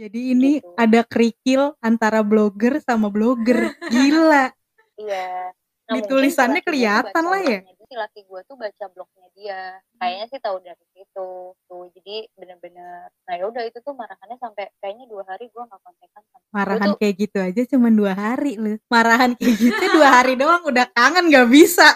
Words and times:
Jadi 0.00 0.32
ini 0.32 0.64
Gitu. 0.64 0.72
ada 0.80 1.04
kerikil 1.04 1.76
antara 1.84 2.24
blogger 2.24 2.80
sama 2.80 3.12
blogger. 3.12 3.76
Gila. 3.92 4.48
Iya. 4.96 5.52
Nah, 5.90 5.94
Di 5.98 6.00
tulisannya 6.08 6.64
kelihatan 6.64 7.24
lah 7.28 7.42
ya. 7.44 7.60
Si 7.90 7.98
laki 7.98 8.22
gue 8.22 8.40
tuh 8.46 8.54
baca 8.56 8.86
blognya 8.94 9.26
dia. 9.36 9.60
Kayaknya 9.98 10.26
sih 10.30 10.40
tahu 10.40 10.56
dari 10.62 10.84
situ. 10.94 11.30
Tuh, 11.68 11.84
jadi 11.92 12.30
bener-bener. 12.38 13.10
Nah 13.28 13.34
ya 13.34 13.44
udah 13.50 13.60
itu 13.66 13.82
tuh 13.82 13.92
marahannya 13.92 14.38
sampai 14.40 14.70
kayaknya 14.80 15.04
dua 15.10 15.26
hari 15.26 15.50
gue 15.52 15.58
nggak 15.58 15.80
kontekan 15.84 16.22
sama. 16.32 16.46
Marahan 16.54 16.86
tuh 16.94 17.00
kayak 17.02 17.14
gitu 17.18 17.38
aja 17.42 17.62
cuma 17.68 17.88
dua 17.92 18.12
hari 18.16 18.56
lu. 18.56 18.78
Marahan 18.88 19.34
kayak 19.36 19.56
gitu 19.58 19.84
dua 20.00 20.08
hari 20.22 20.38
doang 20.38 20.62
udah 20.64 20.86
kangen 20.96 21.28
gak 21.28 21.48
bisa. 21.50 21.88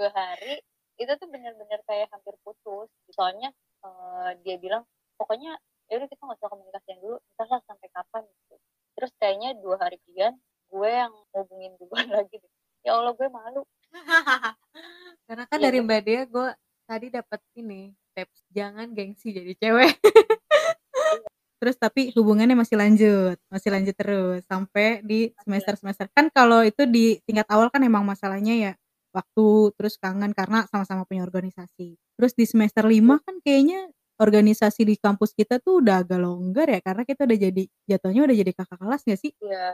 dua 0.00 0.10
hari 0.16 0.64
itu 0.96 1.12
tuh 1.18 1.28
bener-bener 1.28 1.80
kayak 1.84 2.08
hampir 2.14 2.32
putus. 2.40 2.88
Soalnya 3.12 3.50
eh, 3.84 4.30
dia 4.46 4.56
bilang 4.56 4.86
pokoknya 5.18 5.58
ya 5.90 5.98
udah 5.98 6.08
kita 6.08 6.22
nggak 6.22 6.38
usah 6.38 6.50
komunikasiin 6.54 6.98
dulu. 7.02 7.16
Entahlah 7.34 7.60
sampai 7.66 7.88
kapan 7.90 8.22
gitu. 8.22 8.54
Terus 8.94 9.12
kayaknya 9.18 9.50
dua 9.58 9.76
hari 9.82 9.98
kemudian 10.06 10.34
gue 10.70 10.90
yang 10.90 11.12
hubungin 11.34 11.72
duluan 11.82 12.06
lagi 12.22 12.36
deh. 12.38 12.52
Ya 12.86 12.96
Allah 12.96 13.12
gue 13.12 13.28
malu. 13.28 13.62
Karena 15.26 15.44
kan 15.50 15.58
Iya, 15.58 15.64
dari 15.68 15.78
Mbak 15.82 16.00
Dea 16.06 16.22
gue 16.30 16.48
tadi 16.86 17.06
dapat 17.10 17.40
ini 17.58 17.90
tips 18.14 18.38
jangan 18.54 18.86
gengsi 18.94 19.34
jadi 19.34 19.52
cewek. 19.58 19.94
Terus 21.60 21.76
tapi 21.76 22.08
hubungannya 22.16 22.56
masih 22.56 22.80
lanjut, 22.80 23.36
masih 23.52 23.68
lanjut 23.68 23.92
terus 23.92 24.40
sampai 24.48 25.04
di 25.04 25.28
semester-semester. 25.44 26.08
Kan 26.16 26.32
kalau 26.32 26.64
itu 26.64 26.88
di 26.88 27.20
tingkat 27.28 27.44
awal 27.52 27.68
kan 27.68 27.84
emang 27.84 28.00
masalahnya 28.00 28.56
ya 28.56 28.72
waktu 29.12 29.68
terus 29.76 30.00
kangen 30.00 30.32
karena 30.32 30.64
sama-sama 30.72 31.04
punya 31.04 31.20
organisasi. 31.20 32.00
Terus 32.16 32.32
di 32.32 32.48
semester 32.48 32.88
5 32.88 33.20
kan 33.20 33.36
kayaknya 33.44 33.92
organisasi 34.20 34.84
di 34.84 35.00
kampus 35.00 35.32
kita 35.32 35.56
tuh 35.64 35.80
udah 35.80 36.04
agak 36.04 36.20
longgar 36.20 36.68
ya 36.68 36.84
karena 36.84 37.08
kita 37.08 37.24
udah 37.24 37.38
jadi 37.40 37.62
jatuhnya 37.88 38.22
udah 38.28 38.36
jadi 38.36 38.52
kakak 38.52 38.76
kelas 38.76 39.02
gak 39.08 39.20
sih? 39.24 39.32
Iya, 39.40 39.68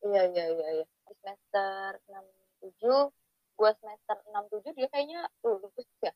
iya, 0.00 0.22
iya, 0.32 0.44
iya. 0.80 0.84
Di 0.88 1.14
semester 1.20 2.00
6 2.08 2.24
7, 2.64 3.12
gue 3.60 3.70
semester 3.76 4.16
6 4.32 4.44
7 4.48 4.72
dia 4.72 4.88
kayaknya 4.88 5.28
lulus 5.44 5.76
ya. 6.00 6.12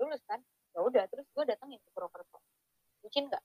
Lulus 0.00 0.24
kan? 0.24 0.40
Ya 0.72 0.80
udah, 0.80 1.04
terus 1.12 1.28
gue 1.28 1.44
datengin 1.44 1.76
ke 1.76 1.90
Purwokerto. 1.92 2.40
Bucin 3.04 3.28
nggak? 3.28 3.44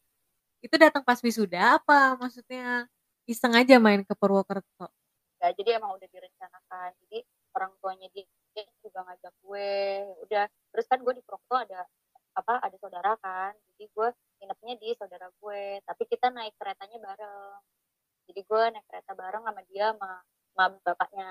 Itu 0.64 0.80
datang 0.80 1.04
pas 1.04 1.20
wisuda 1.20 1.84
apa 1.84 2.16
maksudnya 2.16 2.88
iseng 3.28 3.60
aja 3.60 3.76
main 3.76 4.08
ke 4.08 4.14
Purwokerto? 4.16 4.88
Ya, 5.44 5.52
jadi 5.52 5.84
emang 5.84 6.00
udah 6.00 6.08
direncanakan. 6.08 6.96
Jadi 7.04 7.28
orang 7.60 7.76
tuanya 7.84 8.08
dia, 8.16 8.24
dia 8.56 8.64
juga 8.80 9.04
ngajak 9.04 9.34
gue. 9.44 9.76
Ya 10.00 10.16
udah, 10.24 10.46
terus 10.72 10.86
kan 10.88 11.04
gue 11.04 11.14
di 11.20 11.24
Purwokerto 11.28 11.68
ada 11.68 11.84
apa? 12.34 12.60
Ada 12.62 12.78
saudara 12.82 13.14
kan. 13.22 13.54
Jadi 13.74 13.86
gue 13.94 14.10
nginepnya 14.42 14.74
di 14.82 14.90
saudara 14.98 15.28
gue. 15.30 15.64
Tapi 15.86 16.04
kita 16.10 16.28
naik 16.34 16.54
keretanya 16.58 16.98
bareng. 17.00 17.60
Jadi 18.30 18.42
gue 18.44 18.64
naik 18.74 18.86
kereta 18.90 19.12
bareng 19.14 19.44
sama 19.46 19.62
dia 19.70 19.86
sama, 19.94 20.12
sama 20.54 20.66
bapaknya. 20.82 21.30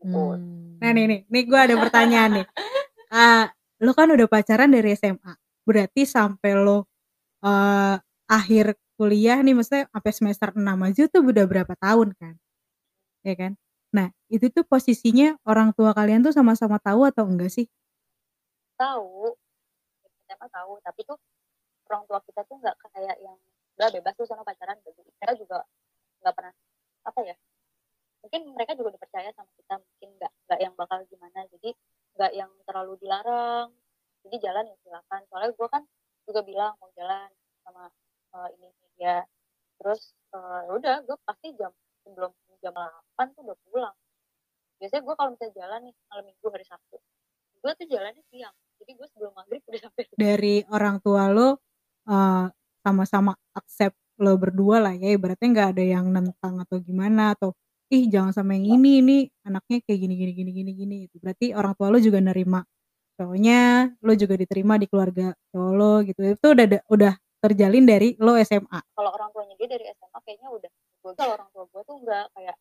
Gitu. 0.00 0.14
Hmm. 0.14 0.78
Nah 0.80 0.90
nih 0.92 1.04
nih, 1.08 1.20
nih 1.28 1.42
gue 1.48 1.60
ada 1.60 1.74
pertanyaan 1.76 2.32
nih. 2.42 2.46
Ah, 3.06 3.46
lo 3.78 3.94
kan 3.94 4.10
udah 4.10 4.26
pacaran 4.26 4.66
dari 4.66 4.90
SMA, 4.98 5.38
berarti 5.62 6.02
sampai 6.02 6.58
lo 6.58 6.90
eh, 7.46 7.96
akhir 8.26 8.74
kuliah 8.98 9.38
nih, 9.46 9.54
maksudnya 9.54 9.86
sampai 9.94 10.10
semester 10.10 10.50
6 10.58 10.74
aja 10.82 11.06
tuh 11.06 11.22
udah 11.22 11.46
berapa 11.46 11.70
tahun 11.78 12.10
kan, 12.18 12.34
ya 13.22 13.38
kan? 13.38 13.54
Nah 13.94 14.10
itu 14.26 14.50
tuh 14.50 14.66
posisinya 14.66 15.38
orang 15.46 15.70
tua 15.70 15.94
kalian 15.94 16.26
tuh 16.26 16.34
sama-sama 16.34 16.82
tahu 16.82 17.06
atau 17.06 17.30
enggak 17.30 17.54
sih? 17.54 17.70
tahu 18.76 19.34
SMA 20.36 20.48
tahu. 20.52 20.72
Tapi 20.84 21.00
tuh 21.08 21.18
orang 21.88 22.02
tua 22.04 22.20
kita 22.22 22.40
tuh 22.44 22.56
nggak 22.60 22.76
kayak 22.92 23.16
yang 23.24 23.36
udah 23.76 23.88
bebas 23.92 24.12
tuh 24.16 24.26
sama 24.28 24.42
pacaran. 24.44 24.76
Gitu 24.84 25.00
kita 25.00 25.32
juga 25.40 25.64
nggak 26.20 26.34
pernah 26.36 26.54
apa 27.06 27.20
ya 27.22 27.36
mungkin 28.24 28.42
mereka 28.58 28.74
juga 28.74 28.98
udah 28.98 29.02
percaya 29.06 29.30
sama 29.30 29.46
kita 29.54 29.78
mungkin 29.78 30.08
nggak 30.18 30.32
nggak 30.50 30.60
yang 30.60 30.74
bakal 30.76 30.98
gimana. 31.08 31.40
Jadi 31.48 31.70
nggak 32.16 32.32
yang 32.36 32.50
terlalu 32.68 32.92
dilarang. 33.00 33.68
Jadi 34.26 34.36
jalan 34.42 34.64
ya 34.68 34.76
silakan. 34.84 35.20
Soalnya 35.30 35.50
gue 35.54 35.68
kan 35.70 35.82
juga 36.26 36.40
bilang 36.42 36.72
mau 36.82 36.90
jalan 36.98 37.30
sama 37.64 37.84
eh, 38.36 38.48
ini 38.58 38.68
dia. 38.98 39.24
Terus 39.80 40.12
ya 40.36 40.68
udah 40.68 40.96
gue 41.06 41.16
pasti 41.24 41.48
jam 41.56 41.72
sebelum 42.04 42.28
jam 42.60 42.74
8 42.76 43.32
tuh 43.32 43.42
udah 43.46 43.56
pulang. 43.64 43.96
Biasanya 44.76 45.02
gue 45.08 45.14
kalau 45.16 45.30
misalnya 45.32 45.54
jalan 45.56 45.80
nih 45.88 45.94
malam 46.12 46.24
minggu 46.28 46.46
hari 46.52 46.66
sabtu 46.68 47.00
gue 47.66 47.72
tuh 47.82 47.88
jalannya 47.90 48.22
siang 48.30 48.54
jadi 48.80 48.92
gue 48.96 49.06
sebelum 49.12 49.32
maghrib 49.34 49.62
udah 49.66 49.80
sampai. 49.80 50.02
Dari 50.14 50.54
orang 50.68 50.96
tua 51.00 51.28
lo 51.32 51.48
eh, 52.08 52.46
sama-sama 52.84 53.32
accept 53.56 53.96
lo 54.16 54.32
berdua 54.40 54.80
lah 54.80 54.94
ya, 54.96 55.12
ibaratnya 55.12 55.48
nggak 55.52 55.68
ada 55.76 55.84
yang 55.84 56.06
nentang 56.08 56.64
atau 56.64 56.80
gimana 56.80 57.36
atau 57.36 57.52
ih 57.92 58.08
jangan 58.08 58.32
sama 58.32 58.56
yang 58.56 58.80
ini, 58.80 59.04
ini 59.04 59.16
anaknya 59.46 59.78
kayak 59.84 59.98
gini 60.02 60.14
gini 60.16 60.32
gini 60.32 60.50
gini 60.52 60.72
gini. 60.72 60.96
Itu 61.10 61.20
berarti 61.20 61.52
orang 61.52 61.76
tua 61.76 61.92
lo 61.92 61.98
juga 62.00 62.18
nerima 62.24 62.64
cowoknya, 63.16 63.92
lo 64.00 64.12
juga 64.16 64.34
diterima 64.36 64.80
di 64.80 64.86
keluarga 64.88 65.36
cowok 65.52 65.72
lo 65.76 65.92
gitu. 66.04 66.20
Itu 66.24 66.48
udah 66.56 66.66
udah 66.88 67.12
terjalin 67.46 67.84
dari 67.84 68.16
lo 68.18 68.34
SMA. 68.40 68.80
kalau 68.96 69.10
orang 69.12 69.30
tuanya 69.30 69.54
dia 69.60 69.68
dari 69.70 69.84
SMA 69.92 70.18
kayaknya 70.24 70.48
udah 70.50 70.70
gue 71.06 71.12
kalau 71.14 71.32
orang 71.38 71.48
tua 71.54 71.64
gue 71.70 71.82
tuh 71.86 71.96
nggak 72.02 72.26
kayak 72.34 72.56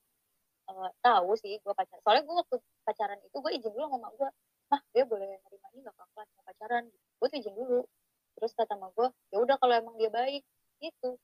eh, 0.69 0.89
tahu 1.01 1.29
sih 1.41 1.53
gue 1.57 1.73
pacaran 1.73 2.01
soalnya 2.05 2.23
gue 2.27 2.35
waktu 2.37 2.55
pacaran 2.85 3.19
itu 3.25 3.37
gue 3.41 3.51
izin 3.57 3.71
dulu 3.73 3.85
sama 3.89 4.07
gue 4.13 4.29
mah 4.75 4.81
dia 4.91 5.07
boleh 5.07 5.23
nerima 5.23 5.67
ini 5.71 5.79
nggak 5.81 5.95
apa-apa 5.95 6.21
mau 6.27 6.43
pacaran 6.43 6.83
gue 6.91 7.27
tuh 7.31 7.37
izin 7.39 7.55
dulu 7.55 7.79
terus 8.35 8.51
kata 8.51 8.75
sama 8.75 8.91
gue 8.91 9.07
ya 9.31 9.37
udah 9.39 9.55
kalau 9.55 9.73
emang 9.73 9.95
dia 9.95 10.11
baik 10.11 10.43
gitu 10.77 11.15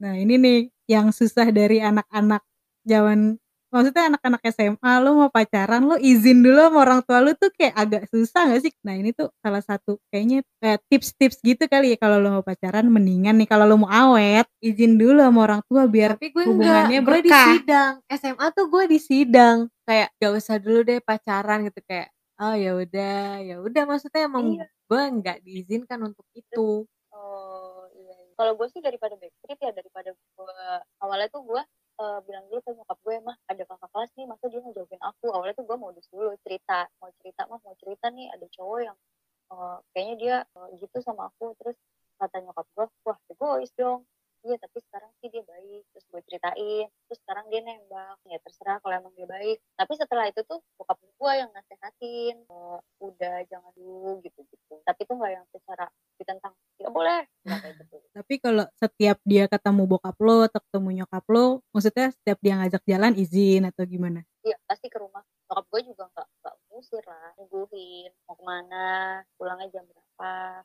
Nah 0.00 0.16
ini 0.16 0.40
nih 0.40 0.58
yang 0.88 1.12
susah 1.12 1.50
dari 1.50 1.82
anak-anak 1.82 2.40
zaman 2.82 3.36
maksudnya 3.68 4.10
anak-anak 4.10 4.42
SMA 4.48 4.92
lo 4.98 5.10
mau 5.14 5.30
pacaran 5.30 5.84
lo 5.84 5.94
izin 5.94 6.40
dulu 6.40 6.56
sama 6.56 6.78
orang 6.82 7.00
tua 7.04 7.20
lo 7.20 7.36
tuh 7.36 7.52
kayak 7.52 7.74
agak 7.76 8.02
susah 8.08 8.48
gak 8.48 8.64
sih? 8.64 8.72
Nah 8.82 8.96
ini 8.96 9.12
tuh 9.12 9.28
salah 9.38 9.60
satu 9.60 10.00
kayaknya 10.08 10.40
eh, 10.58 10.80
tips-tips 10.88 11.38
gitu 11.44 11.68
kali 11.68 11.92
ya 11.92 11.96
kalau 12.00 12.16
lo 12.16 12.40
mau 12.40 12.44
pacaran 12.46 12.88
mendingan 12.88 13.36
nih 13.36 13.46
kalau 13.46 13.68
lo 13.68 13.76
mau 13.76 13.92
awet 13.92 14.48
izin 14.58 14.96
dulu 14.96 15.20
sama 15.20 15.40
orang 15.44 15.62
tua 15.68 15.84
biar 15.84 16.16
Tapi 16.16 16.32
gue 16.32 16.44
hubungannya 16.48 16.98
enggak, 16.98 17.04
gue 17.04 17.20
di 17.20 17.30
berkah. 17.30 17.46
sidang. 17.54 17.92
SMA 18.08 18.46
tuh 18.56 18.66
gue 18.66 18.84
di 18.88 18.98
sidang. 18.98 19.56
Kayak 19.84 20.08
gak 20.16 20.32
usah 20.32 20.56
dulu 20.56 20.78
deh 20.80 20.98
pacaran 21.04 21.58
gitu 21.68 21.80
kayak 21.84 22.08
oh 22.40 22.54
ya 22.56 22.70
udah, 22.72 23.16
ya 23.44 23.56
udah 23.60 23.82
maksudnya 23.84 24.24
emang 24.26 24.56
Iya. 24.56 24.66
gue 24.88 25.02
nggak 25.20 25.38
diizinkan 25.44 26.00
untuk 26.02 26.24
itu. 26.32 26.88
oh 27.12 27.84
iya, 27.94 28.14
iya. 28.16 28.32
kalau 28.38 28.52
gue 28.56 28.66
sih 28.72 28.80
daripada 28.80 29.14
backstreet 29.20 29.60
ya 29.60 29.70
daripada 29.76 30.10
gue 30.16 30.56
awalnya 31.04 31.28
tuh 31.28 31.42
gue 31.44 31.62
eh, 32.00 32.18
bilang 32.24 32.44
dulu 32.48 32.60
ke 32.64 32.70
nyokap 32.72 32.98
gue 33.04 33.16
mah 33.20 33.36
ada 33.44 33.62
kakak 33.68 33.90
kelas 33.92 34.10
nih 34.16 34.26
masa 34.26 34.44
dia 34.48 34.60
ngejauhin 34.64 35.02
aku 35.04 35.26
awalnya 35.30 35.54
tuh 35.54 35.66
gue 35.68 35.76
modus 35.76 36.06
dulu 36.08 36.32
cerita 36.42 36.88
mau 36.98 37.10
cerita 37.20 37.44
mah 37.50 37.60
mau 37.60 37.74
cerita 37.76 38.08
nih 38.08 38.26
ada 38.32 38.46
cowok 38.56 38.78
yang 38.88 38.96
eh, 39.52 39.76
kayaknya 39.92 40.14
dia 40.16 40.36
eh, 40.48 40.68
gitu 40.80 40.96
sama 41.04 41.28
aku 41.28 41.52
terus 41.60 41.76
kata 42.16 42.36
nyokap 42.40 42.66
gue 42.72 42.86
wah 43.04 43.18
egois 43.28 43.70
dong 43.76 44.00
iya 44.46 44.56
tapi 44.56 44.78
sekarang 44.88 45.10
sih 45.20 45.28
dia 45.28 45.44
baik 45.44 45.82
terus 45.92 46.06
gue 46.08 46.20
ceritain 46.28 46.88
terus 47.06 47.18
sekarang 47.24 47.46
dia 47.52 47.60
nembak 47.60 48.16
ya 48.24 48.38
terserah 48.40 48.78
kalau 48.80 48.94
emang 48.96 49.14
dia 49.16 49.28
baik. 49.28 49.58
Tapi 49.76 49.92
setelah 49.96 50.24
itu 50.28 50.40
tuh 50.48 50.60
bokap 50.80 50.98
gue 51.00 51.32
yang 51.36 51.50
nasehatin 51.52 52.36
eh, 52.44 52.78
udah 53.04 53.36
jangan 53.48 53.72
dulu 53.76 54.20
gitu 54.24 54.40
gitu 54.48 54.74
tapi 54.84 55.04
tuh 55.04 55.16
nggak 55.18 55.32
yang 55.32 55.46
secara 55.52 55.86
ditentang 56.16 56.52
nggak 56.80 56.92
boleh 56.92 57.22
nggak 57.44 57.58
kayak 57.60 57.74
gitu. 57.84 57.96
Tapi 58.10 58.34
kalau 58.40 58.64
setiap 58.76 59.18
dia 59.24 59.44
ketemu 59.46 59.82
bokap 59.86 60.16
lo 60.20 60.44
atau 60.44 60.60
ketemu 60.60 60.88
nyokap 61.02 61.24
lo, 61.30 61.46
maksudnya 61.72 62.08
setiap 62.10 62.38
dia 62.42 62.54
ngajak 62.58 62.82
jalan 62.84 63.12
izin 63.16 63.62
atau 63.68 63.84
gimana? 63.86 64.20
iya 64.40 64.56
pasti 64.64 64.88
ke 64.88 64.96
rumah. 64.96 65.20
Bokap 65.48 65.66
gue 65.68 65.80
juga 65.92 66.08
nggak 66.10 66.28
nggak 66.40 66.54
ngusir 66.70 67.04
lah 67.04 67.28
nungguin 67.36 68.10
mau 68.24 68.34
ke 68.38 68.44
mana 68.44 68.88
pulangnya 69.36 69.68
jam 69.68 69.84
berapa 69.84 70.64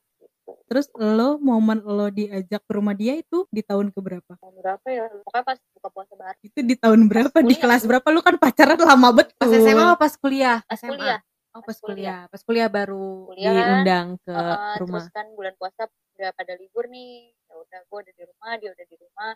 Terus 0.65 0.89
lo 0.97 1.37
momen 1.37 1.77
lo 1.85 2.09
diajak 2.09 2.61
ke 2.65 2.71
rumah 2.73 2.97
dia 2.97 3.13
itu 3.21 3.45
di 3.53 3.61
tahun 3.61 3.93
keberapa? 3.93 4.33
mau 4.41 4.49
berapa 4.49 4.87
ya 4.89 5.05
pokoknya 5.21 5.45
pas 5.45 5.59
buka 5.77 5.89
puasa 5.93 6.13
bareng 6.17 6.41
Itu 6.41 6.59
di 6.65 6.75
tahun 6.77 7.05
berapa? 7.05 7.37
Di 7.37 7.53
kuliah. 7.53 7.61
kelas 7.61 7.83
berapa? 7.85 8.07
Lu 8.09 8.21
kan 8.25 8.35
pacaran 8.41 8.79
lama 8.81 9.09
betul. 9.13 9.37
Pas 9.37 9.51
SMA 9.53 9.85
apa 9.85 9.95
pas 10.01 10.13
kuliah? 10.17 10.57
pas 10.65 10.77
SMA. 10.81 10.89
kuliah 10.97 11.19
Oh 11.55 11.63
Pas 11.63 11.71
pas 11.71 11.77
kuliah. 11.79 12.19
Pas 12.27 12.41
kuliah 12.43 12.67
baru 12.67 13.31
Kuliah 13.31 13.51
kan, 13.53 13.63
diundang 13.63 14.07
ke 14.25 14.33
Heeh, 14.33 14.73
rumah. 14.83 14.99
terus 14.99 15.07
kan 15.15 15.27
bulan 15.37 15.53
puasa 15.55 15.81
udah 16.19 16.29
pada 16.35 16.53
libur 16.59 16.83
nih 16.91 17.31
ya 17.47 17.55
udah 17.55 17.79
gue 17.87 17.97
udah 18.03 18.13
di 18.17 18.23
rumah 18.27 18.51
dia 18.59 18.69
udah 18.75 18.85
di 18.89 18.95
rumah 18.99 19.31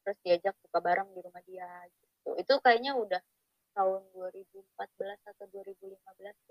terus 0.00 0.18
diajak 0.24 0.54
buka 0.64 0.78
bareng 0.80 1.08
di 1.14 1.20
rumah 1.22 1.42
dia 1.46 1.68
gitu 1.92 2.30
itu 2.40 2.54
kayaknya 2.64 2.92
udah 2.96 3.20
tahun 3.70 4.02
2014 4.18 5.30
atau 5.30 5.44
2015 5.46 5.78
deh. 5.94 5.99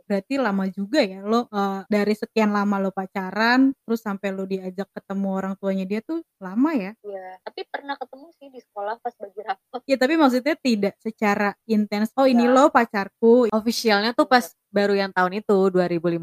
Berarti 0.09 0.41
lama 0.41 0.65
juga 0.73 1.05
ya 1.05 1.21
lo 1.21 1.45
eh, 1.53 1.85
dari 1.85 2.17
sekian 2.17 2.49
lama 2.49 2.81
lo 2.81 2.89
pacaran 2.89 3.69
terus 3.85 4.01
sampai 4.01 4.33
lo 4.33 4.49
diajak 4.49 4.89
ketemu 4.89 5.27
orang 5.29 5.53
tuanya 5.61 5.85
dia 5.85 6.01
tuh 6.01 6.25
lama 6.41 6.73
ya? 6.73 6.97
Iya, 7.05 7.37
tapi 7.45 7.61
pernah 7.69 7.93
ketemu 7.93 8.27
sih 8.33 8.47
di 8.49 8.57
sekolah 8.57 8.97
pas 8.97 9.13
bagi 9.21 9.41
rapot 9.45 9.81
Ya 9.85 9.95
tapi 10.01 10.17
maksudnya 10.17 10.57
tidak 10.57 10.97
secara 10.97 11.53
intens. 11.69 12.09
Oh 12.17 12.25
ini 12.25 12.49
Enggak. 12.49 12.57
lo 12.57 12.73
pacarku. 12.73 13.33
Officialnya 13.53 14.17
tuh 14.17 14.25
pas 14.25 14.49
baru 14.73 14.97
yang 14.97 15.13
tahun 15.13 15.45
itu 15.45 15.57
2015. 15.69 16.17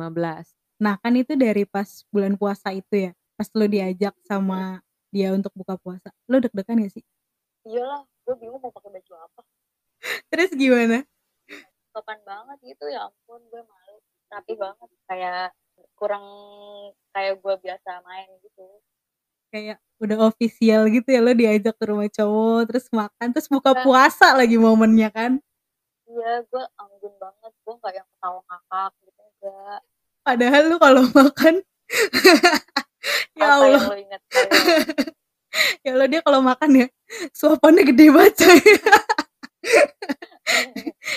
Nah 0.82 0.98
kan 0.98 1.14
itu 1.14 1.38
dari 1.38 1.62
pas 1.62 2.02
bulan 2.10 2.34
puasa 2.34 2.74
itu 2.74 3.06
ya. 3.06 3.12
Pas 3.38 3.46
lo 3.54 3.70
diajak 3.70 4.18
sama 4.26 4.82
dia 5.14 5.32
untuk 5.32 5.54
buka 5.54 5.78
puasa, 5.80 6.12
lo 6.28 6.36
deg-degan 6.42 6.82
gak 6.82 6.92
sih? 6.92 7.04
Iyalah, 7.64 8.04
gue 8.04 8.34
bingung 8.36 8.60
mau 8.60 8.68
pakai 8.68 8.90
baju 8.92 9.12
apa. 9.16 9.40
Terus 10.30 10.50
gimana? 10.52 11.06
Sopan 11.96 12.20
banget 12.28 12.58
gitu, 12.60 12.84
ya 12.92 13.08
ampun 13.08 13.40
gue 13.48 13.62
malu. 13.64 13.96
Rapi 14.28 14.52
banget, 14.52 14.90
kayak 15.08 15.48
kurang 15.96 16.24
kayak 17.10 17.40
gue 17.40 17.54
biasa 17.56 18.04
main 18.04 18.28
gitu. 18.44 18.68
Kayak 19.48 19.80
udah 19.96 20.28
official 20.28 20.92
gitu 20.92 21.08
ya 21.08 21.24
lo 21.24 21.32
diajak 21.32 21.72
ke 21.72 21.84
rumah 21.88 22.04
cowok, 22.12 22.60
terus 22.68 22.86
makan, 22.92 23.32
terus 23.32 23.48
buka 23.48 23.72
Iya. 23.72 23.80
puasa 23.80 24.36
lagi 24.36 24.60
momennya 24.60 25.08
kan. 25.08 25.40
Iya, 26.04 26.44
gue 26.44 26.64
anggun 26.76 27.14
banget. 27.16 27.52
Gue 27.64 27.74
nggak 27.80 27.94
yang 27.96 28.08
ketawa 28.12 28.40
ngakak 28.44 28.92
gitu 29.00 29.22
enggak. 29.24 29.80
Padahal 30.20 30.62
lu 30.68 30.76
kalau 30.76 31.02
makan 31.16 31.54
ya 33.32 33.40
Apa 33.40 33.54
Allah, 33.56 33.70
yang 33.72 33.88
lo 33.88 33.96
inget 33.96 34.20
ya 35.86 35.90
Allah 35.94 36.08
dia 36.10 36.20
kalau 36.20 36.40
makan 36.42 36.70
ya 36.76 36.86
suapannya 37.32 37.82
gede 37.88 38.06
banget. 38.12 38.34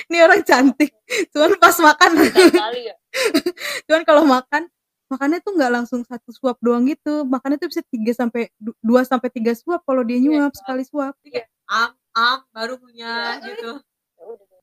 Ini 0.10 0.18
orang 0.26 0.42
cantik, 0.42 0.92
cuman 1.34 1.58
pas 1.62 1.76
makan 1.78 2.12
ya. 2.18 2.96
cuman 3.90 4.02
kalau 4.06 4.24
makan 4.26 4.70
makannya 5.10 5.42
tuh 5.42 5.58
nggak 5.58 5.72
langsung 5.74 6.02
satu 6.06 6.30
suap 6.30 6.62
doang 6.62 6.86
gitu 6.86 7.26
makannya 7.26 7.58
tuh 7.58 7.66
bisa 7.74 7.82
3 7.82 8.14
sampai 8.14 8.54
2 8.62 8.78
sampai 9.02 9.30
3 9.34 9.58
suap 9.58 9.82
kalau 9.82 10.06
dia 10.06 10.22
Iya, 10.22 10.46
nyuap 10.46 10.54
sekali 10.54 10.86
suap 10.86 11.18
am 11.66 11.98
am 12.14 12.40
baru 12.54 12.78
punya 12.78 13.42
Iya. 13.42 13.46
gitu 13.54 13.72
Ya. 13.74 13.90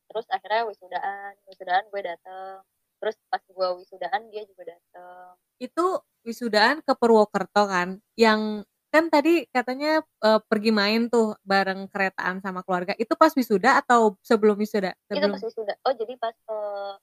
Terus 0.07 0.33
akhirnya 0.33 0.65
wisudaan. 0.65 1.33
Wisudaan 1.45 1.85
gue 1.93 2.01
dateng. 2.01 2.65
Terus 3.03 3.17
pas 3.29 3.43
gue 3.45 3.69
wisudaan 3.85 4.21
dia 4.33 4.49
juga 4.49 4.73
dateng. 4.73 5.37
itu 5.57 5.87
wisudaan 6.21 6.81
ke 6.85 6.93
Purwokerto 6.97 7.65
kan 7.65 8.01
yang 8.17 8.61
kan 8.97 9.13
tadi 9.13 9.45
katanya 9.53 10.01
eh, 10.01 10.41
pergi 10.49 10.73
main 10.73 11.13
tuh 11.13 11.37
bareng 11.45 11.85
keretaan 11.93 12.41
sama 12.41 12.65
keluarga 12.65 12.97
itu 12.97 13.13
pas 13.13 13.29
wisuda 13.37 13.85
atau 13.85 14.17
sebelum 14.25 14.57
wisuda 14.57 14.97
Itu 14.97 15.21
sebelum 15.21 15.37
pas 15.37 15.45
wisuda. 15.45 15.75
Oh 15.85 15.93
jadi 15.93 16.15
pas 16.17 16.33
eh, 16.33 16.95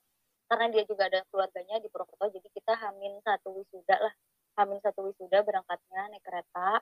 karena 0.49 0.65
dia 0.73 0.83
juga 0.89 1.09
ada 1.09 1.21
keluarganya 1.33 1.81
di 1.81 1.89
Purwokerto, 1.89 2.29
jadi 2.29 2.49
kita 2.53 2.73
hamin 2.77 3.17
satu 3.25 3.57
wisuda 3.57 3.97
lah. 3.97 4.13
Hamin 4.57 4.77
satu 4.85 5.09
wisuda 5.09 5.41
berangkatnya 5.41 6.13
naik 6.13 6.21
kereta. 6.21 6.81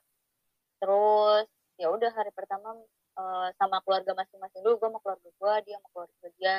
Terus 0.83 1.47
ya 1.79 1.87
udah 1.87 2.11
hari 2.11 2.31
pertama 2.31 2.75
eh, 3.15 3.47
sama 3.55 3.79
keluarga 3.83 4.11
masing-masing 4.15 4.59
dulu, 4.63 4.75
gue 4.79 4.89
sama 4.91 4.99
keluarga 5.03 5.29
gue, 5.29 5.53
dia 5.67 5.75
sama 5.79 5.89
keluarga 5.95 6.27
dia. 6.39 6.55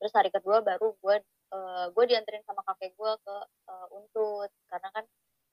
Terus 0.00 0.12
hari 0.14 0.30
kedua 0.34 0.56
baru 0.62 0.94
gue 0.98 1.16
eh, 1.54 1.86
gue 1.94 2.04
dianterin 2.10 2.42
sama 2.46 2.62
kakek 2.66 2.94
gue 2.98 3.12
ke 3.26 3.36
eh, 3.70 3.86
Untut 3.94 4.50
karena 4.70 4.88
kan 4.90 5.04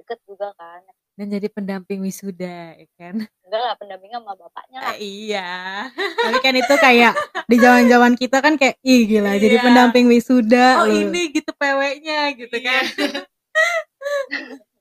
deket 0.07 0.19
juga 0.23 0.47
kan. 0.55 0.79
dan 1.13 1.25
jadi 1.27 1.45
pendamping 1.49 1.99
wisuda 1.99 2.73
ya 2.73 2.85
kan 2.95 3.27
Enggak 3.43 3.59
lah 3.59 3.73
pendampingnya 3.75 4.17
sama 4.21 4.33
bapaknya 4.33 4.77
lah. 4.79 4.93
Eh, 4.93 4.97
iya 5.27 5.49
tapi 5.91 6.37
kan 6.39 6.53
itu 6.53 6.73
kayak 6.77 7.11
di 7.43 7.55
zaman 7.57 7.83
zaman 7.85 8.11
kita 8.13 8.37
kan 8.37 8.53
kayak 8.55 8.77
ih 8.81 9.03
gila 9.03 9.35
jadi 9.35 9.53
Iya. 9.53 9.61
pendamping 9.61 10.05
wisuda 10.05 10.79
oh 10.79 10.85
lu. 10.85 10.93
ini 11.03 11.21
gitu 11.33 11.49
PW-nya 11.51 12.31
gitu 12.33 12.55
kan 12.57 12.83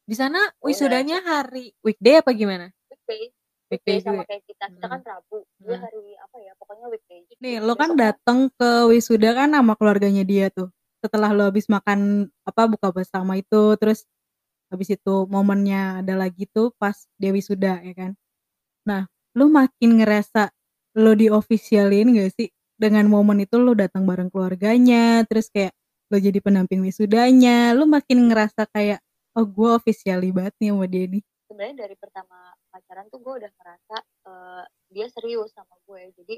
di 0.06 0.14
sana 0.14 0.38
wisudanya 0.60 1.20
hari 1.20 1.72
weekday 1.80 2.16
apa 2.16 2.30
gimana 2.30 2.70
Weekday, 2.86 3.32
weekday 3.66 3.66
weekday 3.66 3.96
sama 3.98 4.22
kayak 4.22 4.44
kita. 4.44 4.64
Kita 4.68 4.86
kan 4.86 5.00
Rabu, 5.00 5.42
dia 5.58 5.72
Hmm. 5.72 5.80
hari 5.80 6.00
apa 6.16 6.36
ya? 6.38 6.52
Pokoknya 6.54 6.86
weekday. 6.86 7.18
nih 7.36 7.54
lo 7.58 7.72
kan 7.74 7.90
datang 7.94 8.46
ke 8.52 8.68
wisuda 8.86 9.32
kan 9.32 9.48
sama 9.50 9.72
keluarganya 9.74 10.22
dia 10.22 10.46
tuh 10.48 10.70
setelah 10.96 11.28
lo 11.30 11.44
habis 11.44 11.66
makan 11.66 12.26
apa 12.42 12.62
buka 12.66 12.88
bersama 12.90 13.34
itu 13.34 13.74
terus 13.76 14.06
habis 14.72 14.88
itu 14.94 15.14
momennya 15.30 16.02
ada 16.04 16.14
lagi 16.18 16.44
tuh 16.50 16.74
pas 16.76 16.96
dia 17.20 17.30
wisuda 17.34 17.80
ya 17.82 17.94
kan? 17.94 18.12
Nah 18.88 19.06
lo 19.36 19.46
makin 19.52 20.00
ngerasa 20.00 20.50
lo 20.98 21.12
di 21.18 21.28
officialin 21.30 22.16
gak 22.16 22.32
sih? 22.36 22.48
Dengan 22.76 23.08
momen 23.08 23.40
itu 23.44 23.56
lo 23.56 23.72
datang 23.72 24.04
bareng 24.04 24.28
keluarganya 24.28 25.24
terus 25.28 25.48
kayak 25.52 25.72
lo 26.12 26.16
jadi 26.20 26.38
pendamping 26.44 26.84
wisudanya 26.84 27.72
lo 27.74 27.88
makin 27.88 28.30
ngerasa 28.30 28.68
kayak 28.70 29.00
oh 29.36 29.44
gue 29.44 29.70
officially 29.76 30.32
banget 30.32 30.54
nih 30.60 30.70
sama 30.72 30.86
dia 30.88 31.04
nih. 31.06 31.22
Sebenarnya 31.46 31.76
dari 31.86 31.96
pertama 32.00 32.38
pacaran 32.72 33.06
tuh 33.12 33.20
gue 33.20 33.34
udah 33.44 33.52
ngerasa 33.52 33.96
eh, 34.28 34.64
dia 34.90 35.06
serius 35.12 35.52
sama 35.52 35.76
gue. 35.84 36.02
Jadi 36.16 36.36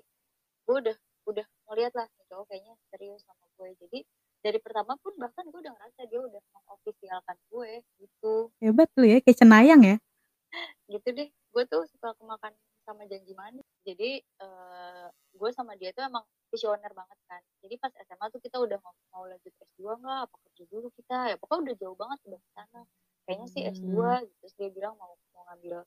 gue 0.67 0.77
udah 0.85 0.97
udah 1.29 1.47
ngeliat 1.69 1.93
lah 1.95 2.09
cowok 2.29 2.45
kayaknya 2.51 2.75
serius 2.91 3.23
sama 3.25 3.45
gue. 3.57 3.69
Jadi 3.87 3.99
dari 4.39 4.59
pertama 4.63 4.95
pun 5.03 5.13
bahkan 5.19 5.43
gue 5.51 5.59
udah 5.59 5.75
ngerasa 5.75 6.01
dia 6.07 6.21
udah 6.23 6.43
mengofisialkan 6.55 7.37
gue 7.51 7.83
gitu. 7.99 8.35
Hebat 8.63 8.89
lo 8.95 9.05
ya 9.05 9.19
kayak 9.19 9.39
cenayang 9.39 9.83
ya. 9.83 9.97
Gitu 10.93 11.09
deh 11.13 11.29
gue 11.29 11.63
tuh 11.69 11.85
suka 11.91 12.15
kemakan 12.17 12.55
sama 12.87 13.05
janji 13.11 13.35
manis. 13.35 13.67
Jadi 13.83 14.23
eh, 14.23 15.07
gue 15.11 15.51
sama 15.53 15.75
dia 15.75 15.91
tuh 15.93 16.07
emang 16.07 16.25
visioner 16.49 16.93
banget 16.95 17.19
kan. 17.27 17.43
Jadi 17.61 17.75
pas 17.83 17.93
SMA 17.93 18.27
tuh 18.33 18.41
kita 18.41 18.57
udah 18.63 18.79
mau, 18.81 18.95
mau 19.13 19.25
lanjut 19.27 19.53
S2 19.53 20.01
nggak 20.01 20.19
apa 20.31 20.37
kerja 20.49 20.65
dulu 20.71 20.89
kita. 20.95 21.19
Ya 21.35 21.37
pokoknya 21.37 21.63
udah 21.69 21.77
jauh 21.83 21.97
banget 21.99 22.19
udah 22.31 22.41
ke 22.41 22.51
sana. 22.55 22.81
Kayaknya 23.27 23.47
sih 23.51 23.63
S2 23.75 23.91
gitu. 24.25 24.35
Terus 24.41 24.55
dia 24.55 24.69
bilang 24.71 24.95
mau 24.97 25.13
mau 25.35 25.43
ngambil 25.53 25.83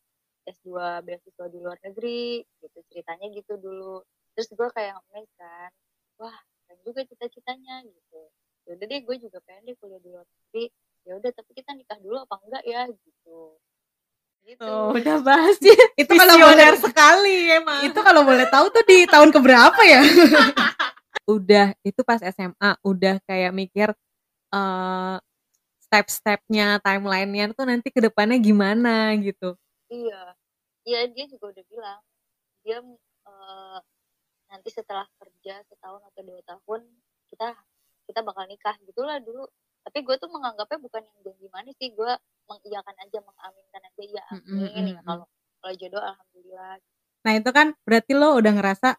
S2 0.46 0.70
beasiswa 1.08 1.46
di 1.48 1.58
luar 1.64 1.80
negeri 1.82 2.44
gitu 2.60 2.78
ceritanya 2.92 3.26
gitu 3.32 3.56
dulu. 3.58 4.04
Terus 4.36 4.52
gue 4.52 4.68
kayak 4.76 5.00
ngemis 5.00 5.32
kan. 5.40 5.72
Wah 6.22 6.38
keren 6.72 6.80
juga 6.88 7.02
cita-citanya 7.04 7.84
gitu 7.84 8.22
ya 8.68 8.72
udah 8.78 8.86
deh 8.88 9.00
gue 9.02 9.16
juga 9.18 9.38
pengen 9.44 9.62
deh 9.72 9.76
kuliah 9.78 10.00
di 10.00 10.10
luar 10.10 10.26
negeri 10.26 10.66
ya 11.02 11.14
udah 11.18 11.32
tapi 11.34 11.52
kita 11.58 11.72
nikah 11.74 11.98
dulu 11.98 12.18
apa 12.22 12.36
enggak 12.46 12.64
ya 12.66 12.82
gitu 12.88 13.40
gitu 14.42 14.66
Oh, 14.66 14.98
udah 14.98 15.22
bahas 15.22 15.58
ya. 15.62 15.78
itu 15.94 16.12
kalau 16.18 16.34
Visioner 16.34 16.74
boleh 16.74 16.82
sekali 16.82 17.38
emang. 17.54 17.82
itu 17.86 18.00
kalau 18.02 18.22
boleh 18.26 18.46
tahu 18.50 18.66
tuh 18.74 18.84
di 18.90 19.06
tahun 19.06 19.30
keberapa 19.30 19.82
ya 19.86 20.02
udah 21.38 21.78
itu 21.86 22.02
pas 22.02 22.18
SMA 22.22 22.72
udah 22.82 23.22
kayak 23.30 23.54
mikir 23.54 23.90
eh 24.52 25.18
step-stepnya, 25.92 26.80
timelinenya 26.80 27.52
tuh 27.52 27.68
nanti 27.68 27.92
ke 27.92 28.00
depannya 28.00 28.40
gimana 28.40 29.12
gitu. 29.20 29.60
Iya, 29.92 30.32
iya 30.88 31.04
dia 31.12 31.28
juga 31.28 31.52
udah 31.52 31.64
bilang 31.68 32.00
dia 32.64 32.80
eh, 33.28 33.80
nanti 34.48 34.70
setelah 34.72 35.04
kerja 35.20 35.60
setahun 35.68 36.00
atau 36.08 36.22
dua 36.24 36.40
tahun 36.48 36.82
kita 37.28 37.60
kita 38.12 38.28
bakal 38.28 38.44
nikah 38.52 38.76
gitulah 38.84 39.18
dulu. 39.24 39.48
Tapi 39.82 40.06
gue 40.06 40.16
tuh 40.20 40.30
menganggapnya 40.30 40.78
bukan 40.78 41.02
yang 41.02 41.20
janji 41.26 41.48
manis 41.50 41.74
sih, 41.80 41.90
gue 41.96 42.12
mengiyakan 42.46 42.96
aja, 43.02 43.18
mengaminkan 43.24 43.82
aja 43.82 44.04
ya 44.04 44.24
mm, 44.30 44.44
amin 44.46 44.84
mm, 44.86 44.92
ya 44.94 45.00
mm. 45.02 45.06
kalau 45.08 45.26
kalau 45.64 45.74
jodoh 45.80 46.04
alhamdulillah. 46.04 46.76
Nah 47.26 47.32
itu 47.40 47.50
kan 47.50 47.68
berarti 47.88 48.12
lo 48.14 48.30
udah 48.38 48.54
ngerasa 48.54 48.90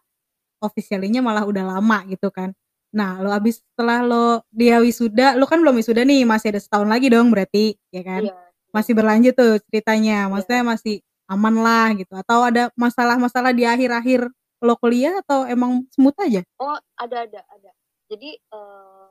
officialnya 0.63 1.21
malah 1.23 1.47
udah 1.47 1.63
lama 1.63 2.03
gitu 2.09 2.27
kan. 2.33 2.51
Nah 2.95 3.19
lo 3.19 3.31
abis 3.31 3.63
setelah 3.63 4.03
lo 4.03 4.25
dia 4.51 4.79
wisuda, 4.79 5.39
lo 5.39 5.47
kan 5.47 5.59
belum 5.63 5.79
wisuda 5.79 6.03
nih, 6.03 6.27
masih 6.27 6.55
ada 6.55 6.59
setahun 6.59 6.87
lagi 6.87 7.07
dong 7.11 7.31
berarti, 7.31 7.79
ya 7.91 8.01
kan? 8.03 8.27
Iya. 8.27 8.35
Masih 8.73 8.93
berlanjut 8.97 9.33
tuh 9.37 9.53
ceritanya, 9.69 10.27
maksudnya 10.27 10.65
masih 10.65 10.99
aman 11.29 11.55
lah 11.61 11.93
gitu. 11.95 12.13
Atau 12.15 12.41
ada 12.41 12.73
masalah-masalah 12.73 13.53
di 13.53 13.63
akhir-akhir 13.67 14.27
lo 14.63 14.75
kuliah 14.79 15.19
atau 15.19 15.43
emang 15.43 15.83
smooth 15.91 16.15
aja? 16.23 16.41
Oh 16.57 16.79
ada 16.95 17.27
ada 17.27 17.41
ada. 17.43 17.71
Jadi 18.07 18.39
eh, 18.39 19.02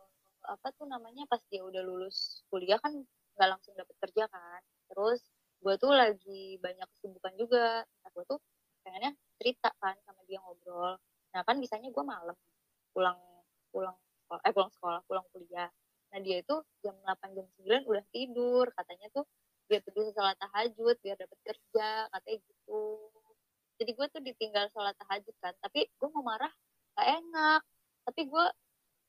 apa 0.46 0.74
tuh 0.74 0.86
namanya 0.90 1.24
pas 1.30 1.40
dia 1.48 1.62
udah 1.62 1.82
lulus 1.84 2.42
kuliah 2.50 2.78
kan 2.82 2.92
nggak 3.36 3.48
langsung 3.48 3.74
dapet 3.78 3.96
kerja 4.02 4.24
kan. 4.28 4.60
Terus 4.90 5.20
gue 5.62 5.74
tuh 5.78 5.92
lagi 5.94 6.58
banyak 6.58 6.86
kesibukan 6.98 7.32
juga. 7.38 7.86
Nah 7.86 8.08
gue 8.12 8.24
tuh 8.26 8.38
pengennya 8.82 9.12
cerita 9.38 9.70
kan 9.78 9.94
sama 10.06 10.20
dia 10.26 10.42
ngobrol. 10.42 10.98
Nah 11.32 11.40
kan 11.46 11.56
bisanya 11.62 11.88
gue 11.88 12.04
malam 12.04 12.36
pulang 12.92 13.18
pulang 13.72 13.96
sekolah, 14.26 14.42
eh 14.44 14.52
pulang 14.52 14.72
sekolah 14.74 15.00
pulang 15.08 15.26
kuliah. 15.32 15.70
Nah 16.12 16.18
dia 16.20 16.44
itu 16.44 16.56
jam 16.84 16.94
8 17.06 17.36
jam 17.38 17.46
9 17.62 17.88
udah 17.88 18.04
tidur. 18.12 18.66
Katanya 18.74 19.08
tuh 19.14 19.24
dia 19.70 19.80
tidur 19.80 20.10
sholat 20.12 20.36
tahajud 20.36 20.96
biar 21.00 21.16
dapet 21.16 21.38
kerja 21.46 22.10
katanya 22.12 22.38
gitu. 22.44 22.82
Jadi 23.80 23.90
gue 23.96 24.06
tuh 24.12 24.20
ditinggal 24.20 24.66
sholat 24.74 24.94
tahajud 24.98 25.34
kan. 25.40 25.54
Tapi 25.62 25.88
gue 25.88 26.08
mau 26.12 26.26
marah 26.26 26.52
gak 26.92 27.08
enak 27.08 27.62
tapi 28.02 28.26
gue 28.26 28.46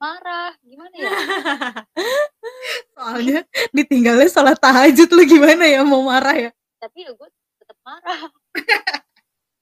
marah 0.03 0.51
gimana 0.60 0.95
ya 1.00 1.12
Soalnya 2.95 3.39
ditinggalnya 3.72 4.27
sholat 4.27 4.60
tahajud 4.60 5.10
lo 5.10 5.24
gimana 5.24 5.63
ya 5.65 5.81
mau 5.88 6.03
marah 6.03 6.36
ya? 6.36 6.51
tapi 6.77 7.07
ya 7.07 7.12
gue 7.15 7.29
tetap 7.60 7.77
marah 7.88 8.19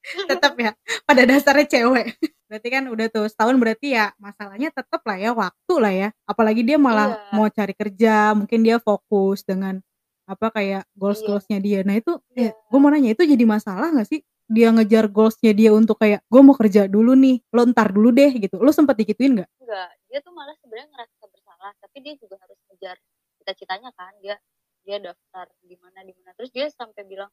Tetap 0.01 0.53
ya, 0.59 0.73
pada 1.07 1.23
dasarnya 1.23 1.67
cewek. 1.69 2.17
Berarti 2.49 2.67
kan 2.67 2.83
udah 2.91 3.07
tuh 3.07 3.31
setahun 3.31 3.55
berarti 3.55 3.95
ya 3.95 4.11
masalahnya 4.19 4.67
tetap 4.75 4.99
lah 5.07 5.15
ya 5.15 5.31
waktu 5.31 5.73
lah 5.79 5.93
ya. 5.93 6.09
Apalagi 6.27 6.67
dia 6.67 6.75
malah 6.75 7.15
Iya. 7.15 7.31
mau 7.31 7.47
cari 7.47 7.71
kerja, 7.71 8.35
mungkin 8.35 8.59
dia 8.59 8.75
fokus 8.81 9.47
dengan 9.47 9.79
apa 10.27 10.51
kayak 10.51 10.83
goals 10.99 11.23
goalsnya 11.23 11.63
dia. 11.63 11.79
Nah 11.87 11.95
itu, 11.95 12.19
Iya. 12.35 12.51
gue 12.51 12.79
mau 12.81 12.91
nanya 12.91 13.15
itu 13.15 13.23
jadi 13.23 13.45
masalah 13.47 13.95
nggak 13.95 14.03
sih? 14.09 14.19
Dia 14.51 14.67
ngejar 14.75 15.07
goalsnya 15.07 15.55
dia 15.55 15.71
untuk 15.71 15.95
kayak 15.95 16.27
gue 16.27 16.41
mau 16.43 16.57
kerja 16.59 16.91
dulu 16.91 17.15
nih, 17.15 17.39
lo 17.55 17.63
ntar 17.71 17.95
dulu 17.95 18.11
deh 18.11 18.35
gitu. 18.35 18.59
Lo 18.59 18.75
sempet 18.75 18.99
dikituin 18.99 19.39
nggak? 19.39 19.49
enggak 19.63 19.89
dia 20.11 20.19
tuh 20.25 20.33
malah 20.35 20.55
sebenarnya 20.61 20.89
ngerasa 20.93 21.23
bersalah 21.31 21.71
tapi 21.81 21.97
dia 22.05 22.13
juga 22.19 22.35
harus 22.43 22.59
ngejar 22.69 22.97
cita-citanya 23.41 23.89
kan 23.97 24.13
dia 24.23 24.35
dia 24.85 24.97
daftar 25.01 25.47
di 25.63 25.75
mana 25.81 26.03
di 26.05 26.13
mana 26.19 26.31
terus 26.37 26.51
dia 26.53 26.67
sampai 26.73 27.03
bilang 27.07 27.31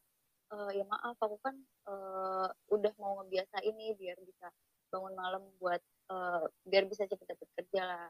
"Eee, 0.53 0.81
ya 0.81 0.85
maaf 0.89 1.17
aku 1.21 1.37
kan, 1.45 1.55
eee, 1.89 2.47
udah 2.75 2.93
mau 3.01 3.21
ngebiasain 3.23 3.73
nih 3.79 3.93
biar 4.01 4.17
bisa 4.25 4.47
bangun 4.93 5.13
malam 5.17 5.43
buat, 5.61 5.81
eee, 6.11 6.43
biar 6.69 6.83
bisa 6.91 7.05
cepet 7.09 7.27
dapet 7.31 7.49
kerja 7.57 7.81
lah. 7.85 8.05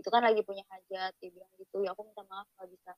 Itu 0.00 0.08
kan 0.14 0.22
lagi 0.26 0.42
punya 0.46 0.64
hajat," 0.72 1.12
dia 1.22 1.30
bilang 1.34 1.50
gitu, 1.60 1.76
"ya 1.86 1.92
aku 1.96 2.02
minta 2.08 2.22
maaf 2.30 2.46
nggak 2.58 2.70
bisa 2.74 2.92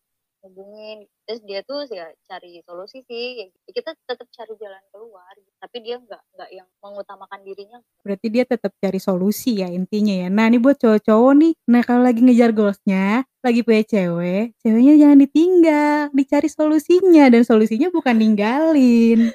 hubungin." 0.47 1.05
Terus 1.27 1.41
dia 1.43 1.61
tuh 1.67 1.83
ya 1.91 2.07
cari 2.31 2.63
solusi 2.63 3.03
sih, 3.05 3.27
ya 3.43 3.47
kita 3.75 3.91
tetep 4.07 4.29
cari 4.31 4.55
jalan 4.63 4.83
keluar, 4.95 5.35
tapi 5.59 5.77
dia 5.83 5.99
nggak 5.99 6.23
nggak 6.39 6.51
yang 6.55 6.69
mengutamakan 6.79 7.41
dirinya. 7.43 7.79
Berarti 8.07 8.27
dia 8.31 8.45
tetap 8.47 8.73
cari 8.79 9.01
solusi 9.03 9.59
ya 9.61 9.69
intinya 9.69 10.15
ya. 10.15 10.29
Nah 10.31 10.47
ini 10.47 10.63
buat 10.63 10.79
cowok-cowok 10.79 11.33
nih, 11.43 11.53
nah 11.67 11.83
kalau 11.83 12.03
lagi 12.07 12.23
ngejar 12.23 12.55
goals-nya, 12.55 13.27
lagi 13.43 13.61
punya 13.67 13.83
cewek, 13.83 14.55
ceweknya 14.63 14.95
jangan 15.03 15.19
ditinggal, 15.23 16.01
dicari 16.15 16.49
solusinya 16.51 17.25
dan 17.31 17.43
solusinya 17.43 17.89
bukan 17.91 18.15
ninggalin. 18.19 19.35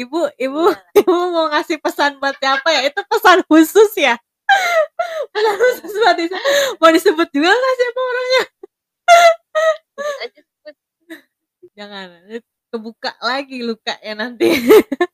Ibu 0.00 0.20
ibu 0.40 0.62
Iya. 0.96 1.04
ibu 1.04 1.12
mau 1.34 1.46
ngasih 1.52 1.76
pesan 1.82 2.16
buat 2.22 2.32
siapa 2.40 2.68
ya? 2.72 2.80
Itu 2.88 3.04
pesan 3.04 3.44
khusus 3.46 3.90
ya? 4.00 4.16
Pesan 5.32 5.54
khusus 5.60 5.92
buat. 5.94 6.16
Mau 6.80 6.90
disebut 6.94 7.28
juga 7.34 7.50
nggak 7.52 7.74
siapa 7.78 8.00
orangnya? 8.00 8.42
Sebut 10.00 10.16
aja 10.24 10.40
sebut. 10.40 10.74
Jangan, 11.76 12.08
kebuka 12.72 13.12
lagi 13.20 13.60
lukanya 13.60 14.12
nanti. 14.26 14.48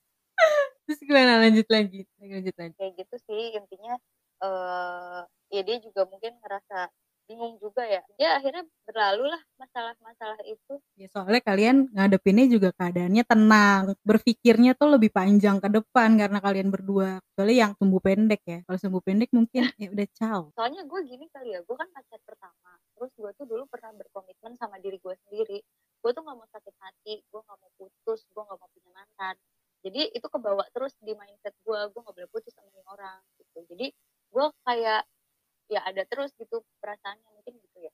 Terus 0.86 1.00
gimana 1.02 1.42
lanjut 1.42 1.66
lanjut, 1.66 2.06
lanjut 2.22 2.54
lanjut. 2.54 2.78
Kayak 2.78 2.92
gitu 3.02 3.16
sih 3.26 3.42
intinya, 3.58 3.98
eee, 4.38 5.20
ya 5.50 5.60
dia 5.66 5.76
juga 5.82 6.06
mungkin 6.06 6.38
ngerasa 6.38 6.86
bingung 7.26 7.58
juga 7.58 7.82
ya. 7.82 8.06
Ya 8.22 8.38
akhirnya 8.38 8.62
berlalu 8.86 9.34
lah 9.34 9.42
masalah-masalah 9.58 10.38
itu. 10.46 10.78
Ya 10.94 11.10
soalnya 11.10 11.42
kalian 11.42 11.90
ngadepinnya 11.90 12.46
juga 12.46 12.70
keadaannya 12.78 13.24
tenang, 13.26 13.98
berpikirnya 14.06 14.78
tuh 14.78 14.94
lebih 14.94 15.10
panjang 15.10 15.58
ke 15.58 15.66
depan 15.66 16.14
karena 16.14 16.38
kalian 16.38 16.70
berdua. 16.70 17.18
Kecuali 17.34 17.58
yang 17.58 17.74
sumbu 17.74 17.98
pendek 17.98 18.46
ya. 18.46 18.62
Kalau 18.62 18.78
sumbu 18.78 19.02
pendek 19.02 19.34
mungkin 19.34 19.66
ya 19.82 19.90
udah 19.90 20.06
ciao. 20.14 20.42
Soalnya 20.54 20.86
gue 20.86 21.00
gini 21.02 21.26
kali 21.34 21.58
ya, 21.58 21.66
gue 21.66 21.76
kan 21.76 21.90
pacar 21.90 22.22
pertama. 22.22 22.75
Terus 22.96 23.12
gue 23.12 23.30
tuh 23.36 23.46
dulu 23.46 23.64
pernah 23.68 23.92
berkomitmen 23.92 24.56
sama 24.56 24.80
diri 24.80 24.96
gue 24.96 25.14
sendiri. 25.28 25.60
Gue 26.00 26.10
tuh 26.16 26.24
gak 26.24 26.36
mau 26.36 26.48
sakit 26.48 26.74
hati, 26.80 27.20
gue 27.20 27.40
gak 27.44 27.58
mau 27.60 27.70
putus, 27.76 28.24
gue 28.24 28.42
gak 28.42 28.56
mau 28.56 28.68
punya 28.72 28.90
mantan. 28.96 29.36
Jadi 29.84 30.00
itu 30.16 30.26
kebawa 30.26 30.64
terus 30.72 30.96
di 31.04 31.12
mindset 31.12 31.52
gue, 31.60 31.80
gue 31.92 32.00
gak 32.00 32.14
boleh 32.16 32.30
putus 32.32 32.52
sama 32.56 32.72
orang 32.88 33.20
gitu. 33.36 33.58
Jadi 33.68 33.86
gue 34.32 34.46
kayak 34.64 35.02
ya 35.66 35.80
ada 35.84 36.02
terus 36.08 36.32
gitu 36.40 36.64
perasaannya 36.80 37.28
mungkin 37.36 37.54
gitu 37.60 37.78
ya. 37.84 37.92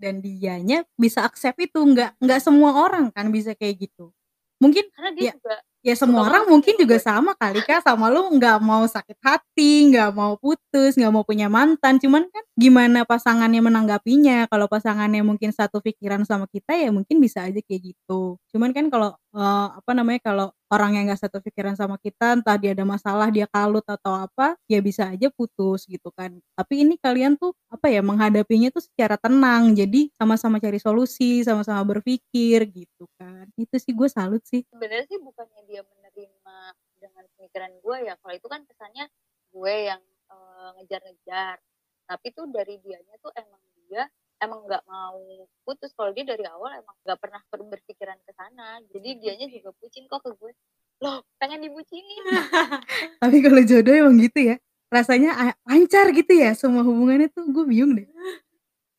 Dan 0.00 0.24
dianya 0.24 0.88
bisa 0.96 1.26
accept 1.28 1.60
itu, 1.60 1.76
nggak 1.76 2.16
nggak 2.24 2.40
semua 2.40 2.72
orang 2.72 3.12
kan 3.12 3.28
bisa 3.28 3.52
kayak 3.52 3.90
gitu. 3.90 4.14
Mungkin 4.60 4.88
Karena 4.96 5.10
dia 5.12 5.24
ya 5.28 5.32
juga 5.36 5.56
ya 5.80 5.94
semua 5.96 6.28
orang 6.28 6.44
mungkin 6.48 6.76
juga 6.76 6.96
sama 7.00 7.32
kali 7.36 7.64
Kak 7.64 7.84
sama 7.86 8.12
lu 8.12 8.28
nggak 8.36 8.58
mau 8.60 8.84
sakit 8.84 9.16
hati, 9.24 9.88
nggak 9.92 10.10
mau 10.12 10.36
putus, 10.36 10.96
nggak 10.98 11.12
mau 11.12 11.24
punya 11.24 11.48
mantan. 11.48 11.96
Cuman 12.02 12.28
kan 12.28 12.44
gimana 12.58 13.02
pasangannya 13.08 13.60
menanggapinya. 13.64 14.44
Kalau 14.52 14.66
pasangannya 14.68 15.24
mungkin 15.24 15.50
satu 15.54 15.80
pikiran 15.80 16.22
sama 16.28 16.44
kita 16.52 16.76
ya 16.76 16.88
mungkin 16.92 17.18
bisa 17.22 17.44
aja 17.48 17.58
kayak 17.64 17.94
gitu. 17.96 18.36
Cuman 18.52 18.70
kan 18.76 18.88
kalau 18.92 19.16
eee, 19.34 19.66
apa 19.80 19.90
namanya, 19.96 20.20
kalau 20.24 20.46
orang 20.70 20.94
yang 20.98 21.04
nggak 21.10 21.18
satu 21.26 21.38
pikiran 21.42 21.74
sama 21.78 21.98
kita, 22.02 22.38
entah 22.38 22.54
dia 22.58 22.74
ada 22.74 22.82
masalah, 22.86 23.28
dia 23.34 23.46
kalut 23.50 23.82
atau 23.86 24.14
apa, 24.26 24.54
ya 24.70 24.78
bisa 24.82 25.10
aja 25.10 25.26
putus 25.34 25.86
gitu 25.90 26.10
kan. 26.14 26.34
Tapi 26.54 26.82
ini 26.86 26.94
kalian 26.98 27.34
tuh 27.38 27.54
apa 27.70 27.90
ya, 27.90 28.02
menghadapinya 28.02 28.70
tuh 28.74 28.82
secara 28.86 29.18
tenang. 29.18 29.74
Jadi 29.74 30.10
sama-sama 30.14 30.58
cari 30.62 30.78
solusi, 30.82 31.42
sama-sama 31.46 31.82
berpikir 31.86 32.66
gitu 32.70 33.06
kan. 33.18 33.46
Itu 33.58 33.76
sih 33.82 33.92
gue 33.94 34.08
salut 34.10 34.42
sih. 34.46 34.62
Sebenarnya 34.70 35.06
sih 35.10 35.18
bukannya 35.22 35.62
dia 35.70 35.86
menerima 35.86 36.56
dengan 36.98 37.24
pemikiran 37.38 37.72
gue 37.78 37.96
ya. 38.10 38.14
Kalau 38.18 38.34
itu 38.34 38.48
kan 38.50 38.60
kesannya 38.66 39.06
gue 39.54 39.74
yang 39.86 40.02
eee, 40.02 40.68
ngejar-ngejar. 40.82 41.56
Tapi 42.10 42.26
tuh 42.34 42.50
dari 42.50 42.74
dianya 42.82 43.14
tuh 43.22 43.30
emang 43.38 43.62
dia 43.86 44.02
emang 44.42 44.66
nggak 44.66 44.82
mau 44.90 45.46
putus. 45.62 45.94
Kalau 45.94 46.10
dia 46.10 46.26
dari 46.26 46.42
awal 46.50 46.82
emang 46.82 46.96
nggak 47.06 47.18
pernah 47.22 47.40
ber 47.46 47.62
berpikiran 47.78 48.18
ke 48.26 48.34
sana. 48.34 48.82
Jadi 48.90 49.22
dianya 49.22 49.46
juga 49.46 49.70
bucin 49.78 50.10
kok 50.10 50.26
ke 50.26 50.34
gue. 50.34 50.52
Loh, 51.00 51.22
pengen 51.38 51.62
dibucinin. 51.62 52.24
Tapi 53.22 53.36
kalau 53.40 53.62
jodoh 53.64 53.94
emang 53.94 54.20
gitu 54.20 54.52
ya, 54.52 54.56
rasanya 54.90 55.54
lancar 55.64 56.10
gitu 56.12 56.32
ya 56.34 56.52
semua 56.52 56.82
hubungannya 56.84 57.30
tuh, 57.30 57.46
gue 57.48 57.64
bingung 57.64 57.94
deh. 57.96 58.08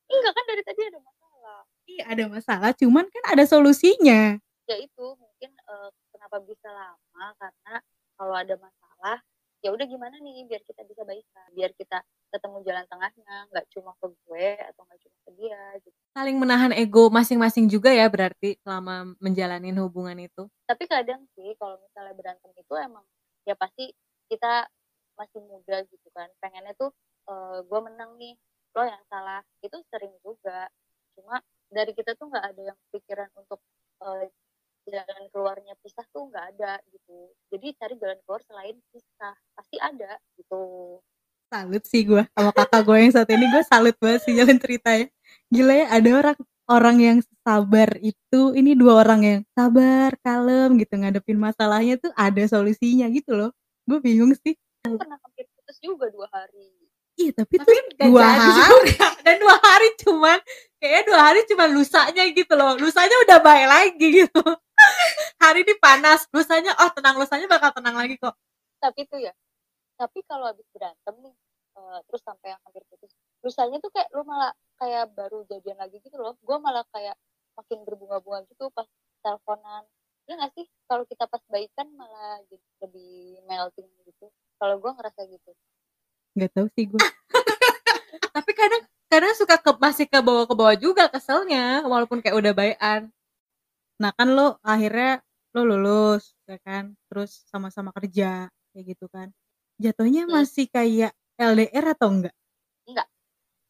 Enggak 0.09 0.33
kan 0.33 0.43
dari 0.49 0.63
tadi 0.65 0.81
ada 0.87 0.99
masalah. 1.03 1.59
Iya 1.85 2.03
ada 2.07 2.23
masalah, 2.31 2.71
cuman 2.77 3.05
kan 3.11 3.23
ada 3.37 3.43
solusinya. 3.45 4.37
Ya 4.69 4.75
itu 4.77 5.05
mungkin, 5.19 5.51
eee, 5.51 5.89
kenapa 6.31 6.47
bisa 6.47 6.69
lama 6.71 7.25
karena 7.35 7.75
kalau 8.15 8.35
ada 8.39 8.55
masalah, 8.55 9.19
ya 9.59 9.75
udah 9.75 9.83
gimana 9.83 10.15
nih 10.23 10.47
biar 10.47 10.63
kita 10.63 10.87
bisa 10.87 11.03
baikan, 11.03 11.47
biar 11.51 11.75
kita 11.75 11.99
ketemu 12.31 12.63
jalan 12.63 12.85
tengahnya, 12.87 13.35
nggak 13.51 13.65
cuma 13.75 13.91
ke 13.99 14.07
gue 14.23 14.47
atau 14.63 14.81
nggak 14.87 14.99
cuma 15.03 15.17
ke 15.27 15.31
dia 15.35 15.61
gitu. 15.83 15.97
Saling 16.15 16.37
menahan 16.39 16.71
ego 16.71 17.11
masing-masing 17.11 17.67
juga 17.67 17.91
ya 17.91 18.07
berarti 18.07 18.55
selama 18.63 19.11
menjalanin 19.19 19.75
hubungan 19.83 20.15
itu? 20.23 20.47
Tapi 20.63 20.87
kadang 20.87 21.27
sih 21.35 21.51
kalau 21.59 21.75
misalnya 21.83 22.15
berantem 22.15 22.51
itu 22.55 22.73
emang 22.79 23.03
ya 23.43 23.59
pasti 23.59 23.91
kita 24.31 24.71
masih 25.19 25.43
muda 25.43 25.83
gitu 25.91 26.07
kan, 26.15 26.31
pengennya 26.39 26.71
tuh, 26.79 26.95
eee, 27.27 27.59
gue 27.67 27.79
menang 27.83 28.15
nih, 28.15 28.39
lo 28.71 28.87
yang 28.87 29.03
salah. 29.11 29.43
Itu 29.59 29.83
sering 29.91 30.15
juga. 30.23 30.71
Cuma 31.19 31.43
dari 31.67 31.91
kita 31.91 32.15
tuh 32.15 32.31
nggak 32.31 32.45
ada 32.55 32.61
yang 32.71 32.79
pikiran 32.95 33.27
untuk, 33.35 33.59
eee, 33.99 34.31
jalan 34.89 35.23
keluarnya 35.29 35.73
pisah 35.81 36.05
tuh 36.09 36.29
nggak 36.31 36.45
ada 36.57 36.81
gitu. 36.89 37.17
Jadi 37.53 37.67
cari 37.77 37.95
jalan 38.01 38.17
keluar 38.25 38.41
selain 38.45 38.75
pisah, 38.89 39.35
pasti 39.53 39.77
ada 39.77 40.17
gitu. 40.39 40.61
Salut 41.51 41.83
sih 41.83 42.07
gue 42.07 42.23
sama 42.31 42.55
kakak 42.55 42.81
gue 42.87 42.97
yang 42.97 43.13
satu 43.13 43.31
ini, 43.35 43.45
gue 43.51 43.63
salut 43.67 43.95
banget 43.99 44.21
sih 44.23 44.33
jalan 44.33 44.57
ceritanya. 44.57 45.07
Gila 45.51 45.73
ya 45.75 45.85
ada 45.91 46.09
orang 46.15 46.37
orang 46.71 46.97
yang 47.03 47.17
sabar 47.43 47.89
itu, 47.99 48.41
ini 48.55 48.71
2 48.79 49.03
orang 49.03 49.21
yang 49.27 49.41
sabar, 49.51 50.15
kalem 50.23 50.79
gitu 50.79 50.95
ngadepin 50.95 51.35
masalahnya 51.35 51.99
tuh 51.99 52.15
ada 52.15 52.39
solusinya 52.47 53.11
gitu 53.11 53.35
loh. 53.35 53.51
Gue 53.83 53.99
bingung 53.99 54.31
sih. 54.39 54.55
Kan 54.87 54.95
pernah 54.95 55.19
hampir 55.19 55.45
putus 55.51 55.77
juga 55.83 56.07
2 56.07 56.23
hari. 56.31 56.71
Iya 57.19 57.31
tapi 57.43 57.59
Tapi 57.59 57.67
tuh 57.67 57.75
nggak 57.99 58.07
2 58.07 58.15
jadi 58.15 58.31
hari. 58.39 58.71
juga. 58.71 59.07
Dan 59.27 59.35
2 59.43 59.67
hari 59.67 59.87
cuman 60.01 60.37
kayaknya 60.79 61.03
2 61.11 61.19
hari 61.27 61.39
cuman 61.51 61.69
lusanya 61.75 62.23
gitu 62.31 62.53
loh. 62.55 62.71
Lusanya 62.79 63.15
udah 63.27 63.37
baik 63.43 63.67
lagi 63.67 64.07
gitu. 64.23 64.43
Hari 65.41 65.65
ini 65.65 65.73
panas, 65.81 66.29
lusanya 66.29 66.77
oh 66.79 66.89
tenang, 66.93 67.17
lusanya 67.17 67.47
bakal 67.49 67.73
tenang 67.73 67.97
lagi 67.97 68.15
kok. 68.17 68.37
Tapi 68.77 69.05
tuh 69.09 69.21
ya, 69.21 69.33
tapi 69.97 70.25
kalau 70.25 70.49
habis 70.49 70.65
berantem 70.73 71.15
nih, 71.21 71.35
eee, 71.77 71.97
terus 72.09 72.21
sampai 72.25 72.53
yang 72.53 72.61
hampir 72.65 72.81
putus, 72.89 73.13
lusanya 73.45 73.77
tuh 73.81 73.89
kayak 73.93 74.09
lu 74.13 74.25
malah 74.25 74.53
kayak 74.81 75.13
baru 75.13 75.45
jadian 75.45 75.77
lagi 75.77 76.01
gitu 76.01 76.17
loh. 76.17 76.33
Gue 76.41 76.57
malah 76.57 76.81
kayak 76.89 77.13
makin 77.53 77.85
berbunga-bunga 77.85 78.45
gitu 78.49 78.73
pas 78.73 78.89
teleponan. 79.21 79.85
Iya 80.25 80.41
nggak 80.41 80.51
sih? 80.57 80.65
Kalau 80.89 81.03
kita 81.05 81.25
pas 81.29 81.41
baikan 81.49 81.87
malah 81.93 82.41
jadi 82.49 82.67
lebih 82.85 83.41
melting 83.45 83.89
gitu. 84.05 84.29
Kalau 84.57 84.77
gue 84.77 84.91
ngerasa 84.93 85.21
gitu. 85.29 85.51
Nggak 86.37 86.51
tahu 86.53 86.67
sih 86.73 86.85
gue. 86.89 87.01
Tapi 88.35 88.51
kadang 88.57 88.83
kadang 89.11 89.33
suka 89.37 89.55
ke 89.59 89.71
masih 89.77 90.05
ke 90.07 90.17
bawah-ke 90.21 90.53
bawah 90.55 90.75
juga 90.77 91.09
keselnya 91.11 91.85
walaupun 91.85 92.21
kayak 92.25 92.37
udah 92.37 92.53
baikan. 92.57 93.11
Nah 94.01 94.11
kan 94.17 94.27
lo 94.37 94.47
akhirnya 94.71 95.11
lo 95.55 95.61
lulus 95.69 96.23
ya 96.49 96.57
kan, 96.67 96.83
terus 97.11 97.31
sama-sama 97.51 97.91
kerja 97.97 98.47
kayak 98.71 98.85
gitu 98.95 99.05
kan. 99.15 99.27
Jatuhnya 99.83 100.23
Hmm. 100.27 100.33
masih 100.35 100.65
kayak 100.75 101.11
LDR 101.39 101.85
atau 101.95 102.07
enggak? 102.13 102.33
Enggak, 102.89 103.07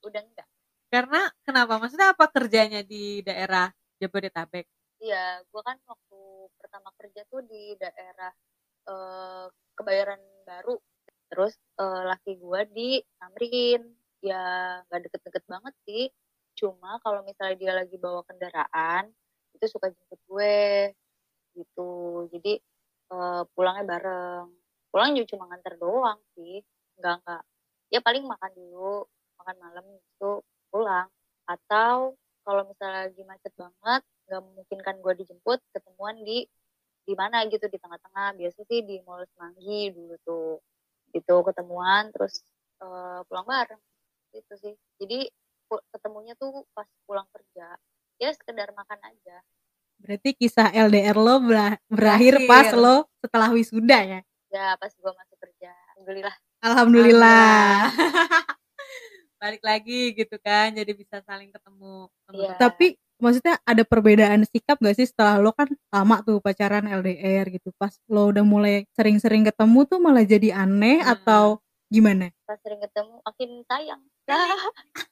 udah 0.08 0.22
enggak. 0.24 0.48
Karena 0.94 1.22
kenapa? 1.48 1.74
Maksudnya 1.80 2.12
apa 2.12 2.26
kerjanya 2.36 2.82
di 2.84 3.24
daerah 3.24 3.72
Jabodetabek? 4.04 4.66
Iya, 5.02 5.42
gue 5.50 5.62
kan 5.68 5.78
waktu 5.90 6.20
pertama 6.60 6.90
kerja 7.00 7.22
tuh 7.32 7.42
di 7.48 7.74
daerah, 7.80 8.32
eee, 8.90 9.46
Kebayoran 9.78 10.22
Baru. 10.48 10.76
Terus, 11.32 11.54
eee, 11.80 12.02
laki 12.12 12.32
gue 12.42 12.62
di 12.76 12.90
Tamrin. 13.22 13.82
Ya 14.26 14.42
nggak 14.88 15.02
deket-deket 15.10 15.46
banget 15.50 15.76
sih. 15.88 16.04
Cuma 16.60 17.00
kalau 17.06 17.22
misalnya 17.26 17.58
dia 17.62 17.74
lagi 17.78 17.96
bawa 18.02 18.22
kendaraan, 18.30 19.12
itu 19.56 19.66
suka 19.72 19.88
jemput 19.94 20.20
gue, 20.30 20.60
gitu. 21.58 21.92
Jadi, 22.34 22.54
eee, 23.14 23.42
pulangnya 23.56 23.86
bareng. 23.88 24.48
Pulang 24.94 25.12
juga 25.18 25.28
cuma 25.38 25.46
nganter 25.52 25.76
doang 25.82 26.20
sih, 26.38 26.62
nggak 27.02 27.16
nggak 27.26 27.42
ya 27.96 28.00
paling 28.04 28.26
makan 28.28 28.52
dulu, 28.58 29.06
makan 29.42 29.58
malam 29.64 29.86
gitu 29.96 30.44
pulang. 30.74 31.08
Atau 31.50 32.16
kalau 32.48 32.64
misalnya 32.70 33.08
lagi 33.12 33.24
macet 33.28 33.54
banget, 33.60 34.02
nggak 34.30 34.42
memungkinkan 34.48 34.96
gue 35.04 35.14
dijemput, 35.24 35.60
ketemuan 35.76 36.18
di 36.28 36.46
di 37.08 37.14
mana 37.18 37.44
gitu, 37.50 37.68
di 37.72 37.78
tengah-tengah. 37.82 38.38
Biasa 38.40 38.60
sih 38.70 38.82
di 38.88 39.00
Mall 39.08 39.26
Semanggi 39.36 39.92
dulu 39.96 40.16
tuh. 40.28 40.52
Gitu 41.16 41.36
ketemuan 41.48 42.12
terus, 42.16 42.42
eee, 42.84 43.22
pulang 43.30 43.46
bareng, 43.50 43.82
gitu 44.36 44.54
sih. 44.62 44.76
Jadi 45.02 45.28
ketemunya 45.94 46.34
tuh 46.40 46.66
pas 46.78 46.88
pulang 47.08 47.28
kerja, 47.34 47.76
ya 48.22 48.30
sekedar 48.32 48.70
makan 48.72 49.02
aja. 49.02 49.42
Berarti 49.98 50.34
kisah 50.34 50.70
LDR 50.72 51.14
lo 51.14 51.42
bera 51.42 51.78
berakhir 51.86 52.46
pas 52.46 52.70
Berakhir. 52.70 52.78
lo 52.78 52.96
setelah 53.18 53.50
wisuda 53.50 54.00
ya? 54.02 54.20
Ya 54.50 54.78
pas 54.78 54.92
gue 54.92 55.12
masuk 55.12 55.38
kerja, 55.40 55.72
alhamdulillah. 55.94 56.36
Alhamdulillah. 56.62 57.70
Balik 59.42 59.62
lagi 59.62 60.14
gitu 60.14 60.38
kan, 60.38 60.70
jadi 60.70 60.92
bisa 60.94 61.18
saling 61.26 61.50
ketemu. 61.50 62.06
Iya. 62.30 62.62
Tapi 62.62 62.94
maksudnya 63.18 63.58
ada 63.62 63.82
perbedaan 63.82 64.46
sikap 64.46 64.78
gak 64.78 64.98
sih 64.98 65.06
setelah 65.06 65.38
lo 65.38 65.50
kan 65.50 65.66
lama 65.90 66.22
tuh 66.22 66.38
pacaran 66.38 66.86
LDR 66.86 67.50
gitu. 67.50 67.74
Pas 67.74 67.94
lo 68.06 68.30
udah 68.30 68.46
mulai 68.46 68.86
sering-sering 68.94 69.42
ketemu 69.46 69.86
tuh 69.86 69.98
malah 69.98 70.22
jadi 70.22 70.54
aneh 70.54 71.02
Hmm. 71.02 71.14
atau 71.18 71.46
gimana? 71.90 72.30
Pas 72.46 72.58
sering 72.62 72.82
ketemu 72.82 73.18
makin 73.22 73.50
sayang. 73.66 74.02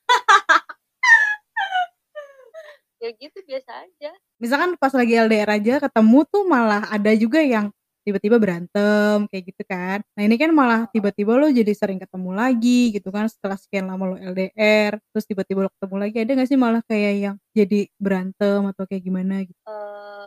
ya 2.99 3.09
gitu 3.15 3.37
biasa 3.47 3.71
aja. 3.87 4.11
Misalkan 4.39 4.75
pas 4.75 4.91
lagi 4.91 5.15
LDR 5.15 5.49
aja 5.49 5.73
ketemu 5.83 6.19
tuh 6.27 6.43
malah 6.47 6.83
ada 6.91 7.11
juga 7.15 7.39
yang 7.39 7.71
tiba-tiba 8.03 8.39
berantem 8.39 9.27
kayak 9.27 9.43
gitu 9.53 9.63
kan. 9.67 9.99
Nah 10.15 10.23
ini 10.23 10.35
kan 10.39 10.51
malah 10.55 10.87
tiba-tiba 10.89 11.35
lo 11.35 11.47
jadi 11.51 11.71
sering 11.75 11.99
ketemu 11.99 12.31
lagi 12.31 12.95
gitu 12.95 13.11
kan 13.11 13.27
setelah 13.27 13.59
sekian 13.59 13.85
lama 13.87 14.15
lo 14.15 14.17
LDR. 14.17 14.97
Terus 15.11 15.25
tiba-tiba 15.27 15.67
lo 15.67 15.69
ketemu 15.77 15.95
lagi 15.99 16.15
ada 16.23 16.31
gak 16.39 16.49
sih 16.49 16.59
malah 16.59 16.81
kayak 16.87 17.13
yang 17.19 17.35
jadi 17.53 17.87
berantem 17.99 18.61
atau 18.65 18.83
kayak 18.87 19.03
gimana 19.03 19.43
gitu? 19.45 19.59
Eh, 19.67 20.25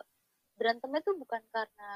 berantemnya 0.56 1.00
tuh 1.02 1.16
bukan 1.18 1.42
karena 1.50 1.92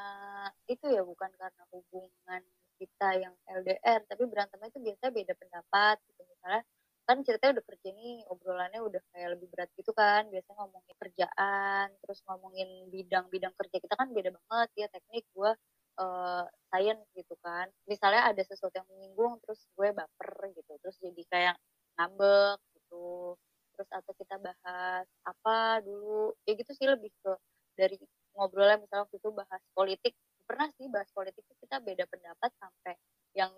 itu 0.66 0.86
ya, 0.90 1.02
bukan 1.06 1.30
karena 1.38 1.62
hubungan 1.70 2.42
kita 2.76 3.08
yang 3.16 3.34
LDR, 3.48 4.04
tapi 4.04 4.22
berantemnya 4.28 4.68
itu 4.68 4.80
biasanya 4.84 5.12
beda 5.12 5.32
pendapat 5.38 5.96
gitu. 6.12 6.22
Misalnya 6.28 6.62
kan 7.06 7.22
ceritanya 7.22 7.62
udah 7.62 7.66
kerja 7.70 7.88
nih, 7.94 8.16
obrolannya 8.28 8.80
udah 8.82 9.02
kayak 9.14 9.28
lebih 9.38 9.46
berat 9.54 9.70
gitu 9.78 9.92
kan. 9.94 10.26
Biasanya 10.28 10.56
ngomongin 10.58 10.94
kerjaan, 10.98 11.86
terus 12.02 12.18
ngomongin 12.26 12.68
bidang-bidang 12.90 13.54
kerja 13.54 13.76
kita 13.78 13.94
kan 13.94 14.08
beda 14.10 14.30
banget 14.34 14.68
ya 14.74 14.86
teknik 14.90 15.24
gue 15.30 15.50
eh 15.96 16.44
science 16.68 17.06
gitu 17.14 17.34
kan. 17.40 17.66
Misalnya 17.88 18.22
ada 18.30 18.42
sesuatu 18.44 18.74
yang 18.76 18.88
menyinggung 18.90 19.38
terus 19.46 19.62
gue 19.78 19.88
baper 19.94 20.30
gitu. 20.58 20.72
Terus 20.82 20.96
jadi 21.00 21.22
kayak 21.30 21.56
ngambek 21.96 22.58
gitu. 22.76 23.38
Terus 23.78 23.88
atau 23.94 24.12
kita 24.18 24.36
bahas 24.42 25.06
apa 25.24 25.80
dulu. 25.86 26.34
Ya 26.44 26.52
gitu 26.58 26.72
sih 26.76 26.86
lebih 26.90 27.14
ke 27.22 27.32
dari 27.78 27.96
ngobrolnya 28.36 28.82
misalnya 28.82 29.06
waktu 29.08 29.16
itu 29.22 29.30
bahas 29.32 29.62
politik. 29.72 30.14
Pernah 30.46 30.68
sih 30.76 30.86
bahas 30.90 31.08
politik 31.14 31.42
tuh 31.48 31.56
kita 31.62 31.80
beda 31.80 32.04
pendapat 32.10 32.50
sampai 32.60 32.94
yang 33.34 33.52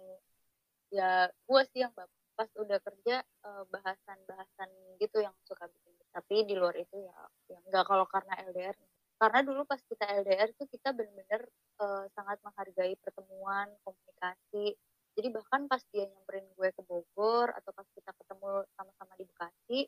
ya 0.88 1.28
gue 1.28 1.62
sih 1.72 1.84
yang 1.84 1.92
baper 1.92 2.27
pas 2.38 2.50
udah 2.54 2.78
kerja 2.78 3.16
eh, 3.24 3.64
bahasan-bahasan 3.74 4.70
gitu 5.02 5.18
yang 5.26 5.34
suka 5.42 5.66
bikin. 5.66 5.94
Tapi 6.14 6.36
di 6.46 6.54
luar 6.54 6.74
itu 6.78 6.96
ya 7.02 7.18
ya 7.50 7.58
enggak 7.66 7.84
kalau 7.90 8.06
karena 8.06 8.34
LDR 8.46 8.76
karena 9.18 9.40
dulu 9.42 9.66
pas 9.66 9.82
kita 9.82 10.04
LDR 10.22 10.54
tuh 10.54 10.70
kita 10.70 10.94
bener-bener 10.94 11.42
eh, 11.82 12.04
sangat 12.14 12.38
menghargai 12.46 12.94
pertemuan 13.02 13.68
komunikasi. 13.82 14.78
Jadi 15.18 15.28
bahkan 15.34 15.66
pas 15.66 15.82
dia 15.90 16.06
nyamperin 16.06 16.46
gue 16.54 16.68
ke 16.70 16.82
Bogor 16.86 17.50
atau 17.50 17.70
pas 17.74 17.88
kita 17.90 18.14
ketemu 18.14 18.62
sama-sama 18.78 19.12
di 19.18 19.24
Bekasi 19.26 19.80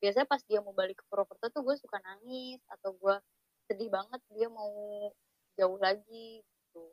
biasanya 0.00 0.28
pas 0.28 0.42
dia 0.44 0.60
mau 0.60 0.76
balik 0.76 1.00
ke 1.00 1.04
Purwokerto 1.08 1.48
tuh 1.48 1.62
gue 1.64 1.76
suka 1.80 1.96
nangis 2.04 2.60
atau 2.68 2.92
gue 3.00 3.16
sedih 3.66 3.88
banget 3.88 4.20
dia 4.30 4.48
mau 4.52 4.70
jauh 5.56 5.78
lagi 5.80 6.44
gitu. 6.44 6.84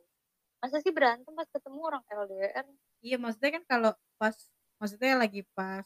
Masa 0.64 0.80
sih 0.80 0.90
berantem 0.90 1.36
pas 1.36 1.48
ketemu 1.52 1.78
orang 1.84 2.04
LDR 2.08 2.64
Iya 3.04 3.20
maksudnya 3.20 3.60
kan 3.60 3.64
kalau 3.68 3.92
pas 4.16 4.32
maksudnya 4.80 5.14
lagi 5.22 5.42
pas 5.56 5.84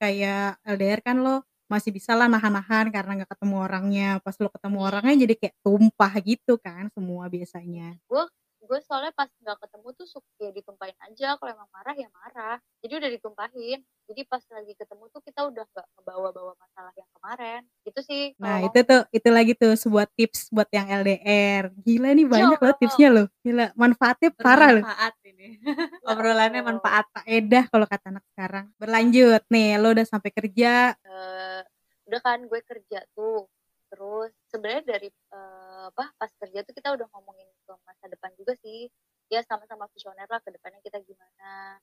kayak 0.00 0.60
LDR 0.66 1.00
kan 1.04 1.16
lo 1.20 1.42
masih 1.70 1.90
bisa 1.94 2.12
lah 2.18 2.26
nahan-nahan 2.30 2.90
karena 2.94 3.10
nggak 3.22 3.30
ketemu 3.36 3.56
orangnya. 3.66 4.08
Pas 4.24 4.34
lo 4.42 4.48
ketemu 4.52 4.78
orangnya 4.82 5.14
jadi 5.26 5.34
kayak 5.40 5.56
tumpah 5.64 6.12
gitu 6.24 6.54
kan 6.62 6.90
semua 6.94 7.26
biasanya. 7.30 7.96
gue 8.10 8.24
gue 8.60 8.78
soalnya 8.84 9.12
pas 9.16 9.28
nggak 9.40 9.56
ketemu 9.56 9.88
tuh 9.96 10.06
suka 10.06 10.30
ya 10.36 10.50
ditumpahin 10.52 10.98
aja 11.08 11.40
kalau 11.40 11.50
emang 11.56 11.70
marah 11.72 11.96
ya 11.96 12.08
marah 12.12 12.56
jadi 12.84 13.00
udah 13.00 13.10
ditumpahin 13.16 13.80
jadi 14.04 14.22
pas 14.28 14.42
lagi 14.52 14.72
ketemu 14.76 15.04
tuh 15.08 15.20
kita 15.24 15.40
udah 15.48 15.64
nggak 15.64 15.86
ngebawa-bawa 15.96 16.52
masalah 16.60 16.92
yang 16.92 17.08
kemarin 17.16 17.60
itu 17.88 18.00
sih 18.04 18.22
Nah 18.36 18.60
itu 18.64 18.78
tuh 18.84 19.00
itu 19.14 19.28
lagi 19.32 19.52
tuh 19.56 19.72
sebuah 19.76 20.06
tips 20.16 20.50
buat 20.50 20.68
yang 20.72 20.88
LDR. 20.90 21.70
Gila 21.84 22.08
nih 22.16 22.26
banyak 22.26 22.58
loh 22.58 22.74
tipsnya 22.76 23.08
loh. 23.12 23.26
Gila 23.44 23.72
manfaatnya 23.76 24.30
parah 24.34 24.70
loh. 24.74 24.84
Bermanfaat 24.84 25.14
ini. 25.28 25.48
Obrolannya 26.10 26.62
manfaat. 26.64 27.04
Faedah 27.12 27.64
kalau 27.68 27.86
kata 27.86 28.06
anak 28.10 28.24
sekarang. 28.32 28.66
Berlanjut 28.80 29.42
nih 29.52 29.76
lo 29.76 29.92
udah 29.92 30.06
sampai 30.08 30.30
kerja. 30.32 30.96
eh, 30.96 31.60
udah 32.10 32.20
kan 32.26 32.42
gue 32.42 32.60
kerja 32.66 33.06
tuh 33.14 33.46
terus 33.90 34.30
sebenarnya 34.46 34.82
dari 34.86 35.08
eh, 35.10 35.84
apa 35.90 36.14
pas 36.14 36.30
kerja 36.38 36.62
tuh 36.62 36.74
kita 36.74 36.94
udah 36.94 37.06
ngomongin 37.10 37.46
ke 37.66 37.72
masa 37.82 38.06
depan 38.06 38.30
juga 38.38 38.54
sih. 38.70 38.86
Ya 39.30 39.42
sama-sama 39.46 39.86
visioner 39.90 40.26
lah 40.30 40.40
ke 40.42 40.50
depannya 40.54 40.78
kita 40.86 41.02
gimana. 41.02 41.78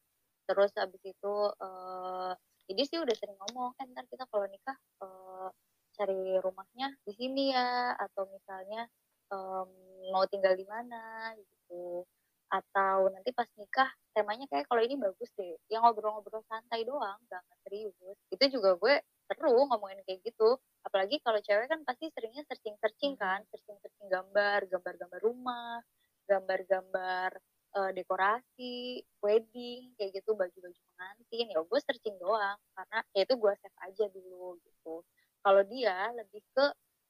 Terus 0.47 0.71
abis 0.79 1.03
itu 1.03 1.35
eh 1.59 2.31
jadi 2.67 2.81
sih 2.83 2.97
udah 2.99 3.15
sering 3.15 3.37
ngomong 3.39 3.75
kan 3.79 3.87
ntar 3.95 4.05
kita 4.11 4.27
kalau 4.31 4.47
nikah 4.47 4.75
eh, 5.03 5.49
cari 5.97 6.37
rumahnya 6.43 6.93
di 7.07 7.13
sini 7.15 7.55
ya 7.55 7.95
atau 7.97 8.29
misalnya 8.29 8.85
em, 9.33 9.69
mau 10.13 10.23
tinggal 10.29 10.53
di 10.55 10.65
mana 10.67 11.33
gitu. 11.39 12.05
Atau 12.51 13.11
nanti 13.11 13.31
pas 13.35 13.47
nikah 13.59 13.89
temanya 14.15 14.45
kayak 14.51 14.67
kalau 14.71 14.81
ini 14.83 14.95
bagus 14.99 15.29
deh 15.35 15.55
yang 15.71 15.83
ngobrol-ngobrol 15.83 16.43
santai 16.47 16.83
doang 16.87 17.17
nggak 17.27 17.43
serius. 17.65 17.95
Itu 18.31 18.45
juga 18.51 18.75
gue 18.79 18.95
seru 19.27 19.67
ngomongin 19.67 19.99
kayak 20.07 20.23
gitu. 20.23 20.59
Apalagi 20.87 21.19
kalau 21.25 21.39
cewek 21.43 21.67
kan 21.67 21.83
pasti 21.83 22.07
seringnya 22.15 22.43
searching 22.47 22.75
searching 22.79 23.13
kan 23.19 23.43
searching 23.51 23.75
searching 23.83 24.07
gambar 24.07 24.63
gambar-gambar 24.71 25.19
rumah 25.23 25.83
gambar-gambar 26.27 27.31
eh, 27.77 27.91
dekorasi 27.95 29.01
wedding 29.23 29.95
kayak 29.97 30.11
gitu 30.21 30.35
baju-baju 30.35 30.81
pengantin. 30.95 31.45
Ya 31.51 31.59
gue 31.63 31.79
searching 31.83 32.17
doang 32.19 32.59
karena 32.75 32.99
ya 33.15 33.21
itu 33.25 33.35
gue 33.35 33.53
save 33.59 33.77
aja 33.87 34.05
dulu 34.11 34.59
gitu. 34.61 34.95
Kalau 35.41 35.61
dia 35.65 36.11
lebih 36.13 36.43
ke 36.51 36.65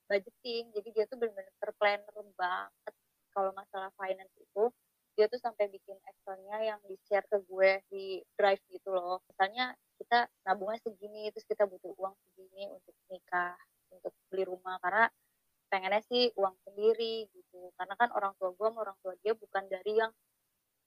budgeting 0.08 0.72
jadi 0.72 0.90
dia 0.96 1.06
tuh 1.10 1.18
benar-benar 1.20 1.54
terplanner 1.60 2.16
banget. 2.38 2.94
Kalau 3.34 3.52
masalah 3.54 3.92
finance 4.00 4.34
itu 4.40 4.64
dia 5.18 5.26
tuh 5.26 5.42
sampai 5.42 5.66
bikin 5.74 5.98
Excelnya 6.06 6.62
yang 6.62 6.80
di 6.86 6.94
share 7.10 7.26
ke 7.26 7.42
gue 7.50 7.82
di 7.90 8.22
drive 8.38 8.62
gitu 8.70 8.94
loh. 8.94 9.18
Misalnya 9.26 9.74
kita 9.98 10.30
nabungnya 10.46 10.78
segini 10.86 11.34
terus 11.34 11.46
kita 11.50 11.66
butuh 11.66 11.90
uang 11.98 12.14
segini 12.22 12.70
untuk 12.70 12.94
nikah 13.10 13.58
untuk 13.90 14.14
beli 14.30 14.46
rumah 14.46 14.78
karena 14.78 15.10
pengennya 15.68 16.02
sih 16.08 16.32
uang 16.40 16.56
sendiri 16.64 17.28
gitu 17.32 17.72
karena 17.76 17.94
kan 18.00 18.10
orang 18.16 18.34
tua 18.40 18.56
gue 18.56 18.68
sama 18.68 18.80
orang 18.88 18.98
tua 19.04 19.14
dia 19.20 19.36
bukan 19.36 19.64
dari 19.68 19.94
yang 20.00 20.12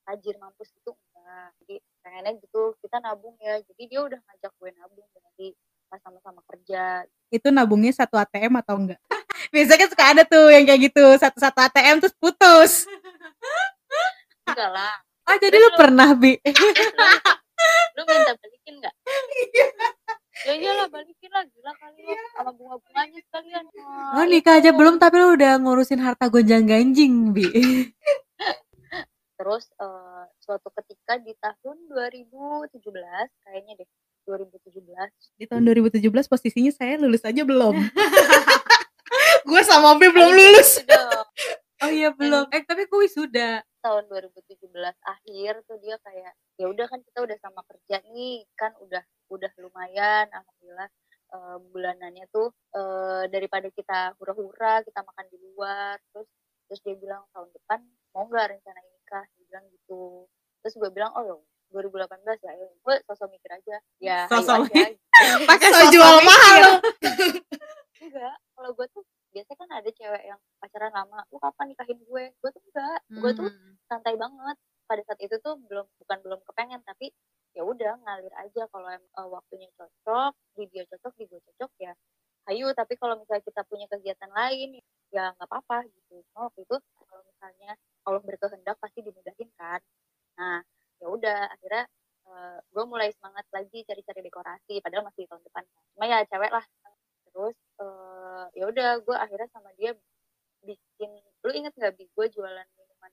tajir 0.09 0.35
mampus 0.41 0.73
itu 0.73 0.91
enggak 1.15 1.49
jadi 1.63 1.77
pengennya 2.01 2.33
gitu 2.41 2.63
kita 2.81 2.97
nabung 3.05 3.37
ya 3.39 3.61
jadi 3.61 3.83
dia 3.87 4.01
udah 4.01 4.21
ngajak 4.21 4.53
gue 4.57 4.71
nabung 4.81 5.09
dari 5.13 5.49
pas 5.91 5.99
sama-sama 6.07 6.41
kerja 6.47 7.03
Itu 7.35 7.51
nabungnya 7.51 7.91
satu 7.91 8.15
ATM 8.15 8.63
atau 8.63 8.79
enggak? 8.79 9.01
Biasanya 9.55 9.79
kan 9.83 9.89
suka 9.91 10.05
ada 10.07 10.23
tuh 10.23 10.47
yang 10.55 10.63
kayak 10.63 10.87
gitu. 10.87 11.03
Satu-satu 11.19 11.59
ATM 11.67 11.99
terus 11.99 12.15
putus. 12.15 12.73
enggak 14.51 14.71
lah 14.71 14.95
Oh 15.31 15.37
jadi 15.39 15.57
lu 15.63 15.71
pernah 15.79 16.11
bi? 16.15 16.39
lu 17.97 18.03
minta 18.09 18.33
balikin 18.41 18.75
nggak 18.81 18.95
ya 20.49 20.53
iyalah 20.57 20.89
balikin 20.89 21.31
lah 21.31 21.45
gila 21.53 21.73
kali 21.77 22.01
lo 22.01 22.15
sama 22.33 22.51
bunga-bunganya 22.57 22.81
sekalian 22.81 23.00
Oh 24.11 24.27
nikah 24.27 24.59
aja 24.59 24.75
belum 24.75 24.99
tapi 24.99 25.23
lu 25.23 25.39
udah 25.39 25.55
ngurusin 25.63 26.03
harta 26.03 26.27
gonjang 26.27 26.67
ganjing 26.67 27.31
bi. 27.31 27.47
terus 29.39 29.73
eh, 29.81 30.25
suatu 30.43 30.69
ketika 30.83 31.17
di 31.23 31.33
tahun 31.41 31.89
2017 31.89 32.77
kayaknya 33.41 33.73
deh 33.81 33.89
2017 34.29 34.85
Di 35.41 35.49
tahun 35.49 35.63
2017 35.65 36.03
posisinya 36.29 36.73
saya 36.75 36.99
lulus 36.99 37.23
aja 37.25 37.47
belum. 37.47 37.79
gue 39.49 39.63
sama 39.63 39.97
Bi 39.97 40.11
belum 40.11 40.31
lulus. 40.35 40.83
Itu 40.83 40.91
dong. 40.91 41.27
Oh 41.81 41.91
iya 41.91 42.13
belum. 42.13 42.53
Eh 42.53 42.63
tapi 42.67 42.85
gue 42.91 42.99
wisuda. 43.01 43.65
tahun 43.81 44.13
2017 44.13 44.69
akhir 45.09 45.53
tuh 45.65 45.81
dia 45.81 45.97
kayak 46.05 46.37
ya 46.61 46.69
udah 46.69 46.85
kan 46.85 47.01
kita 47.01 47.25
udah 47.25 47.37
sama 47.41 47.65
kerja 47.65 48.05
nih 48.13 48.45
kan 48.53 48.77
udah 48.77 49.01
udah 49.33 49.49
lumayan 49.57 50.29
alhamdulillah 50.29 50.93
eh, 51.31 51.57
bulanannya 51.71 52.27
tuh 52.29 52.51
eh, 52.75 53.25
daripada 53.31 53.69
kita 53.71 54.15
hura-hura 54.19 54.83
kita 54.83 55.01
makan 55.01 55.27
di 55.31 55.39
luar 55.41 55.97
terus 56.11 56.29
terus 56.67 56.81
dia 56.83 56.95
bilang 56.95 57.23
tahun 57.31 57.51
depan 57.51 57.81
mau 58.15 58.27
nggak 58.27 58.47
rencana 58.55 58.81
nikah 58.83 59.25
dia 59.35 59.45
bilang 59.51 59.65
gitu. 59.71 60.27
Terus 60.61 60.75
gue 60.77 60.91
bilang 60.91 61.11
oh 61.15 61.23
ya 61.25 61.35
2018 61.71 62.11
ya, 62.43 62.53
ya. 62.53 62.67
Gue 62.83 62.95
sosok 63.07 63.31
mikir 63.31 63.51
aja. 63.51 63.77
Ya 64.03 64.27
ayo 64.27 64.31
Sosok 64.31 64.67
aja 64.71 64.91
Pakai 65.51 65.69
So 65.71 65.87
jual 65.91 66.17
mahal. 66.23 66.59
Lu. 66.61 66.73
enggak 68.01 68.35
kalau 68.57 68.71
gue 68.75 68.87
tuh 68.91 69.03
biasanya 69.31 69.59
kan 69.63 69.71
ada 69.79 69.91
cewek 69.95 70.23
yang 70.27 70.41
pacaran 70.59 70.91
lama 70.91 71.23
lu 71.31 71.39
kapan 71.39 71.67
nikahin 71.71 71.99
gue? 72.03 72.25
Gue 72.43 72.51
tuh 72.51 72.63
enggak. 72.71 72.99
Gue 73.09 73.31
tuh 73.35 73.47
Hmm. 73.51 73.75
santai 73.87 74.15
banget. 74.19 74.57
Pada 74.87 75.03
saat 75.07 75.21
itu 75.23 75.37
tuh 75.39 75.55
belum 75.71 75.87
bukan 76.03 76.19
belum 76.27 76.41
kepengen 76.47 76.83
tapi 76.83 77.15
ya 77.57 77.63
udah 77.67 77.99
ngalir 78.07 78.35
aja 78.39 78.63
kalau 78.71 78.89
eh, 78.95 79.29
waktunya 79.29 79.69
cocok 79.75 80.33
di 80.55 80.65
dia 80.71 80.85
cocok 80.87 81.13
di 81.19 81.25
gue 81.27 81.41
cocok 81.51 81.73
ya 81.83 81.93
ayo 82.49 82.73
tapi 82.73 82.97
kalau 82.97 83.15
misalnya 83.21 83.45
kita 83.45 83.63
punya 83.69 83.87
kegiatan 83.91 84.31
lain 84.33 84.81
ya 85.11 85.35
nggak 85.35 85.49
apa-apa 85.51 85.87
gitu. 85.91 86.23
Cuma 86.31 86.49
waktu 86.49 86.61
itu 86.65 86.77
kalau 86.79 87.23
misalnya 87.27 87.71
Allah 88.07 88.23
berkehendak 88.23 88.77
pasti 88.79 89.03
dimudahin 89.03 89.51
kan. 89.59 89.81
Nah 90.39 90.63
ya 91.03 91.07
udah 91.11 91.39
akhirnya 91.51 91.85
uh, 92.27 92.59
gue 92.63 92.85
mulai 92.87 93.11
semangat 93.15 93.45
lagi 93.51 93.83
cari-cari 93.85 94.21
dekorasi 94.25 94.79
padahal 94.85 95.07
masih 95.09 95.27
tahun 95.27 95.43
depan 95.47 95.65
cuma 95.95 96.05
ya 96.07 96.19
cewek 96.31 96.53
lah. 96.55 96.65
Terus 97.31 97.57
uh, 97.83 98.45
ya 98.55 98.65
udah 98.71 98.89
gue 99.03 99.17
akhirnya 99.19 99.49
sama 99.51 99.71
dia 99.77 99.93
bikin 100.65 101.11
lu 101.45 101.51
inget 101.55 101.75
nggak 101.77 101.95
bi? 101.99 102.07
Gue 102.15 102.27
jualan 102.31 102.67
minuman 102.79 103.13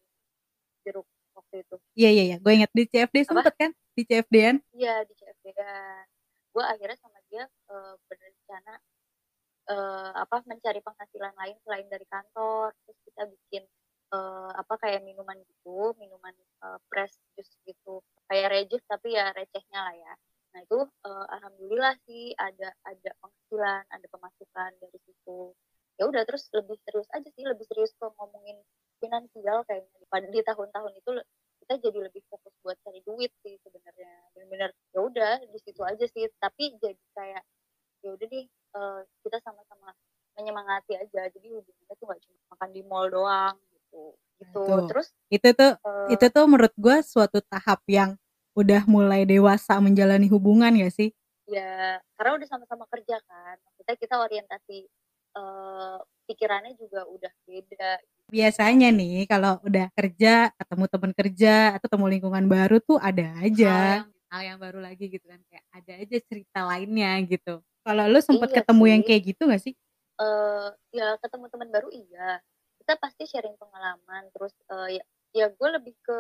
jeruk 0.86 1.08
waktu 1.38 1.62
itu. 1.62 1.76
Iya 1.93 2.10
iya 2.10 2.23
iya. 2.34 2.38
Gue 2.41 2.58
inget 2.58 2.71
di 2.73 2.84
CFD 2.89 3.17
sempet 3.30 3.54
kan? 3.54 3.71
Di 3.93 4.02
CFD-an 4.06 4.58
iya 4.73 5.06
di 5.06 5.13
CFD 5.13 5.45
gue 6.58 6.65
akhirnya 6.65 6.97
sama 6.97 7.21
dia 7.30 7.45
uh, 7.69 7.93
berencana 8.10 8.82
uh, 9.69 10.12
apa 10.26 10.41
mencari 10.50 10.82
penghasilan 10.82 11.34
lain 11.38 11.56
selain 11.62 11.86
dari 11.86 12.06
kantor. 12.10 12.73
Terus 12.82 13.00
kita 13.06 13.23
bikin 13.30 13.63
uh, 14.10 14.52
apa 14.58 14.73
kayak 14.82 15.06
minuman 15.06 15.38
gitu 15.45 15.93
minuman 16.02 16.34
uh, 16.65 16.82
press 16.89 17.13
jus 17.38 17.50
gitu. 17.62 18.02
Kayak 18.26 18.58
rejus 18.58 18.82
tapi 18.89 19.13
ya 19.13 19.30
recehnya 19.38 19.86
lah 19.86 19.95
ya. 19.95 20.13
Nah 20.58 20.60
itu 20.65 20.80
uh, 20.82 21.26
alhamdulillah 21.38 21.93
sih 22.10 22.34
ada 22.34 22.73
ada 22.82 23.12
penghasilan 23.21 23.84
ada 23.93 24.08
pemasukan 24.10 24.71
dari 24.82 25.00
situ. 25.06 25.54
Ya 26.02 26.10
udah 26.10 26.26
terus 26.26 26.50
lebih 26.54 26.78
serius 26.86 27.10
aja 27.13 27.30
sih 27.30 27.45
lebih 27.45 27.65
serius 27.69 27.93
ke 27.97 28.06
ngomongin 28.17 28.58
finansial 29.01 29.63
kayaknya 29.65 30.05
pada 30.07 30.27
di 30.29 30.39
tahun-tahun 30.41 30.93
itu 30.97 31.12
kita 31.67 31.73
jadi 31.83 31.99
lebih 32.07 32.23
fokus 32.31 32.53
buat 32.63 32.79
cari 32.79 33.03
duit 33.03 33.31
sih 33.43 33.60
sebenarnya. 33.60 34.12
Benar-benar 34.31 34.69
ya 34.95 34.99
udah 35.03 35.33
di 35.43 35.60
situ 35.60 35.81
aja 35.83 36.05
sih. 36.07 36.23
Tapi 36.39 36.79
jadi 36.79 37.03
kayak 37.12 37.43
ya 38.05 38.10
udah 38.15 38.27
deh 38.29 38.45
uh, 38.77 39.01
kita 39.25 39.38
sama-sama 39.43 39.91
menyemangati 40.39 40.95
aja. 40.95 41.27
Jadi 41.27 41.47
hubungannya 41.51 41.95
tuh 41.99 42.05
gak 42.07 42.21
cuma 42.23 42.39
makan 42.55 42.69
di 42.71 42.81
mall 42.88 43.07
doang 43.12 43.55
gitu. 43.73 44.15
Gitu. 44.38 44.53
Tuh. 44.53 44.86
terus 44.86 45.07
itu 45.33 45.49
tuh 45.57 45.71
uh, 45.81 46.07
itu 46.13 46.25
tuh 46.29 46.45
menurut 46.45 46.75
gue 46.77 46.97
suatu 47.01 47.41
tahap 47.41 47.81
yang 47.89 48.13
udah 48.53 48.86
mulai 48.86 49.25
dewasa 49.25 49.81
menjalani 49.81 50.29
hubungan 50.29 50.71
ya 50.77 50.88
sih? 50.93 51.12
Ya 51.49 51.99
karena 52.15 52.39
udah 52.39 52.47
sama-sama 52.47 52.86
kerja 52.88 53.19
kan. 53.27 53.55
Maksudnya 53.65 53.95
kita 53.99 54.15
orientasi 54.23 54.88
uh, 55.36 55.99
pikirannya 56.28 56.76
juga 56.76 57.08
udah 57.08 57.34
beda. 57.48 58.04
Biasanya 58.28 58.92
nih 58.92 59.24
kalau 59.26 59.58
udah 59.63 59.88
kerja 59.96 60.52
ketemu 60.60 60.86
teman 60.92 61.12
kerja 61.16 61.54
atau 61.80 61.88
temu 61.88 62.06
lingkungan 62.12 62.46
baru 62.46 62.84
tuh 62.84 63.00
ada 63.00 63.32
aja. 63.40 63.72
Hal 63.72 63.88
yang, 64.04 64.12
hal 64.28 64.42
yang 64.44 64.60
baru 64.60 64.80
lagi 64.84 65.08
gitu 65.08 65.24
kan 65.24 65.40
kayak 65.48 65.66
ada 65.72 65.94
aja 66.04 66.18
cerita 66.28 66.60
lainnya 66.68 67.12
gitu. 67.24 67.63
Kalau 67.88 68.04
lu 68.12 68.20
sempet 68.20 68.52
Iya 68.52 68.58
ketemu 68.62 68.84
yang 68.92 69.02
sih. 69.02 69.08
kayak 69.08 69.22
gitu 69.32 69.42
gak 69.48 69.63
sih? 69.63 69.74
Uh, 70.20 70.68
ya 70.92 71.16
ketemu 71.24 71.46
teman 71.48 71.70
baru 71.72 71.90
iya. 71.96 72.44
Kita 72.84 73.00
pasti 73.00 73.24
sharing 73.24 73.56
pengalaman 73.56 74.28
terus 74.36 74.52
uh, 74.68 74.92
ya, 74.92 75.04
ya 75.32 75.48
gue 75.48 75.70
lebih 75.80 75.96
ke 76.04 76.20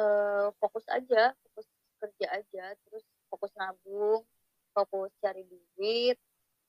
uh, 0.00 0.48
fokus 0.56 0.88
aja 0.88 1.36
fokus 1.44 1.66
kerja 2.00 2.26
aja 2.32 2.64
terus 2.88 3.04
fokus 3.28 3.52
nabung 3.58 4.24
fokus 4.72 5.12
cari 5.20 5.44
duit 5.44 6.16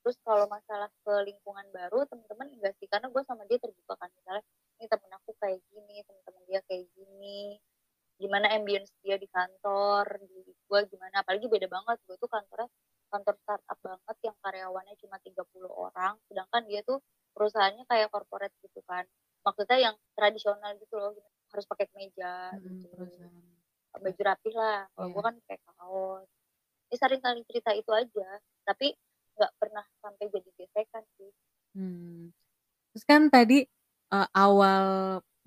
terus 0.01 0.17
kalau 0.25 0.45
masalah 0.49 0.89
ke 1.05 1.13
lingkungan 1.29 1.65
baru 1.73 2.05
teman-teman 2.09 2.47
enggak 2.57 2.73
sih 2.81 2.87
karena 2.89 3.07
gue 3.13 3.21
sama 3.25 3.43
dia 3.49 3.57
terbuka 3.61 3.93
kan. 4.01 4.09
Misalnya 4.17 4.43
ini 4.81 4.85
temen 4.89 5.11
aku 5.17 5.31
kayak 5.41 5.59
gini 5.71 5.95
teman-teman 6.07 6.41
dia 6.49 6.59
kayak 6.69 6.85
gini 6.97 7.57
gimana 8.21 8.53
ambience 8.53 8.93
dia 9.01 9.17
di 9.17 9.25
kantor 9.29 10.05
di 10.29 10.41
gue 10.69 10.79
gimana? 10.91 11.21
Apalagi 11.25 11.47
beda 11.49 11.67
banget 11.69 11.97
gue 12.07 12.15
tuh 12.21 12.29
kantornya 12.29 12.69
kantor 13.11 13.35
startup 13.43 13.79
banget 13.83 14.17
yang 14.23 14.37
karyawannya 14.43 14.95
cuma 15.03 15.17
30 15.19 15.71
orang 15.71 16.15
sedangkan 16.31 16.63
dia 16.69 16.81
tuh 16.85 16.99
perusahaannya 17.35 17.83
kayak 17.89 18.09
corporate 18.13 18.55
gitu 18.63 18.79
kan. 18.87 19.05
Maksudnya 19.45 19.77
yang 19.91 19.95
tradisional 20.17 20.71
gitu 20.77 20.95
loh 20.97 21.11
harus 21.51 21.65
pakai 21.67 21.85
kemeja 21.91 22.55
Hmm, 22.55 22.61
gitu 22.79 22.87
baju 23.91 24.21
rapih 24.23 24.53
lah 24.55 24.87
kalau 24.95 25.07
Iya. 25.09 25.13
gue 25.15 25.23
kan 25.27 25.35
kayak 25.47 25.61
kaos. 25.67 26.27
Ya 26.91 26.97
sering 26.99 27.21
kali 27.23 27.41
cerita 27.47 27.71
itu 27.75 27.91
aja 27.91 28.29
tapi 28.67 28.95
nggak 29.37 29.53
pernah 29.59 29.85
sampai 30.03 30.25
jadi 30.29 30.49
gesekan 30.57 31.03
sih 31.19 31.31
Hmm. 31.71 32.35
Terus 32.91 33.03
kan 33.07 33.31
tadi 33.31 33.63
uh, 34.11 34.27
awal 34.35 34.83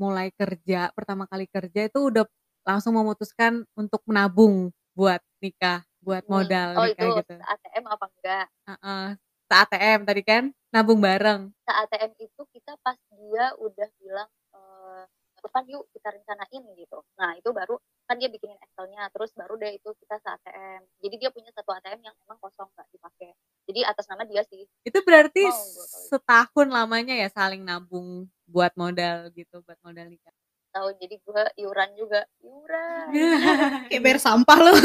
mulai 0.00 0.32
kerja, 0.32 0.88
pertama 0.96 1.28
kali 1.28 1.44
kerja 1.52 1.86
itu 1.86 2.00
udah 2.08 2.24
langsung 2.64 2.96
memutuskan 2.96 3.68
untuk 3.76 4.00
menabung 4.08 4.72
buat 4.96 5.20
nikah, 5.44 5.84
buat 6.00 6.24
Hmm. 6.24 6.32
modal 6.48 6.68
oh 6.80 6.86
nikah 6.88 6.96
itu 6.96 7.06
gitu. 7.20 7.34
ATM 7.44 7.84
apa 7.92 8.04
enggak 8.08 8.46
Heeh. 8.64 9.06
Saat 9.44 9.68
ATM 9.76 10.00
tadi 10.08 10.22
kan 10.24 10.44
nabung 10.72 10.98
bareng. 11.04 11.52
saat 11.68 11.92
ATM 11.92 12.16
itu 12.16 12.42
kita 12.56 12.72
pas 12.80 12.96
dia 13.12 13.52
udah 13.60 13.88
bilang 14.00 14.30
eh 14.56 15.04
kapan 15.44 15.64
yuk 15.68 15.84
kita 15.92 16.08
rencanain 16.08 16.64
gitu. 16.74 16.98
Nah 17.20 17.36
itu 17.36 17.52
baru 17.52 17.76
kan 18.08 18.16
dia 18.16 18.32
bikinin 18.32 18.56
Excelnya 18.64 19.08
terus 19.12 19.30
baru 19.36 19.60
deh 19.60 19.76
itu 19.76 19.92
kita 20.00 20.16
saat 20.24 20.40
ATM 20.44 20.82
jadi 21.04 21.14
dia 21.20 21.30
punya 21.30 21.52
satu 21.52 21.70
ATM 21.76 22.00
yang 22.00 22.16
emang 22.24 22.40
kosong 22.40 22.68
nggak 22.72 22.88
dipakai. 22.90 23.36
Jadi 23.68 23.80
atas 23.84 24.08
nama 24.08 24.24
dia 24.24 24.42
sih. 24.48 24.64
Itu 24.84 24.98
berarti 25.04 25.44
gitu. 25.44 25.82
setahun 26.12 26.68
lamanya 26.68 27.14
ya 27.16 27.28
saling 27.28 27.60
nabung 27.64 28.28
buat 28.48 28.72
modal 28.76 29.28
gitu, 29.32 29.60
buat 29.64 29.78
modal 29.84 30.08
nikah. 30.08 30.32
tahu 30.74 30.90
jadi 30.98 31.22
gue 31.22 31.42
iuran 31.62 31.90
juga. 31.94 32.26
Iuran. 32.42 33.06
Kayak 33.92 34.02
bayar 34.02 34.18
sampah 34.18 34.58
lu. 34.58 34.74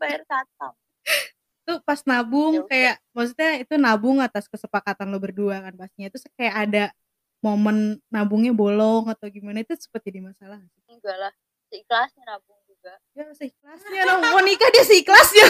Bayar 0.00 0.20
satam 0.28 0.76
tuh 1.70 1.78
pas 1.86 2.00
nabung 2.02 2.54
Ya 2.58 2.62
kayak 2.66 2.96
maksudnya 3.14 3.50
itu 3.62 3.74
nabung 3.78 4.18
atas 4.18 4.50
kesepakatan 4.50 5.06
lo 5.06 5.22
berdua 5.22 5.62
kan 5.62 5.74
pastinya. 5.78 6.10
Itu 6.10 6.18
kayak 6.34 6.54
ada 6.66 6.84
momen 7.40 8.00
nabungnya 8.12 8.52
bolong 8.52 9.08
atau 9.08 9.26
gimana 9.32 9.64
itu 9.64 9.72
seperti 9.76 10.16
di 10.16 10.20
masalah 10.20 10.60
enggak 10.88 11.16
lah 11.16 11.32
seikhlasnya 11.70 12.24
nabung 12.26 12.58
juga. 12.66 12.98
Ya 13.14 13.30
seikhlasnya 13.30 14.02
dong 14.04 14.20
mau 14.20 14.42
nikah 14.42 14.68
dia 14.74 14.84
seikhlasnya. 14.84 15.46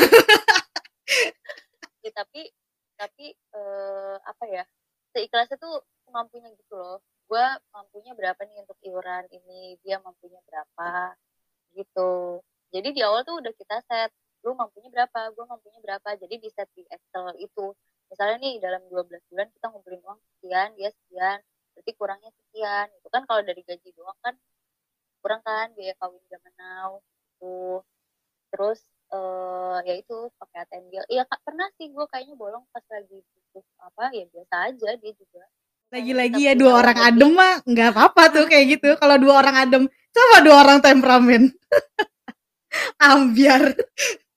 Ya, 2.01 2.09
tapi 2.17 2.49
tapi 2.97 3.37
eh, 3.37 4.17
apa 4.25 4.45
ya 4.49 4.65
seikhlasnya 5.13 5.57
tuh 5.61 5.85
mampunya 6.13 6.53
gitu 6.55 6.77
loh. 6.77 7.01
Gue 7.29 7.45
mampunya 7.73 8.13
berapa 8.17 8.41
nih 8.41 8.57
untuk 8.65 8.79
iuran 8.85 9.29
ini 9.33 9.81
dia 9.85 10.01
mampunya 10.01 10.41
berapa 10.49 11.17
gitu. 11.77 12.41
Jadi 12.71 12.89
di 12.95 13.01
awal 13.05 13.25
tuh 13.29 13.41
udah 13.41 13.53
kita 13.57 13.85
set 13.85 14.13
lu 14.41 14.57
mampunya 14.57 14.89
berapa 14.89 15.29
gue 15.37 15.45
mampunya 15.45 15.77
berapa 15.85 16.17
jadi 16.17 16.41
di 16.41 16.49
set 16.49 16.69
di 16.73 16.89
Excel 16.89 17.37
itu. 17.37 17.77
Misalnya 18.09 18.37
nih 18.41 18.55
dalam 18.65 18.83
12 18.89 19.29
bulan 19.29 19.49
kita 19.53 19.67
ngumpulin 19.69 20.01
uang 20.01 20.21
sekian 20.25 20.69
dia 20.81 20.89
sekian 20.89 21.39
berarti 21.75 21.93
kurangnya 21.97 22.31
sekian. 22.35 22.87
Itu 23.01 23.09
kan 23.11 23.23
kalau 23.29 23.43
dari 23.45 23.63
gaji 23.65 23.89
doang 23.95 24.19
kan 24.25 24.35
kurang 25.21 25.43
kan 25.45 25.69
biaya 25.77 25.93
kawin 26.01 26.23
zaman 26.33 26.55
now 26.57 27.05
tuh 27.37 27.85
terus 28.49 28.81
eh 29.11 29.79
ya 29.85 29.95
itu 29.99 30.17
pakai 30.39 30.65
ATM 30.67 30.85
dia. 30.91 31.03
Iya 31.11 31.23
kak 31.27 31.43
pernah 31.43 31.67
sih 31.77 31.91
gue 31.91 32.07
kayaknya 32.09 32.35
bolong 32.39 32.65
pas 32.71 32.85
lagi 32.89 33.19
butuh 33.21 33.65
apa 33.83 34.15
ya 34.15 34.25
biasa 34.31 34.55
aja 34.71 34.89
dia 34.97 35.13
juga. 35.19 35.43
Lagi-lagi 35.91 36.41
ya 36.47 36.55
dua 36.55 36.73
orang 36.87 36.99
adem 37.03 37.31
mah 37.35 37.55
nggak 37.67 37.91
apa-apa 37.91 38.23
tuh 38.31 38.45
kayak 38.47 38.79
gitu. 38.79 38.95
Kalau 38.95 39.17
dua 39.19 39.35
orang 39.43 39.57
adem 39.59 39.83
coba 39.91 40.37
dua 40.47 40.57
orang 40.63 40.79
temperamen. 40.79 41.43
Ambiar 43.03 43.75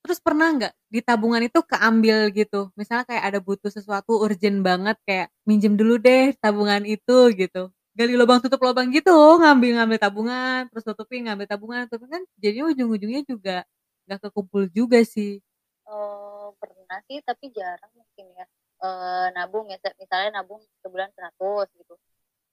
Terus 0.03 0.19
pernah 0.19 0.51
nggak 0.51 0.73
di 0.91 0.99
tabungan 0.99 1.41
itu 1.47 1.59
keambil 1.63 2.27
gitu? 2.35 2.69
Misalnya 2.75 3.07
kayak 3.07 3.23
ada 3.23 3.39
butuh 3.39 3.71
sesuatu 3.71 4.19
urgent 4.19 4.59
banget 4.59 4.99
kayak 5.07 5.27
minjem 5.47 5.73
dulu 5.79 5.95
deh 5.97 6.35
tabungan 6.43 6.83
itu 6.83 7.31
gitu. 7.39 7.71
Gali 7.95 8.13
lubang 8.17 8.41
tutup 8.43 8.59
lubang 8.59 8.89
gitu, 8.91 9.13
ngambil 9.39 9.79
ngambil 9.79 9.97
tabungan, 10.01 10.59
terus 10.73 10.83
tutupin 10.83 11.29
ngambil 11.29 11.45
tabungan, 11.45 11.85
tapi 11.85 12.09
kan 12.09 12.21
jadinya 12.41 12.65
ujung-ujungnya 12.73 13.21
juga 13.23 13.63
nggak 14.09 14.19
kekumpul 14.27 14.65
juga 14.73 14.99
sih. 15.05 15.39
Eh, 15.87 16.47
pernah 16.59 16.99
sih 17.07 17.21
tapi 17.23 17.53
jarang 17.53 17.91
mungkin 17.95 18.27
ya 18.35 18.45
Eh, 18.83 19.27
nabung 19.31 19.71
ya 19.71 19.79
misalnya 19.95 20.43
nabung 20.43 20.59
sebulan 20.83 21.07
100 21.15 21.71
gitu 21.79 21.95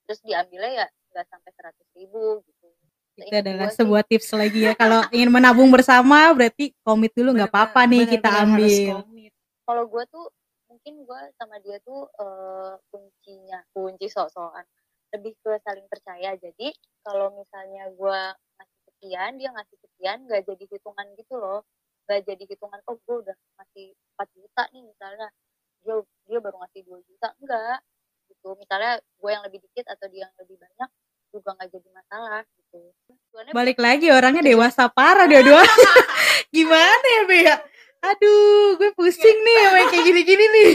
terus 0.06 0.20
diambilnya 0.22 0.86
ya 0.86 0.86
nggak 1.10 1.26
sampai 1.26 1.50
100 1.58 1.86
ribu 1.98 2.38
gitu 2.46 2.59
itu 3.20 3.30
Seingat 3.30 3.44
adalah 3.44 3.68
sih, 3.68 3.76
sebuah 3.82 4.02
tips 4.08 4.28
lagi 4.32 4.60
ya. 4.66 4.72
Kalau 4.74 5.00
ingin 5.14 5.30
menabung 5.30 5.68
bersama 5.68 6.32
berarti 6.32 6.72
komit 6.80 7.12
dulu 7.12 7.36
nggak 7.36 7.50
apa-apa 7.52 7.86
nih 7.86 8.04
kita 8.08 8.28
ambil. 8.44 9.04
kalau 9.70 9.86
gue 9.86 10.02
tuh 10.10 10.26
mungkin 10.66 11.06
gue 11.06 11.20
sama 11.38 11.62
dia 11.62 11.78
tuh 11.86 12.10
eh, 12.18 12.74
kuncinya 12.90 13.58
kunci 13.70 14.06
sok-sokan. 14.10 14.66
Lebih 15.14 15.32
ke 15.42 15.52
saling 15.62 15.86
percaya. 15.86 16.34
Jadi 16.34 16.74
kalau 17.06 17.30
misalnya 17.36 17.86
gue 17.94 18.20
ngasih 18.34 18.80
sekian 18.90 19.30
dia 19.38 19.50
ngasih 19.54 19.76
sekian 19.78 20.18
nggak 20.26 20.42
jadi 20.48 20.64
hitungan 20.66 21.06
gitu 21.14 21.34
loh. 21.38 21.60
Nggak 22.08 22.20
jadi 22.26 22.44
hitungan 22.48 22.80
oh 22.90 22.96
gue 23.06 23.16
udah 23.28 23.36
ngasih 23.60 23.94
4 24.18 24.36
juta 24.36 24.62
nih 24.74 24.82
misalnya. 24.82 25.28
Dia 25.86 25.96
dia 26.26 26.38
baru 26.42 26.56
ngasih 26.64 26.80
2 26.82 27.08
juta. 27.08 27.28
Enggak 27.38 27.78
gitu. 28.30 28.48
Misalnya 28.58 28.98
gue 28.98 29.30
yang 29.30 29.44
lebih 29.46 29.60
dikit 29.62 29.86
atau 29.90 30.06
dia 30.10 30.26
yang 30.26 30.34
lebih 30.38 30.56
banyak 30.58 30.90
juga 31.30 31.54
nggak 31.54 31.68
jadi 31.70 31.88
masalah 31.90 32.42
gitu. 32.44 32.80
Soalnya 33.30 33.52
balik 33.54 33.78
lagi 33.78 34.06
orangnya 34.10 34.42
dewasa 34.42 34.90
parah 34.90 35.26
dua-dua. 35.26 35.62
Gimana 36.54 37.06
ya 37.06 37.22
Bea 37.26 37.56
aduh 38.00 38.80
gue 38.80 38.96
pusing 38.96 39.38
nih 39.44 39.58
sama 39.60 39.76
yang 39.76 39.90
kayak 39.92 40.04
gini-gini 40.08 40.44
nih. 40.48 40.70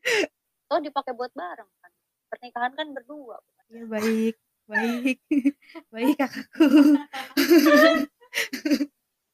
Toh 0.68 0.78
dipakai 0.78 1.16
buat 1.16 1.32
bareng 1.32 1.66
kan. 1.80 1.90
Pernikahan 2.30 2.72
kan 2.76 2.86
berdua 2.94 3.40
Iya 3.70 3.86
baik, 3.86 4.34
baik, 4.66 5.18
baik 5.94 6.14
kakakku. 6.18 6.66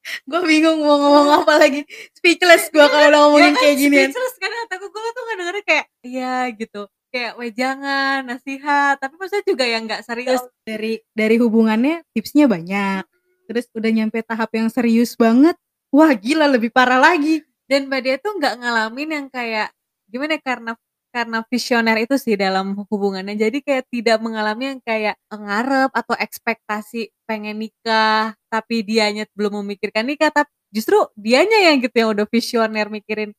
gue 0.07 0.40
bingung 0.45 0.79
mau 0.81 0.97
ngomong 0.97 1.29
apa 1.42 1.55
lagi. 1.59 1.83
Speechless 2.14 2.71
gue 2.71 2.85
kalau 2.85 3.07
udah 3.11 3.21
ngomongin 3.27 3.53
Ya 3.53 3.57
kan, 3.57 3.62
kayak 3.64 3.77
ginian. 3.77 4.09
speechless 4.12 4.37
kan 4.38 4.51
kataku. 4.55 4.87
Gue 4.88 5.03
tuh 5.11 5.25
ngedengernya 5.27 5.64
kayak 5.66 5.85
iya 6.05 6.35
gitu 6.55 6.83
kayak 7.16 7.33
weh 7.40 7.52
jangan 7.57 8.29
nasihat 8.29 9.00
tapi 9.00 9.16
maksudnya 9.16 9.44
juga 9.48 9.64
yang 9.64 9.88
nggak 9.88 10.05
serius 10.05 10.44
Dari 10.68 11.00
dari 11.16 11.37
hubungannya 11.40 12.05
tipsnya 12.12 12.44
banyak. 12.44 13.09
Terus 13.48 13.72
udah 13.72 13.88
nyampe 13.88 14.20
tahap 14.20 14.52
yang 14.52 14.68
serius 14.68 15.16
banget. 15.16 15.57
Wah 15.88 16.12
gila 16.12 16.44
lebih 16.52 16.68
parah 16.68 17.00
lagi. 17.00 17.40
dan 17.66 17.90
mbak 17.90 18.00
dia 18.07 18.14
tuh 18.22 18.38
nggak 18.38 18.62
ngalamin 18.62 19.09
yang 19.11 19.26
kayak 19.26 19.74
gimana 20.07 20.38
ya, 20.38 20.40
karena 20.44 20.72
karena 21.11 21.42
visioner 21.48 21.96
itu 21.98 22.14
sih 22.20 22.37
dalam 22.37 22.76
hubungannya 22.92 23.35
jadi 23.40 23.59
kayak 23.64 23.85
tidak 23.88 24.18
mengalami 24.20 24.76
yang 24.76 24.81
kayak 24.85 25.16
ngarep 25.33 25.90
atau 25.90 26.14
ekspektasi 26.14 27.09
pengen 27.24 27.57
nikah 27.59 28.37
tapi 28.52 28.85
dianya 28.85 29.24
belum 29.33 29.64
memikirkan 29.64 30.05
nikah 30.05 30.29
tapi 30.31 30.52
justru 30.68 31.00
dianya 31.16 31.72
yang 31.72 31.81
gitu 31.81 31.96
yang 31.96 32.11
udah 32.12 32.29
visioner 32.29 32.87
mikirin 32.92 33.33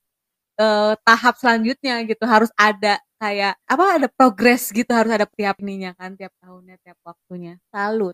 eh, 0.58 0.94
tahap 1.06 1.38
selanjutnya 1.38 2.02
gitu 2.10 2.26
harus 2.26 2.50
ada 2.58 2.98
kayak 3.18 3.58
apa 3.66 3.86
ada 3.98 4.08
progres 4.08 4.70
gitu 4.70 4.90
harus 4.94 5.10
ada 5.10 5.26
tiap 5.26 5.58
ininya 5.62 5.94
kan 5.98 6.14
tiap 6.14 6.34
tahunnya 6.42 6.78
tiap 6.86 6.98
waktunya. 7.02 7.58
Salut. 7.74 8.14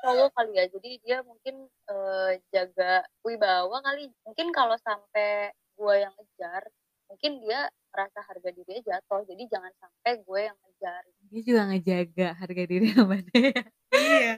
Cowok 0.00 0.30
kali 0.32 0.52
ya 0.56 0.64
jadi 0.72 0.90
dia 1.04 1.18
mungkin 1.20 1.68
eh, 1.68 2.40
jaga 2.50 3.04
wibawa 3.20 3.84
kali. 3.84 4.08
Mungkin 4.24 4.48
kalau 4.56 4.76
sampai 4.80 5.52
gue 5.76 5.94
yang 6.00 6.12
ngejar 6.16 6.64
mungkin 7.06 7.38
dia 7.44 7.70
merasa 7.92 8.18
harga 8.24 8.48
dirinya 8.50 8.82
jatuh. 8.82 9.22
Jadi 9.28 9.42
jangan 9.52 9.72
sampai 9.76 10.12
gue 10.24 10.40
yang 10.40 10.56
ngejar. 10.64 11.02
Dia 11.28 11.40
juga 11.44 11.60
ngejaga 11.68 12.28
harga 12.40 12.62
diri 12.64 12.86
sama 12.96 13.16
dia. 13.20 13.60
Iya. 13.92 14.34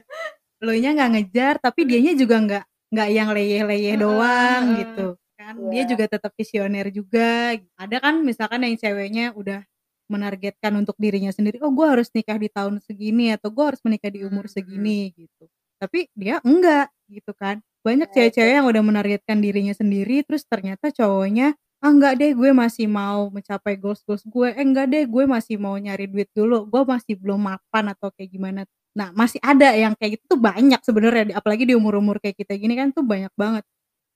Lo 0.59 0.75
nya 0.75 0.91
nggak 0.91 1.11
ngejar 1.15 1.55
tapi 1.63 1.87
dianya 1.87 2.13
juga 2.19 2.35
nggak 2.43 2.65
nggak 2.89 3.09
yang 3.15 3.29
leyeh-leyeh 3.31 3.95
doang 3.95 4.63
gitu. 4.75 5.07
Kan 5.49 5.57
dia 5.73 5.81
Iya. 5.81 5.89
juga 5.89 6.05
tetap 6.05 6.31
visioner 6.37 6.93
juga. 6.93 7.57
Ada 7.73 7.97
kan 7.97 8.21
misalkan 8.21 8.61
yang 8.69 8.77
ceweknya 8.77 9.33
udah 9.33 9.65
menargetkan 10.09 10.73
untuk 10.77 10.93
dirinya 11.01 11.29
sendiri, 11.33 11.57
oh 11.61 11.69
gue 11.73 11.85
harus 11.85 12.09
nikah 12.13 12.37
di 12.37 12.49
tahun 12.49 12.81
segini 12.85 13.33
atau 13.33 13.49
gue 13.53 13.65
harus 13.65 13.81
menikah 13.85 14.09
di 14.13 14.25
umur 14.25 14.45
Hmm. 14.49 14.53
segini 14.61 15.09
gitu. 15.17 15.45
Tapi 15.81 16.09
dia 16.13 16.37
enggak 16.45 16.89
gitu 17.09 17.33
kan. 17.33 17.61
Banyak 17.81 18.09
Iya, 18.13 18.29
cewek-cewek 18.29 18.53
yang 18.61 18.67
udah 18.69 18.83
menargetkan 18.85 19.37
dirinya 19.41 19.73
sendiri 19.73 20.21
terus 20.25 20.45
ternyata 20.45 20.93
cowoknya 20.93 21.57
ah 21.79 21.89
enggak 21.95 22.19
deh 22.19 22.35
gue 22.35 22.51
masih 22.51 22.91
mau 22.91 23.31
mencapai 23.31 23.79
goals 23.79 24.03
goals 24.03 24.27
gue 24.27 24.51
eh 24.51 24.59
enggak 24.67 24.91
deh 24.91 25.07
gue 25.07 25.23
masih 25.23 25.55
mau 25.55 25.79
nyari 25.79 26.11
duit 26.11 26.27
dulu 26.35 26.67
gue 26.67 26.81
masih 26.83 27.15
belum 27.15 27.39
mapan 27.39 27.95
atau 27.95 28.11
kayak 28.11 28.29
gimana 28.35 28.61
nah 28.91 29.15
masih 29.15 29.39
ada 29.39 29.71
yang 29.71 29.95
kayak 29.95 30.19
gitu 30.19 30.35
tuh 30.35 30.39
banyak 30.43 30.75
sebenarnya 30.83 31.39
apalagi 31.39 31.63
di 31.63 31.79
umur 31.79 32.03
umur 32.03 32.19
kayak 32.19 32.35
kita 32.35 32.59
gini 32.59 32.75
kan 32.75 32.91
tuh 32.91 33.07
banyak 33.07 33.31
banget 33.39 33.63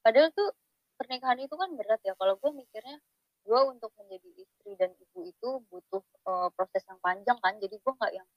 padahal 0.03 0.31
tuh 0.35 0.51
pernikahan 1.03 1.39
itu 1.43 1.55
kan 1.59 1.69
berat 1.75 1.99
ya. 2.07 2.15
Kalau 2.15 2.39
gue 2.39 2.51
mikirnya 2.55 2.97
gue 3.43 3.61
untuk 3.67 3.91
menjadi 3.99 4.29
istri 4.39 4.71
dan 4.79 4.95
ibu 4.95 5.19
itu 5.27 5.49
butuh 5.67 6.03
eh, 6.03 6.49
proses 6.55 6.83
yang 6.87 6.99
panjang 7.03 7.35
kan. 7.43 7.59
Jadi 7.59 7.75
gue 7.75 7.93
nggak 7.93 8.13
yang 8.15 8.27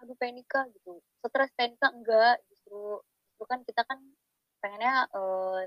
aduh 0.00 0.16
pengen 0.16 0.40
nikah 0.40 0.64
gitu. 0.72 1.04
Stres 1.20 1.52
pengen 1.52 1.76
nikah 1.76 1.90
enggak. 1.92 2.36
Justru 2.48 3.04
justru 3.04 3.44
kan 3.44 3.60
kita 3.68 3.84
kan 3.84 4.00
pengennya 4.64 5.04
eh, 5.12 5.60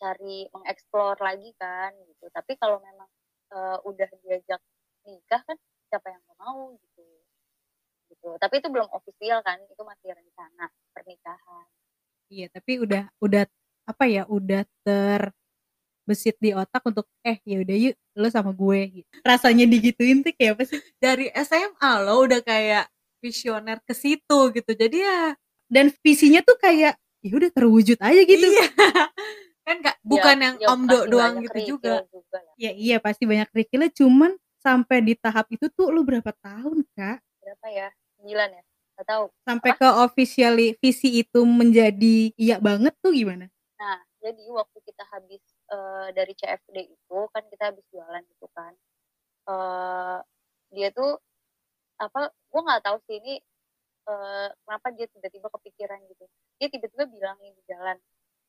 cari 0.00 0.48
mengeksplor 0.48 1.20
lagi 1.20 1.52
kan 1.60 1.92
gitu. 2.08 2.24
Tapi 2.32 2.56
kalau 2.56 2.80
memang 2.80 3.08
eh, 3.52 3.78
udah 3.84 4.10
diajak 4.24 4.60
nikah 5.04 5.42
kan 5.44 5.58
siapa 5.92 6.08
yang 6.08 6.24
mau 6.40 6.72
gitu. 6.72 7.04
Gitu. 8.08 8.30
Tapi 8.40 8.54
itu 8.64 8.68
belum 8.72 8.88
ofisial 8.96 9.44
kan 9.44 9.60
itu 9.60 9.82
masih 9.84 10.16
rencana 10.16 10.72
pernikahan. 10.96 11.68
Iya 12.32 12.48
tapi 12.48 12.80
udah 12.80 13.12
udah 13.20 13.44
apa 13.84 14.04
ya 14.08 14.24
udah 14.24 14.64
terbesit 16.02 16.34
di 16.42 16.50
otak 16.50 16.82
untuk 16.82 17.06
eh 17.22 17.38
ya 17.46 17.62
udah 17.62 17.76
yuk 17.78 17.94
lo 18.18 18.26
sama 18.26 18.50
gue 18.50 18.80
gitu. 19.00 19.08
rasanya 19.22 19.64
digituin 19.64 20.20
tuh 20.20 20.34
kayak 20.34 20.58
apa 20.58 20.62
sih? 20.66 20.78
Dari 20.98 21.30
SMA 21.32 21.90
lo 22.02 22.26
udah 22.26 22.42
kayak 22.42 22.90
visioner 23.22 23.78
ke 23.86 23.94
situ 23.94 24.38
gitu. 24.50 24.70
Jadi 24.74 24.98
ya 24.98 25.38
dan 25.70 25.94
visinya 26.02 26.42
tuh 26.42 26.58
kayak 26.58 26.98
ya 27.22 27.32
udah 27.32 27.50
terwujud 27.54 27.98
aja 28.02 28.20
gitu. 28.20 28.42
Iya. 28.42 28.66
Kan 29.62 29.78
nggak 29.78 29.96
bukan 30.02 30.36
Ya, 30.36 30.42
yang 30.42 30.56
ya 30.58 30.66
omdo 30.74 30.98
doang 31.06 31.34
gitu 31.38 31.78
juga. 31.78 32.02
juga 32.10 32.38
lah. 32.42 32.54
ya 32.58 32.74
iya 32.74 32.98
pasti 32.98 33.22
banyak 33.24 33.46
kerikilnya. 33.54 33.94
Cuman 33.94 34.34
sampai 34.58 34.98
di 35.00 35.14
tahap 35.14 35.46
itu 35.54 35.70
tuh 35.70 35.94
lu 35.94 36.02
berapa 36.02 36.34
tahun 36.42 36.82
kak? 36.98 37.18
Berapa 37.38 37.66
ya? 37.70 37.88
Sembilan 38.18 38.48
ya? 38.58 38.62
Nggak 38.92 39.06
tahu. 39.06 39.24
Sampai 39.46 39.70
ke 39.78 39.88
officially 40.02 40.68
visi 40.82 41.22
itu 41.22 41.40
menjadi 41.46 42.34
iya 42.34 42.58
banget 42.58 42.92
tuh 42.98 43.14
gimana? 43.14 43.46
Nah 43.78 44.02
jadi 44.18 44.42
waktu 44.50 44.78
kita 44.82 45.06
habis 45.08 45.42
eh, 45.72 46.08
dari 46.16 46.32
CFD 46.38 46.76
itu 46.96 47.18
kan 47.34 47.42
kita 47.52 47.64
habis 47.72 47.84
jualan 47.92 48.22
gitu 48.32 48.46
kan. 48.56 48.72
Eh 49.50 50.18
dia 50.74 50.88
tuh 50.98 51.10
apa 52.00 52.20
gue 52.52 52.60
nggak 52.66 52.82
tahu 52.86 52.98
sih 53.08 53.16
ini 53.22 53.34
eh, 54.10 54.48
kenapa 54.64 54.88
dia 54.96 55.06
tiba-tiba 55.14 55.48
kepikiran 55.54 56.00
gitu. 56.12 56.24
Dia 56.60 56.68
tiba-tiba 56.72 57.04
bilang 57.10 57.36
nih 57.42 57.52
di 57.58 57.62
jalan 57.70 57.98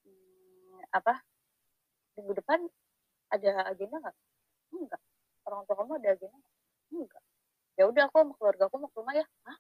"Hmm, 0.06 0.80
apa 0.94 1.14
minggu 2.18 2.34
depan 2.42 2.60
ada 3.34 3.52
agenda 3.72 3.98
nggak? 4.04 4.18
Enggak. 4.76 5.02
Orang 5.48 5.62
tua 5.68 5.76
kamu 5.80 5.94
ada 6.02 6.10
agenda 6.16 6.38
nggak? 6.38 6.54
Enggak. 6.96 7.24
Ya 7.80 7.84
udah 7.92 8.04
aku 8.10 8.18
sama 8.22 8.34
keluarga 8.40 8.64
aku 8.70 8.78
mau 8.82 8.90
ke 8.92 8.98
rumah 9.02 9.16
ya. 9.18 9.26
Hah? 9.48 9.58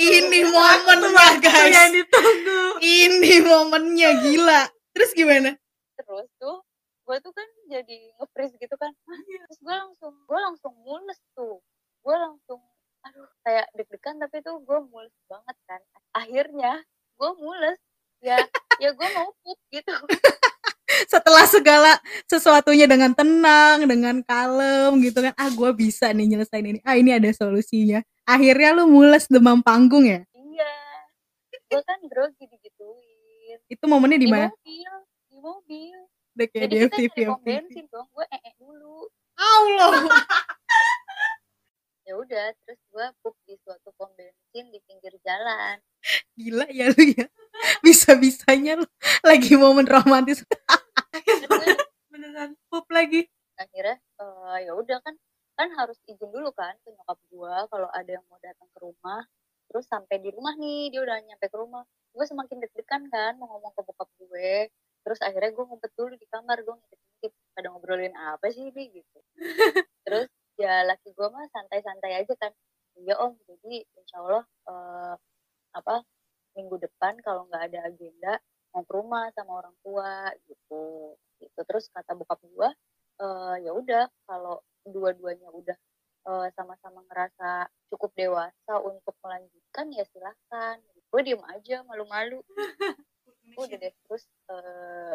Ini 0.00 0.40
momennya 0.50 1.38
yang 1.40 1.40
guys. 1.42 1.92
ditunggu. 1.94 2.60
Ini 2.82 3.34
momennya 3.46 4.10
gila. 4.24 4.62
Terus 4.96 5.10
gimana? 5.14 5.54
Terus 5.98 6.28
tuh 6.40 6.62
gue 7.06 7.16
tuh 7.26 7.32
kan 7.34 7.48
jadi 7.66 8.14
nge-freeze 8.18 8.54
gitu 8.58 8.76
kan. 8.78 8.90
Hah? 8.94 9.20
terus 9.26 9.58
gue 9.62 9.74
langsung 9.74 10.14
gue 10.14 10.38
langsung 10.38 10.74
mules 10.82 11.20
tuh. 11.34 11.58
Gue 12.02 12.16
langsung 12.16 12.60
aduh 13.00 13.32
kayak 13.46 13.64
deg-degan 13.72 14.20
tapi 14.20 14.44
tuh 14.44 14.60
gue 14.62 14.78
mules 14.90 15.14
banget 15.30 15.56
kan. 15.66 15.80
Akhirnya 16.14 16.82
gue 17.18 17.30
mules. 17.38 17.78
Ya 18.20 18.36
ya 18.80 18.90
gue 18.96 19.08
mau 19.16 19.28
pup 19.44 19.58
gitu 19.72 19.92
setelah 21.06 21.44
segala 21.46 21.92
sesuatunya 22.26 22.86
dengan 22.90 23.14
tenang 23.14 23.86
dengan 23.86 24.22
kalem 24.26 25.00
gitu 25.04 25.22
kan 25.22 25.34
ah 25.38 25.50
gue 25.50 25.70
bisa 25.74 26.10
nih 26.10 26.36
nyelesain 26.36 26.66
ini. 26.66 26.80
Ah 26.82 26.96
ini 26.98 27.14
ada 27.14 27.30
solusinya. 27.30 28.02
Akhirnya 28.26 28.76
lu 28.76 28.90
mules 28.90 29.26
demam 29.30 29.62
panggung 29.62 30.06
ya? 30.06 30.22
Iya. 30.34 30.72
Gue 31.70 31.82
kan 31.86 31.98
grogi 32.06 32.44
digituin. 32.46 33.58
Itu 33.66 33.84
momennya 33.86 34.18
di 34.18 34.26
di 34.26 34.32
mana? 34.32 34.48
mobil 34.50 34.92
di 35.30 35.36
mobil. 35.38 35.96
Udah 36.34 36.46
kayak 36.46 36.68
jadi 36.70 36.74
di 36.74 36.78
kita 36.78 36.94
FTV 36.94 37.16
bensin 37.42 37.84
dong 37.90 38.06
gue 38.14 38.26
ee 38.30 38.52
dulu. 38.58 39.06
Allah! 39.40 40.04
Ya 42.10 42.18
udah 42.18 42.50
terus 42.66 42.80
gue 42.90 43.06
pup 43.22 43.38
di 43.46 43.54
suatu 43.62 43.94
pom 43.94 44.10
bensin 44.18 44.66
di 44.74 44.82
pinggir 44.82 45.14
jalan. 45.22 45.78
Gila 46.34 46.66
ya 46.74 46.90
lu 46.90 47.02
ya. 47.14 47.30
Bisa 47.86 48.18
bisanya 48.18 48.82
lu 48.82 48.86
lagi 49.22 49.54
momen 49.54 49.86
romantis 49.86 50.42
Gue 51.12 51.18
beneran 52.12 52.54
pup 52.70 52.86
lagi. 52.90 53.26
Akhirnya 53.58 53.98
eh, 53.98 54.56
ya 54.64 54.72
udah 54.72 54.98
kan 55.04 55.14
kan 55.58 55.68
harus 55.76 56.00
izin 56.08 56.32
dulu 56.32 56.48
kan 56.56 56.72
ke 56.80 56.88
nyokap 56.88 57.18
gua 57.28 57.68
kalau 57.68 57.84
ada 57.92 58.16
yang 58.16 58.24
mau 58.30 58.40
datang 58.40 58.68
ke 58.72 58.78
rumah. 58.80 59.22
Terus 59.70 59.86
sampai 59.86 60.16
di 60.18 60.32
rumah 60.32 60.56
nih 60.56 60.90
dia 60.90 61.00
udah 61.04 61.20
nyampe 61.20 61.46
ke 61.46 61.56
rumah. 61.58 61.84
Gue 62.10 62.24
semakin 62.26 62.58
deg-degan 62.58 63.06
kan 63.12 63.38
mau 63.38 63.46
ngomong 63.54 63.70
ke 63.76 63.82
bokap 63.86 64.08
gue. 64.18 64.72
Terus 65.06 65.20
akhirnya 65.22 65.52
gue 65.54 65.64
ngumpet 65.68 65.92
dulu 65.94 66.14
di 66.18 66.26
kamar 66.26 66.58
gue 66.64 66.74
ngintip-ngintip. 66.74 67.32
Pada 67.54 67.66
ngobrolin 67.70 68.14
apa 68.16 68.50
sih 68.50 68.72
ini 68.72 68.82
gitu. 68.98 69.18
Terus 70.08 70.26
ya 70.58 70.82
laki 70.88 71.14
gue 71.14 71.28
mah 71.30 71.46
santai-santai 71.54 72.18
aja 72.18 72.34
kan. 72.40 72.50
Iya 72.98 73.14
om. 73.22 73.38
Jadi 73.46 73.84
insya 73.94 74.16
Allah 74.24 74.44
eh, 74.48 75.14
apa 75.70 76.02
minggu 76.58 76.82
depan 76.82 77.14
kalau 77.22 77.46
nggak 77.46 77.70
ada 77.70 77.78
agenda 77.86 78.42
mau 78.70 78.82
ke 78.86 78.92
rumah 78.94 79.30
sama 79.34 79.62
orang 79.64 79.74
tua 79.82 80.30
gitu. 80.46 81.14
Gitu. 81.40 81.60
Terus 81.66 81.90
kata 81.90 82.14
bokap 82.14 82.40
gue 82.44 82.68
eh 83.20 83.56
ya 83.68 83.76
udah 83.76 84.08
kalau 84.24 84.64
dua-duanya 84.88 85.52
udah 85.52 85.76
eh, 86.28 86.48
sama-sama 86.56 87.04
ngerasa 87.04 87.68
cukup 87.92 88.16
dewasa 88.16 88.74
untuk 88.80 89.12
melanjutkan 89.20 89.92
ya 89.92 90.04
silahkan 90.08 90.80
gue 91.10 91.20
diem 91.26 91.42
aja 91.50 91.82
malu-malu. 91.84 92.40
Udah 93.58 93.76
deh 93.82 93.90
terus 94.06 94.24
eh, 94.46 95.14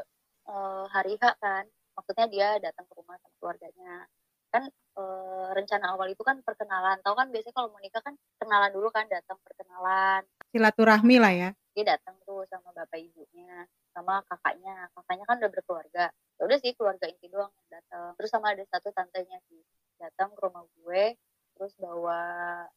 eh, 0.52 0.86
hari 0.92 1.16
H 1.16 1.24
kan 1.40 1.64
maksudnya 1.96 2.28
dia 2.28 2.48
datang 2.60 2.84
ke 2.84 2.94
rumah 3.00 3.16
sama 3.24 3.36
keluarganya. 3.40 4.04
Kan 4.52 4.68
eh, 4.72 5.48
rencana 5.56 5.96
awal 5.96 6.12
itu 6.12 6.20
kan 6.20 6.44
perkenalan. 6.44 7.00
Tau 7.00 7.16
kan 7.16 7.32
biasanya 7.32 7.56
kalau 7.56 7.72
mau 7.72 7.80
nikah 7.80 8.04
kan 8.04 8.20
kenalan 8.44 8.72
dulu 8.76 8.92
kan 8.92 9.08
datang 9.08 9.40
perkenalan. 9.40 10.28
Silaturahmi 10.52 11.16
lah 11.16 11.32
ya. 11.32 11.50
Dia 11.72 11.96
datang 11.96 12.20
sama 12.50 12.70
bapak 12.76 13.00
ibunya 13.02 13.66
sama 13.96 14.22
kakaknya. 14.28 14.92
Kakaknya 14.92 15.26
kan 15.26 15.36
udah 15.40 15.52
berkeluarga. 15.52 16.06
Ya 16.12 16.42
udah 16.44 16.58
sih 16.60 16.72
keluarga 16.76 17.06
inti 17.08 17.28
doang 17.32 17.52
yang 17.52 17.70
datang. 17.80 18.12
Terus 18.20 18.30
sama 18.32 18.52
ada 18.52 18.64
satu 18.68 18.92
tantenya 18.92 19.40
sih. 19.48 19.64
Datang 19.96 20.36
ke 20.36 20.40
rumah 20.44 20.68
gue 20.76 21.16
terus 21.56 21.72
bawa 21.80 22.20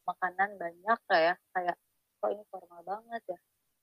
makanan 0.06 0.54
banyak 0.54 0.98
kayak 1.10 1.34
kayak 1.50 1.74
kok 2.22 2.30
ini 2.30 2.44
formal 2.46 2.80
banget 2.86 3.22
ya? 3.34 3.38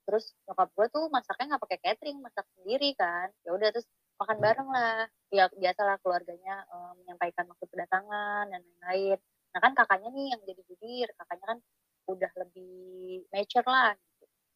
Terus 0.08 0.32
nyokap 0.48 0.70
gue 0.72 0.88
tuh 0.94 1.06
masaknya 1.12 1.46
nggak 1.56 1.64
pakai 1.68 1.80
catering 1.84 2.18
masak 2.24 2.46
sendiri 2.56 2.96
kan. 2.96 3.28
Ya 3.44 3.52
udah 3.52 3.70
terus 3.76 3.88
makan 4.16 4.38
bareng 4.40 4.70
lah. 4.72 5.12
Ya 5.34 5.52
biasalah 5.52 6.00
keluarganya 6.00 6.64
um, 6.72 6.96
menyampaikan 7.04 7.44
maksud 7.52 7.68
kedatangan 7.68 8.48
dan 8.48 8.62
lain-lain. 8.64 9.20
Nah 9.52 9.60
kan 9.60 9.72
kakaknya 9.76 10.10
nih 10.16 10.26
yang 10.32 10.42
jadi 10.48 10.62
jubir. 10.72 11.08
Kakaknya 11.20 11.46
kan 11.58 11.60
udah 12.06 12.32
lebih 12.40 13.26
mature 13.34 13.68
lah. 13.68 13.98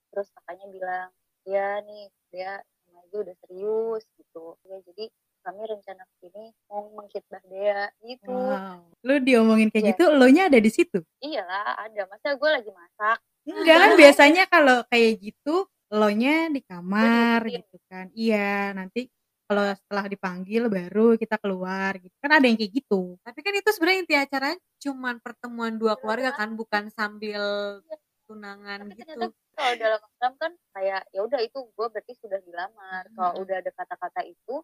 Terus 0.09 0.27
kakaknya 0.31 0.67
bilang 0.67 1.07
ya 1.43 1.81
nih 1.81 2.03
dia 2.29 2.51
sama 2.81 3.01
aja 3.01 3.15
udah 3.19 3.35
serius 3.39 4.03
gitu 4.13 4.45
ya 4.63 4.77
jadi 4.83 5.05
kami 5.39 5.61
rencana 5.65 6.03
ini 6.21 6.51
mau 6.67 6.83
menghitbah 6.91 7.41
dia 7.45 7.89
gitu 8.01 8.27
Wow. 8.29 8.83
Lu 8.99 9.15
diomongin 9.17 9.71
kayak 9.71 9.81
Iya. 9.81 9.91
gitu, 9.93 10.03
lo 10.11 10.27
nya 10.27 10.45
ada 10.45 10.59
di 10.59 10.67
situ? 10.67 10.99
iyalah 11.19 11.79
ada 11.79 12.03
masa 12.05 12.35
gue 12.35 12.49
lagi 12.49 12.67
masak 12.69 13.17
Enggak 13.45 13.77
kan 13.77 13.91
biasanya 14.03 14.43
kalau 14.45 14.83
kayak 14.85 15.11
gitu, 15.21 15.63
lo 15.89 16.09
nya 16.11 16.47
di 16.47 16.59
kamar 16.61 17.41
diikutin. 17.41 17.63
gitu 17.63 17.77
kan. 17.87 18.05
Iya, 18.13 18.75
nanti 18.75 19.07
kalau 19.47 19.65
setelah 19.73 20.05
dipanggil 20.05 20.67
baru 20.67 21.15
kita 21.15 21.39
keluar 21.39 21.97
gitu. 21.97 22.13
Kan 22.19 22.29
ada 22.29 22.45
yang 22.45 22.59
kayak 22.59 22.73
gitu. 22.75 23.15
Tapi 23.23 23.39
kan 23.39 23.53
itu 23.55 23.69
sebenarnya 23.71 23.99
inti 24.03 24.13
acaranya 24.13 24.59
cuman 24.77 25.15
pertemuan 25.17 25.73
dua 25.75 25.95
Iya, 25.95 25.99
keluarga 26.03 26.29
kan? 26.35 26.37
kan, 26.37 26.49
bukan 26.53 26.83
sambil 26.91 27.41
tunangan 28.29 28.77
tapi 28.83 28.93
gitu. 28.95 29.09
ternyata 29.09 29.25
kalau 29.51 29.73
dalam 29.75 30.01
Islam 30.05 30.33
kan 30.37 30.51
kayak 30.71 31.01
ya 31.09 31.19
udah 31.19 31.39
itu 31.39 31.57
gue 31.65 31.87
berarti 31.89 32.13
sudah 32.15 32.39
dilamar 32.39 33.03
kalau 33.11 33.31
Hmm. 33.31 33.41
udah 33.41 33.55
ada 33.57 33.71
kata-kata 33.73 34.21
itu 34.23 34.55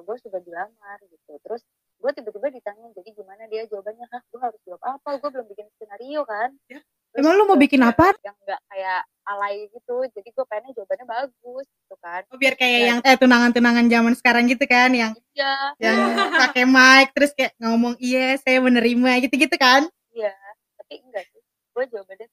gue 0.00 0.16
sudah 0.18 0.40
dilamar 0.40 0.98
gitu 1.04 1.32
terus 1.38 1.62
gue 1.96 2.10
tiba-tiba 2.10 2.48
ditanya 2.50 2.90
jadi 2.92 3.12
gimana 3.12 3.44
dia 3.46 3.62
jawabannya 3.64 4.06
hah 4.06 4.22
gue 4.24 4.40
harus 4.40 4.60
jawab 4.64 4.82
apa 4.82 5.10
gue 5.16 5.30
belum 5.30 5.46
bikin 5.46 5.66
skenario 5.70 6.24
kan 6.24 6.50
Ya. 6.66 6.80
Terus 7.10 7.26
Emang 7.26 7.34
lu 7.34 7.44
mau 7.44 7.58
ya 7.58 7.60
bikin 7.60 7.82
apa? 7.82 8.14
yang 8.20 8.38
nggak 8.38 8.60
kayak 8.64 9.02
alay 9.24 9.66
gitu 9.68 9.96
jadi 10.08 10.28
gue 10.30 10.44
pengennya 10.44 10.72
jawabannya 10.72 11.06
bagus 11.08 11.66
gitu 11.68 11.94
kan 11.98 12.22
Oh, 12.26 12.38
biar 12.38 12.54
kayak 12.54 12.70
Nah. 12.76 12.86
yang 12.86 12.98
eh 13.04 13.16
tunangan-tunangan 13.16 13.86
zaman 13.88 14.14
sekarang 14.14 14.44
gitu 14.46 14.64
kan 14.64 14.90
yang 14.92 15.12
iya 15.30 15.52
yang 15.76 15.98
pakai 16.54 16.64
mic 16.64 17.10
terus 17.12 17.30
kayak 17.32 17.52
ngomong 17.58 17.98
iya 17.98 18.38
saya 18.38 18.58
menerima 18.58 19.26
gitu-gitu 19.26 19.56
kan. 19.56 19.90
iya 20.08 20.30
tapi 20.78 21.02
enggak 21.02 21.26
sih 21.28 21.42
gue 21.70 21.84
jawabannya 21.88 22.26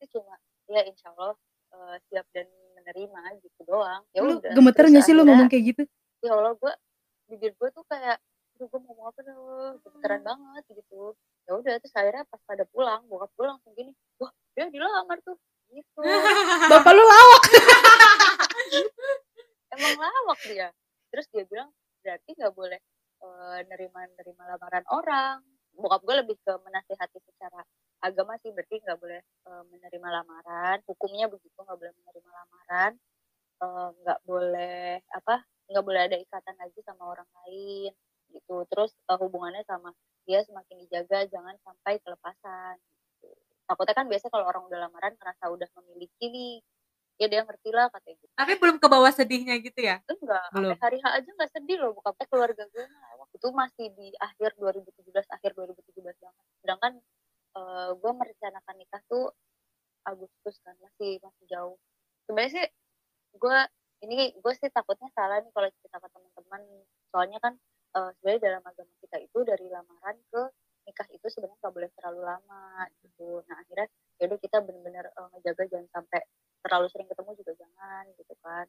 ya 0.78 0.84
insya 0.86 1.08
Allah 1.18 1.34
eh, 1.74 1.96
siap 2.10 2.26
dan 2.32 2.48
menerima 2.78 3.22
gitu 3.42 3.60
doang. 3.66 4.02
Ya 4.14 4.22
Lu 4.22 4.38
udah 4.38 4.54
gemeter 4.54 4.86
Terus 4.88 4.96
gak 4.96 5.04
sih 5.10 5.14
lu 5.18 5.24
ngomong 5.26 5.50
kayak 5.50 5.66
gitu? 5.74 5.84
ya 6.18 6.34
Allah 6.34 6.58
gue 6.58 6.74
bibir 7.30 7.54
gue 7.54 7.70
tuh 7.74 7.86
kayak 7.86 8.18
aduh 8.58 8.66
gue 8.74 8.80
mau 8.82 8.90
ngomong 8.90 9.06
apa 9.14 9.20
tuh 9.22 9.42
gemeteran 9.86 10.22
banget 10.26 10.64
gitu. 10.74 11.14
Ya 11.46 11.52
udah 11.58 11.74
terus 11.82 11.94
akhirnya 11.94 12.24
pas 12.30 12.42
pada 12.46 12.64
pulang 12.70 13.02
bokap 13.10 13.30
gue 13.38 13.46
langsung 13.46 13.72
gini 13.78 13.92
wah 14.22 14.32
dia 14.54 14.70
dilamar 14.70 15.18
tuh. 15.26 15.38
Gitu. 15.70 16.02
Bapak 16.72 16.92
lu 16.94 17.04
lawak. 17.04 17.44
emang 19.78 19.96
lawak 20.00 20.40
dia. 20.48 20.70
Terus 21.14 21.26
dia 21.34 21.44
bilang 21.46 21.70
berarti 22.02 22.30
nggak 22.34 22.54
boleh 22.56 22.80
eh, 23.22 23.60
nerima 23.68 24.00
nerima 24.16 24.44
lamaran 24.48 24.86
orang 24.90 25.38
bokap 25.78 26.02
gue 26.04 26.16
lebih 26.26 26.36
ke 26.42 26.54
menasihati 26.66 27.20
secara 27.22 27.62
agama 28.02 28.38
sih 28.42 28.50
berarti 28.54 28.82
nggak 28.82 28.98
boleh 28.98 29.22
eh, 29.22 29.64
menerima 29.70 30.08
lamaran 30.10 30.78
hukumnya 30.90 31.30
begitu 31.30 31.54
nggak 31.58 31.78
boleh 31.78 31.94
menerima 32.02 32.30
lamaran 32.34 32.92
eh, 33.62 33.90
nggak 34.04 34.20
boleh 34.26 35.02
apa 35.14 35.36
nggak 35.68 35.86
boleh 35.86 36.02
ada 36.10 36.18
ikatan 36.18 36.56
lagi 36.58 36.80
sama 36.86 37.04
orang 37.14 37.30
lain 37.46 37.92
gitu 38.34 38.66
terus 38.70 38.92
eh, 38.94 39.18
hubungannya 39.18 39.64
sama 39.66 39.94
dia 40.28 40.44
semakin 40.44 40.76
dijaga 40.84 41.24
jangan 41.32 41.56
sampai 41.64 42.04
kelepasan 42.04 42.76
gitu. 43.24 43.30
takutnya 43.70 43.96
kan 43.96 44.06
biasa 44.12 44.26
kalau 44.28 44.46
orang 44.50 44.64
udah 44.68 44.80
lamaran 44.90 45.14
ngerasa 45.16 45.44
udah 45.50 45.70
memiliki 45.82 46.26
nih 46.28 46.54
ya 47.18 47.26
dia 47.26 47.42
ngerti 47.42 47.70
lah 47.74 47.90
katanya 47.90 48.16
gitu 48.22 48.34
Tapi 48.38 48.54
belum 48.62 48.78
ke 48.78 48.88
bawah 48.94 49.10
sedihnya 49.10 49.58
gitu 49.58 49.80
ya? 49.82 49.98
enggak 50.06 50.46
Belum. 50.54 50.78
hari 50.78 50.98
H 51.02 51.06
aja 51.18 51.30
nggak 51.34 51.50
sedih 51.50 51.78
loh 51.82 51.98
bokapnya 51.98 52.26
keluarga 52.30 52.64
gue 52.70 52.86
itu 53.38 53.48
masih 53.54 53.94
di 53.94 54.10
akhir 54.18 54.58
2017 54.58 55.14
akhir 55.30 55.52
2017 55.54 56.02
banget. 56.18 56.46
Sedangkan 56.66 56.94
eh, 57.58 57.90
gue 57.94 58.12
merencanakan 58.18 58.76
nikah 58.82 59.02
tuh 59.06 59.30
Agustus 60.08 60.58
kan 60.66 60.74
masih 60.82 61.22
masih 61.22 61.46
jauh. 61.46 61.78
Sebenarnya 62.26 62.52
sih 62.58 62.68
gue 63.38 63.60
ini 64.06 64.34
gue 64.34 64.54
sih 64.58 64.70
takutnya 64.74 65.10
salah 65.14 65.42
nih 65.42 65.52
kalau 65.54 65.70
cerita 65.82 65.98
ke 66.02 66.08
teman-teman 66.10 66.62
soalnya 67.14 67.40
kan 67.42 67.54
eh, 67.98 68.10
sebenarnya 68.18 68.42
dalam 68.42 68.64
agama 68.66 68.94
kita 69.06 69.18
itu 69.22 69.40
dari 69.46 69.66
lamaran 69.70 70.18
ke 70.34 70.42
nikah 70.88 71.08
itu 71.12 71.28
sebenarnya 71.28 71.58
nggak 71.60 71.74
boleh 71.76 71.90
terlalu 72.00 72.22
lama 72.24 72.66
gitu. 73.04 73.44
Nah 73.46 73.56
akhirnya 73.62 73.88
yaudah 74.18 74.40
kita 74.42 74.58
benar-benar 74.64 75.06
eh, 75.14 75.28
ngejaga 75.36 75.64
jangan 75.70 75.90
sampai 75.94 76.22
terlalu 76.64 76.88
sering 76.90 77.08
ketemu 77.12 77.32
juga 77.38 77.54
jangan 77.60 78.04
gitu 78.18 78.34
kan. 78.42 78.66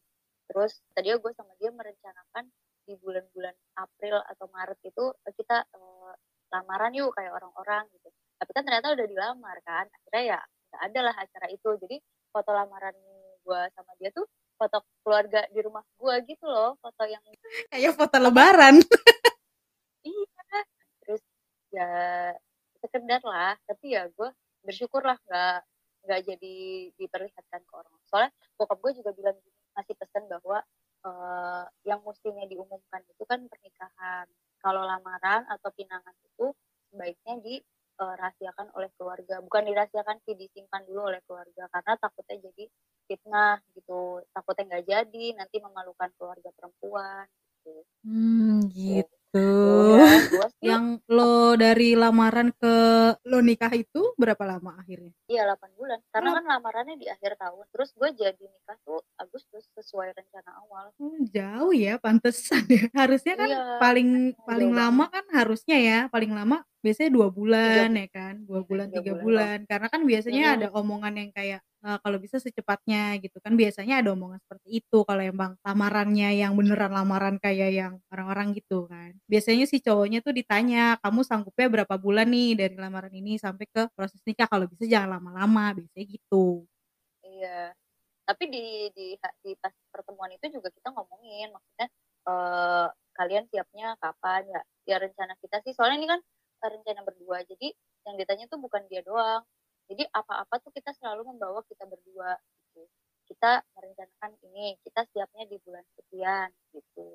Terus 0.48 0.72
tadi 0.96 1.08
gue 1.12 1.32
sama 1.36 1.52
dia 1.60 1.70
merencanakan 1.70 2.44
di 2.88 2.96
bulan-bulan 2.96 3.52
April 3.76 4.16
atau 4.24 4.48
Maret 4.48 4.80
itu 4.80 5.04
eh, 5.28 5.34
kita 5.36 5.60
eh, 5.68 6.12
lamaran 6.48 6.96
yuk 6.96 7.12
kayak 7.12 7.36
orang-orang 7.36 7.84
gitu. 7.92 8.08
Tapi 8.40 8.50
kan 8.56 8.64
ternyata 8.64 8.96
udah 8.96 9.06
dilamar 9.06 9.56
kan 9.60 9.84
akhirnya 9.92 10.22
ya 10.24 10.40
nggak 10.72 10.82
ada 10.88 11.00
lah 11.04 11.14
acara 11.20 11.46
itu. 11.52 11.68
Jadi 11.84 11.96
foto 12.32 12.50
lamaran 12.56 12.96
gue 13.44 13.60
sama 13.76 13.92
dia 14.00 14.08
tuh 14.16 14.24
foto 14.56 14.80
keluarga 15.04 15.44
di 15.52 15.60
rumah 15.62 15.84
gue 16.00 16.14
gitu 16.26 16.44
loh 16.48 16.74
foto 16.80 17.04
yang 17.04 17.20
Kayak 17.72 17.92
foto 17.92 18.16
lebaran. 18.16 18.80
iya 20.08 20.56
terus 21.04 21.22
ya 21.68 21.90
sekedar 22.80 23.20
lah 23.20 23.52
tapi 23.68 23.92
ya 23.92 24.08
gue 24.08 24.28
bersyukur 24.64 25.04
lah 25.04 25.20
nggak 25.28 25.60
nggak 26.08 26.20
jadi 26.24 26.56
diperlihatkan 26.96 27.60
ke 27.68 27.72
orang. 27.76 27.92
Soalnya 28.08 28.32
bokap 28.56 28.80
gue 28.80 28.92
juga 28.96 29.10
bilang 29.12 29.36
ngasih 29.76 29.94
pesan 30.00 30.24
bahwa 30.24 30.64
eh, 31.06 31.64
yang 31.86 32.00
mestinya 32.06 32.44
diumumkan 32.48 33.02
itu 33.06 33.22
kan 33.28 33.44
pernikahan. 33.46 34.26
Kalau 34.58 34.82
lamaran 34.82 35.46
atau 35.46 35.70
pinangan 35.74 36.14
itu 36.26 36.50
sebaiknya 36.90 37.34
dirahasiakan 37.42 38.74
oleh 38.74 38.90
keluarga. 38.98 39.38
Bukan 39.42 39.62
dirahasiakan 39.70 40.18
sih 40.26 40.34
disimpan 40.34 40.82
dulu 40.86 41.10
oleh 41.10 41.22
keluarga. 41.26 41.70
Karena 41.70 41.94
takutnya 41.98 42.36
jadi 42.50 42.64
fitnah 43.06 43.58
gitu. 43.74 44.22
Takutnya 44.34 44.64
nggak 44.76 44.86
jadi 44.86 45.24
nanti 45.38 45.56
memalukan 45.62 46.10
keluarga 46.18 46.50
perempuan 46.54 47.26
gitu. 47.28 47.74
Hmm, 48.06 48.66
gitu. 48.70 49.17
Ya, 49.36 50.24
gua 50.32 50.48
sih 50.56 50.64
Yang 50.72 50.84
lo 51.12 51.52
dari 51.52 51.92
lamaran 51.92 52.48
ke 52.56 52.74
lo 53.28 53.38
nikah 53.44 53.68
itu 53.76 54.16
berapa 54.16 54.40
lama 54.48 54.80
akhirnya? 54.80 55.12
Iya 55.28 55.44
8 55.44 55.70
bulan. 55.76 55.98
Karena 56.08 56.30
kan 56.40 56.44
lamarannya 56.48 56.96
di 56.96 57.06
akhir 57.12 57.36
tahun. 57.36 57.64
Terus 57.68 57.92
gue 57.92 58.08
jadi 58.16 58.40
nikah 58.40 58.78
tuh 58.88 59.04
Agustus 59.20 59.68
sesuai 59.76 60.16
rencana 60.16 60.50
awal. 60.64 60.96
Hmm, 60.96 61.28
jauh 61.28 61.76
ya, 61.76 62.00
pantesan 62.00 62.64
ya. 62.72 62.88
Harusnya 62.96 63.36
kan 63.36 63.48
Iya, 63.52 63.62
paling 63.76 64.08
paling 64.48 64.70
banget. 64.72 64.80
lama 64.80 65.04
kan 65.12 65.24
harusnya 65.28 65.76
ya, 65.76 65.98
paling 66.08 66.32
lama 66.32 66.56
biasanya 66.80 67.10
dua 67.12 67.28
bulan 67.28 67.88
ya 67.92 68.06
kan, 68.08 68.34
dua 68.48 68.60
bulan 68.64 68.86
tiga 68.88 68.96
tiga 69.04 69.12
bulan, 69.20 69.24
bulan. 69.26 69.58
Karena 69.68 69.86
kan 69.92 70.00
biasanya 70.08 70.44
Mm. 70.48 70.54
ada 70.56 70.66
omongan 70.72 71.14
yang 71.20 71.30
kayak 71.36 71.60
"Eh, 71.86 71.98
kalau 72.02 72.18
bisa 72.18 72.42
secepatnya 72.42 73.14
gitu 73.22 73.38
kan. 73.38 73.54
Biasanya 73.54 74.02
ada 74.02 74.10
omongan 74.14 74.42
seperti 74.42 74.82
itu 74.82 74.98
kalau 75.06 75.22
emang 75.22 75.54
lamarannya 75.62 76.34
yang 76.42 76.52
beneran 76.58 76.90
lamaran 76.90 77.38
kayak 77.38 77.70
yang 77.70 77.92
orang-orang 78.10 78.50
gitu 78.58 78.90
kan. 78.90 79.14
Biasanya 79.30 79.64
si 79.70 79.78
cowoknya 79.78 80.18
tuh 80.26 80.34
ditanya, 80.34 80.98
kamu 80.98 81.22
sanggupnya 81.22 81.66
berapa 81.70 81.94
bulan 82.02 82.26
nih 82.34 82.58
dari 82.58 82.74
lamaran 82.74 83.14
ini 83.14 83.38
sampai 83.38 83.66
ke 83.70 83.86
proses 83.94 84.18
nikah. 84.26 84.50
Kalau 84.50 84.66
bisa 84.66 84.90
jangan 84.90 85.22
lama-lama, 85.22 85.70
biasanya 85.78 86.06
gitu. 86.10 86.66
Iya. 87.26 87.74
Tapi 88.28 88.44
di 88.54 88.60
di 88.96 89.04
di 89.44 89.50
pas 89.62 89.74
pertemuan 89.92 90.30
itu 90.32 90.46
juga 90.54 90.68
kita 90.72 90.88
ngomongin 90.94 91.48
maksudnya 91.54 91.88
eh 92.28 92.86
kalian 93.18 93.44
siapnya 93.50 93.86
kapan 94.02 94.42
ya? 94.54 94.60
Ya 94.90 94.96
rencana 95.02 95.34
kita 95.42 95.56
sih 95.66 95.72
soalnya 95.76 95.98
ini 96.00 96.08
kan 96.12 96.20
rencana 96.62 97.00
berdua. 97.08 97.38
Jadi 97.46 97.68
yang 98.06 98.16
ditanya 98.20 98.46
tuh 98.52 98.60
bukan 98.62 98.82
dia 98.90 99.02
doang. 99.06 99.42
Jadi 99.88 100.04
apa-apa 100.12 100.60
tuh 100.60 100.72
kita 100.72 100.92
selalu 101.00 101.32
membawa 101.34 101.64
kita 101.64 101.88
berdua 101.88 102.36
gitu. 102.36 102.84
Kita 103.28 103.60
merencanakan 103.76 104.30
ini, 104.52 104.76
kita 104.84 105.04
siapnya 105.12 105.44
di 105.48 105.56
bulan 105.64 105.84
sekian 105.96 106.48
gitu. 106.72 107.08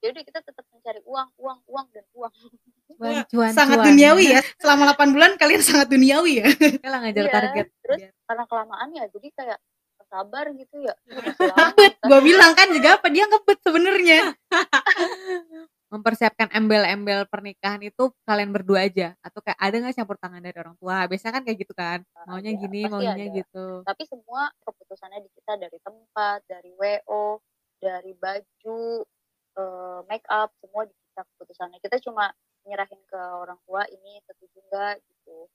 Jadi 0.00 0.24
kita 0.24 0.40
tetap 0.40 0.64
mencari 0.72 1.00
uang, 1.04 1.28
uang, 1.36 1.60
uang 1.68 1.86
dan 1.92 2.04
uang. 2.16 2.32
Cuan, 2.96 3.20
cuan, 3.28 3.52
sangat 3.52 3.84
cuan. 3.84 3.86
duniawi 3.92 4.32
ya. 4.32 4.40
Selama 4.56 4.96
8 4.96 5.12
bulan 5.12 5.30
kalian 5.36 5.60
sangat 5.60 5.92
duniawi 5.92 6.40
ya. 6.40 6.48
Kalah 6.80 6.98
ngejar 7.04 7.24
Iya, 7.28 7.32
target. 7.36 7.66
Terus 7.84 7.98
Biar- 8.00 8.16
karena 8.24 8.44
kelamaan 8.48 8.88
ya, 8.96 9.04
jadi 9.12 9.28
kayak 9.36 9.58
sabar 10.10 10.44
gitu 10.58 10.76
ya. 10.82 10.94
Ngebet, 11.54 11.94
gue 12.02 12.20
bilang 12.26 12.52
kan 12.58 12.68
juga 12.74 12.98
apa 12.98 13.06
dia 13.14 13.24
ngebet 13.30 13.58
sebenarnya. 13.62 14.18
mempersiapkan 15.90 16.48
embel-embel 16.54 17.26
pernikahan 17.26 17.82
itu 17.82 18.14
kalian 18.22 18.54
berdua 18.54 18.86
aja? 18.86 19.18
Atau 19.20 19.42
kayak 19.42 19.58
ada 19.58 19.76
nggak 19.76 19.96
campur 19.98 20.16
tangan 20.16 20.40
dari 20.40 20.56
orang 20.56 20.78
tua? 20.78 21.04
Biasanya 21.10 21.32
kan 21.38 21.42
kayak 21.42 21.58
gitu 21.66 21.74
kan 21.74 21.98
maunya 22.30 22.54
Ada, 22.54 22.62
gini 22.62 22.80
maunya 22.86 23.14
ada. 23.18 23.36
gitu. 23.36 23.66
Tapi 23.82 24.02
semua 24.06 24.42
keputusannya 24.62 25.18
di 25.26 25.30
kita 25.34 25.52
dari 25.58 25.78
tempat, 25.82 26.38
dari 26.46 26.70
WO, 26.78 27.42
dari 27.82 28.12
baju, 28.14 28.80
eh, 29.58 29.60
uh, 29.60 30.00
make 30.06 30.26
up 30.30 30.54
semua 30.62 30.86
di 30.86 30.94
kita 30.94 31.22
keputusannya. 31.34 31.78
Kita 31.82 31.96
cuma 32.06 32.30
nyerahin 32.64 33.02
ke 33.10 33.20
orang 33.20 33.58
tua 33.66 33.82
ini 33.90 34.22
setuju 34.24 34.58
enggak 34.70 35.02
gitu. 35.02 35.50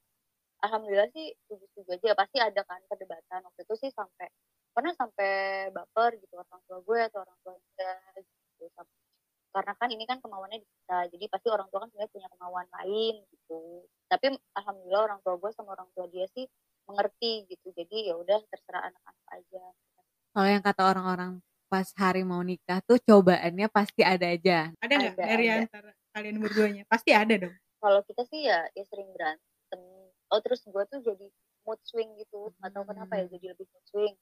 Alhamdulillah 0.61 1.09
sih 1.15 1.31
setuju-setuju 1.47 1.89
aja. 1.95 2.09
Pasti 2.17 2.37
ada 2.43 2.61
kan 2.67 2.81
perdebatan. 2.91 3.39
Waktu 3.47 3.61
itu 3.63 3.75
sih 3.87 3.91
sampai 3.95 4.27
pernah 4.75 4.91
sampai 4.91 5.71
baper 5.71 6.19
gitu 6.19 6.34
ini 9.95 10.03
kan 10.03 10.19
kemauannya 10.19 10.59
di 10.59 10.67
kita. 10.67 10.99
Jadi 11.15 11.25
pasti 11.31 11.47
orang 11.47 11.67
tua 11.71 11.87
kan 11.87 11.89
sebenarnya 11.89 12.11
punya 12.11 12.27
kemauan 12.35 12.67
lain 12.67 13.15
gitu. 13.31 13.61
Tapi 14.11 14.25
alhamdulillah 14.53 15.03
orang 15.07 15.19
tua 15.23 15.35
gue 15.39 15.51
sama 15.55 15.73
orang 15.73 15.89
tua 15.95 16.05
dia 16.11 16.27
sih 16.35 16.45
mengerti 16.85 17.47
gitu. 17.47 17.67
Jadi 17.71 18.11
ya 18.11 18.19
udah 18.19 18.39
terserah 18.51 18.91
anak-anak 18.91 19.25
aja. 19.31 19.63
Kalau 20.35 20.47
yang 20.51 20.63
kata 20.63 20.81
orang-orang 20.83 21.31
pas 21.71 21.87
hari 21.97 22.21
mau 22.21 22.43
nikah 22.43 22.83
tuh 22.85 22.99
cobaannya 23.01 23.67
pasti 23.71 24.03
ada 24.03 24.27
aja. 24.29 24.69
Ada 24.83 24.93
nggak 24.93 25.15
dari 25.17 25.45
ada. 25.49 25.63
antara 25.65 25.91
kalian 26.13 26.37
berduanya? 26.43 26.83
Pasti 26.85 27.15
ada 27.15 27.33
dong. 27.39 27.55
Kalau 27.79 28.01
kita 28.03 28.23
sih 28.27 28.45
ya 28.45 28.67
ya 28.75 28.83
sering 28.85 29.09
berantem. 29.15 29.81
Oh 30.29 30.39
terus 30.43 30.61
gue 30.67 30.83
tuh 30.91 30.99
jadi 31.01 31.27
mood 31.65 31.79
swing 31.87 32.13
gitu. 32.21 32.51
Hmm. 32.51 32.67
atau 32.69 32.83
kenapa 32.85 33.17
ya 33.17 33.25
jadi 33.31 33.55
lebih 33.55 33.65
mood 33.71 33.85
swing. 33.89 34.15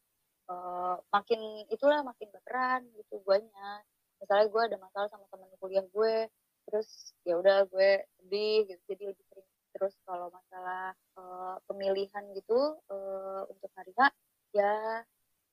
Uh, 0.43 0.99
makin 1.15 1.39
itulah 1.71 2.03
makin 2.03 2.27
berat 2.27 2.83
gitu 2.99 3.15
guanya 3.23 3.79
misalnya 4.23 4.47
gue 4.47 4.61
ada 4.71 4.77
masalah 4.79 5.07
sama 5.11 5.27
temen 5.27 5.51
kuliah 5.59 5.83
gue 5.83 6.31
terus 6.63 7.11
ya 7.27 7.35
udah 7.35 7.67
gue 7.67 8.07
sedih 8.23 8.71
gitu 8.71 8.81
jadi 8.87 9.03
lebih 9.11 9.25
sering 9.27 9.47
terus 9.75 9.93
kalau 10.07 10.31
masalah 10.31 10.95
uh, 11.19 11.59
pemilihan 11.67 12.23
gitu 12.39 12.79
uh, 12.87 13.43
untuk 13.51 13.67
hari 13.75 13.91
H 13.99 14.15
ya 14.55 15.03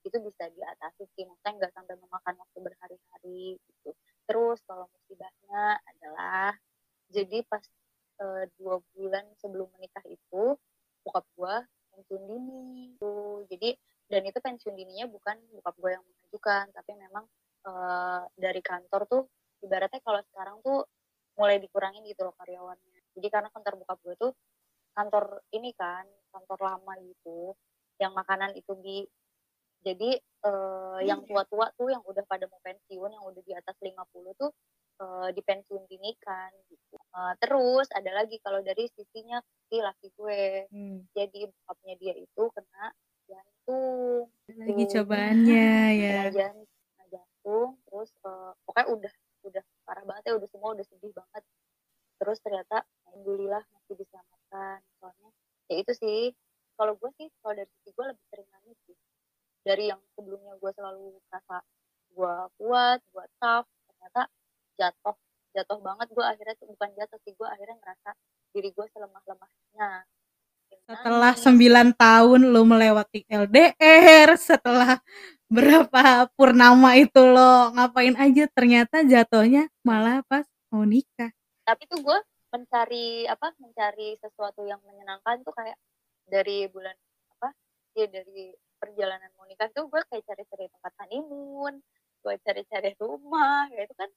itu 0.04 0.16
bisa 0.22 0.48
diatasi 0.48 1.02
sih 1.12 1.24
maksudnya 1.28 1.52
nggak 1.60 1.72
sampai 1.76 1.94
memakan 2.00 2.34
waktu 2.40 2.58
berhari-hari 2.60 3.60
gitu. 3.60 3.90
Terus 4.24 4.58
kalau 4.64 4.88
musibahnya 4.88 5.76
adalah 5.84 6.56
jadi 7.10 7.44
pas 7.44 7.64
uh, 8.22 8.44
dua 8.56 8.80
bulan 8.96 9.24
sebelum 9.42 9.68
menikah 9.76 10.04
itu 10.08 10.56
bokap 11.04 11.26
gue 11.36 11.54
pensiun 11.92 12.22
dini. 12.28 12.96
Tuh 12.96 13.44
jadi 13.50 13.76
dan 14.10 14.22
itu 14.24 14.38
pensiun 14.40 14.74
dininya 14.74 15.06
bukan 15.10 15.36
bokap 15.60 15.74
gue 15.76 15.90
yang 15.92 16.04
mengajukan 16.04 16.64
tapi 16.72 16.92
memang 16.96 17.24
uh, 17.66 18.22
dari 18.36 18.60
kantor 18.64 19.04
tuh 19.08 19.22
ibaratnya 19.64 20.00
kalau 20.00 20.20
sekarang 20.32 20.56
tuh 20.64 20.88
mulai 21.36 21.60
dikurangin 21.60 22.04
gitu 22.08 22.24
loh 22.28 22.34
karyawannya 22.36 23.00
jadi 23.16 23.28
karena 23.28 23.48
kantor 23.52 23.74
buka 23.80 23.94
gue 24.04 24.14
tuh 24.16 24.32
kantor 24.96 25.44
ini 25.56 25.70
kan 25.76 26.04
kantor 26.32 26.58
lama 26.60 26.94
gitu 27.00 27.54
yang 28.00 28.12
makanan 28.16 28.56
itu 28.56 28.72
di 28.80 29.04
jadi 29.80 30.20
uh, 30.44 31.00
yang 31.00 31.24
tua-tua 31.24 31.72
tuh 31.72 31.88
yang 31.88 32.04
udah 32.04 32.24
pada 32.28 32.44
mau 32.52 32.60
pensiun 32.60 33.10
yang 33.16 33.24
udah 33.24 33.42
di 33.44 33.52
atas 33.56 33.76
50 33.80 33.96
tuh 34.36 34.52
uh, 35.00 35.28
dipensiun 35.32 35.88
dini 35.88 36.12
kan 36.20 36.52
gitu. 36.68 37.00
Uh, 37.16 37.32
terus 37.40 37.88
ada 37.96 38.12
lagi 38.12 38.36
kalau 38.44 38.60
dari 38.60 38.92
sisinya 38.92 39.40
si 39.72 39.80
laki 39.80 40.12
gue. 40.12 40.68
Hmm. 40.68 41.08
Jadi 41.16 41.48
bokapnya 41.48 41.94
dia 41.96 42.14
itu 42.20 42.42
kena 42.52 42.92
jantung. 43.24 44.28
Lagi 44.52 44.84
cobaannya 44.84 45.72
ya. 46.04 46.18
Jantung 46.28 46.79
terus 47.42 48.10
uh, 48.26 48.52
pokoknya 48.68 48.88
udah 48.92 49.12
udah 49.48 49.64
parah 49.88 50.04
banget 50.04 50.22
ya 50.28 50.32
udah 50.36 50.48
semua 50.48 50.70
udah 50.76 50.86
sedih 50.86 51.12
banget. 51.16 51.42
Terus 52.20 52.38
ternyata 52.44 52.84
alhamdulillah 53.08 53.64
masih 53.72 53.94
diselamatkan. 53.96 54.78
Soalnya 55.00 55.30
ya 55.72 55.74
itu 55.80 55.92
sih 55.96 56.20
kalau 56.76 56.96
gue 56.96 57.10
sih 57.16 57.28
kalau 57.40 57.54
dari 57.56 57.70
sisi 57.80 57.90
gue 57.92 58.04
lebih 58.04 58.24
sering 58.28 58.48
nangis 58.52 58.78
sih. 58.84 58.96
Dari 59.60 59.84
yang 59.92 60.00
sebelumnya 60.16 60.56
gue 60.56 60.70
selalu 60.72 61.20
merasa 61.28 61.64
gue 62.10 62.34
kuat 62.58 63.00
gue 63.00 63.26
tough 63.38 63.68
ternyata 63.86 64.22
jatuh 64.74 65.16
jatuh 65.54 65.78
banget 65.82 66.08
gue 66.10 66.24
akhirnya 66.24 66.56
bukan 66.66 66.90
jatuh 66.98 67.18
sih 67.22 67.32
gue 67.34 67.48
akhirnya 67.48 67.76
ngerasa 67.78 68.10
diri 68.50 68.70
gue 68.74 68.86
selemah 68.90 69.22
lemahnya 69.30 69.90
setelah 70.90 71.32
sembilan 71.38 71.94
tahun 71.94 72.50
lo 72.50 72.62
melewati 72.66 73.26
LDR 73.30 74.34
setelah 74.34 74.98
berapa 75.50 76.30
purnama 76.34 76.94
itu 76.98 77.22
lo 77.22 77.74
ngapain 77.74 78.14
aja 78.18 78.46
ternyata 78.50 79.02
jatuhnya 79.02 79.66
malah 79.82 80.22
pas 80.26 80.46
mau 80.70 80.86
nikah. 80.86 81.30
Tapi 81.66 81.86
tuh 81.90 82.02
gue 82.02 82.18
mencari 82.50 83.26
apa 83.30 83.54
mencari 83.62 84.18
sesuatu 84.18 84.66
yang 84.66 84.82
menyenangkan 84.82 85.42
tuh 85.46 85.54
kayak 85.54 85.78
dari 86.26 86.66
bulan 86.70 86.94
apa 87.38 87.54
ya 87.94 88.06
dari 88.10 88.54
perjalanan 88.78 89.30
mau 89.38 89.46
nikah 89.46 89.70
tuh 89.70 89.86
gue 89.86 90.02
kayak 90.10 90.26
cari-cari 90.26 90.66
tempat 90.70 90.92
honeymoon 91.02 91.78
gue 92.20 92.34
cari-cari 92.44 92.90
rumah 92.98 93.70
ya 93.72 93.86
itu 93.86 93.94
kan 93.94 94.10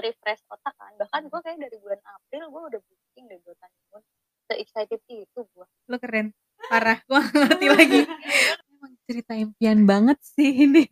refresh 0.00 0.42
otak 0.50 0.74
kan. 0.76 0.92
Bahkan 1.00 1.32
gue 1.32 1.40
kayak 1.40 1.58
dari 1.60 1.76
bulan 1.80 2.00
April 2.02 2.44
gue 2.50 2.62
udah 2.74 2.80
booking 2.80 3.24
deh 3.30 3.38
buat 3.44 3.58
honeymoon 3.62 4.02
se 4.44 4.54
excited 4.60 5.00
itu 5.08 5.40
gue 5.40 5.66
lo 5.88 5.96
keren 5.96 6.32
parah 6.68 7.00
gue 7.04 7.20
ngerti 7.20 7.66
lagi 7.72 8.00
emang 8.84 8.92
cerita 9.08 9.32
impian 9.32 9.88
banget 9.88 10.18
sih 10.20 10.68
ini. 10.68 10.84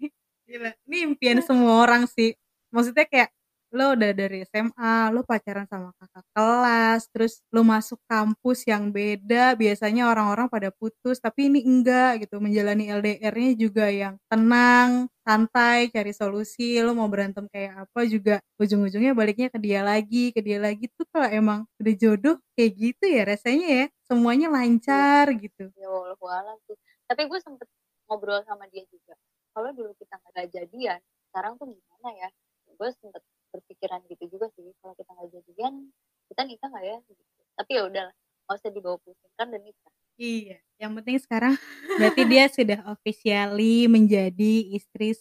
Gila, 0.48 0.72
ini 0.88 0.96
impian 1.12 1.44
semua 1.44 1.84
orang 1.84 2.08
sih. 2.08 2.32
Maksudnya 2.72 3.04
kayak 3.04 3.28
lo 3.72 3.96
udah 3.96 4.12
dari 4.12 4.44
SMA, 4.44 5.08
lo 5.16 5.24
pacaran 5.24 5.64
sama 5.64 5.90
kakak 5.96 6.24
kelas, 6.36 7.00
terus 7.08 7.32
lo 7.48 7.64
masuk 7.64 7.98
kampus 8.04 8.68
yang 8.68 8.92
beda, 8.92 9.56
biasanya 9.56 10.12
orang-orang 10.12 10.46
pada 10.52 10.68
putus, 10.76 11.16
tapi 11.18 11.48
ini 11.48 11.64
enggak 11.64 12.28
gitu, 12.28 12.36
menjalani 12.38 12.92
LDR-nya 12.92 13.52
juga 13.56 13.88
yang 13.88 14.14
tenang, 14.28 15.08
santai, 15.24 15.88
cari 15.88 16.12
solusi, 16.12 16.76
lo 16.84 16.92
mau 16.92 17.08
berantem 17.08 17.48
kayak 17.48 17.88
apa 17.88 18.00
juga 18.04 18.34
ujung-ujungnya 18.60 19.16
baliknya 19.16 19.48
ke 19.48 19.58
dia 19.58 19.80
lagi, 19.80 20.30
ke 20.36 20.40
dia 20.44 20.58
lagi. 20.60 20.90
Tuh 20.92 21.06
kalau 21.08 21.28
emang 21.32 21.60
udah 21.80 21.94
jodoh 21.96 22.36
kayak 22.58 22.72
gitu 22.76 23.04
ya 23.08 23.22
rasanya 23.24 23.66
ya, 23.72 23.84
semuanya 24.04 24.46
lancar 24.52 25.32
gitu. 25.40 25.72
Ya 25.80 25.88
Allah, 25.88 26.56
sih. 26.68 26.76
Tapi 27.08 27.22
gue 27.24 27.40
sempet 27.40 27.68
ngobrol 28.10 28.44
sama 28.44 28.68
dia 28.68 28.84
juga. 28.92 29.16
Kalau 29.56 29.70
dulu 29.72 29.92
kita 29.96 30.16
nggak 30.20 30.48
jadian 30.52 31.00
sekarang 31.32 31.56
tuh 31.56 31.72
gimana 31.72 32.08
ya? 32.20 32.28
Gue 32.76 32.88
sempet 33.00 33.22
berpikiran 33.52 34.00
gitu 34.08 34.24
juga 34.32 34.48
sih. 34.56 34.72
Kalau 34.80 34.96
kita 34.96 35.10
nggak 35.12 35.28
jadian 35.30 35.92
kita 36.32 36.42
nikah 36.48 36.68
nggak 36.72 36.84
ya? 36.88 36.96
Gitu. 37.04 37.22
tapi 37.52 37.70
ya 37.76 37.82
udahlah 37.84 38.14
nggak 38.48 38.56
usah 38.56 38.70
dibawa 38.72 38.96
pusing. 39.04 39.32
Kan 39.36 39.52
dan 39.52 39.60
nikah. 39.60 39.92
Iya 40.16 40.58
yang 40.82 40.98
penting 40.98 41.16
sekarang 41.22 41.54
berarti 42.02 42.22
dia 42.26 42.44
sudah 42.50 42.78
officially 42.90 43.86
menjadi 43.86 44.74
istri 44.74 45.14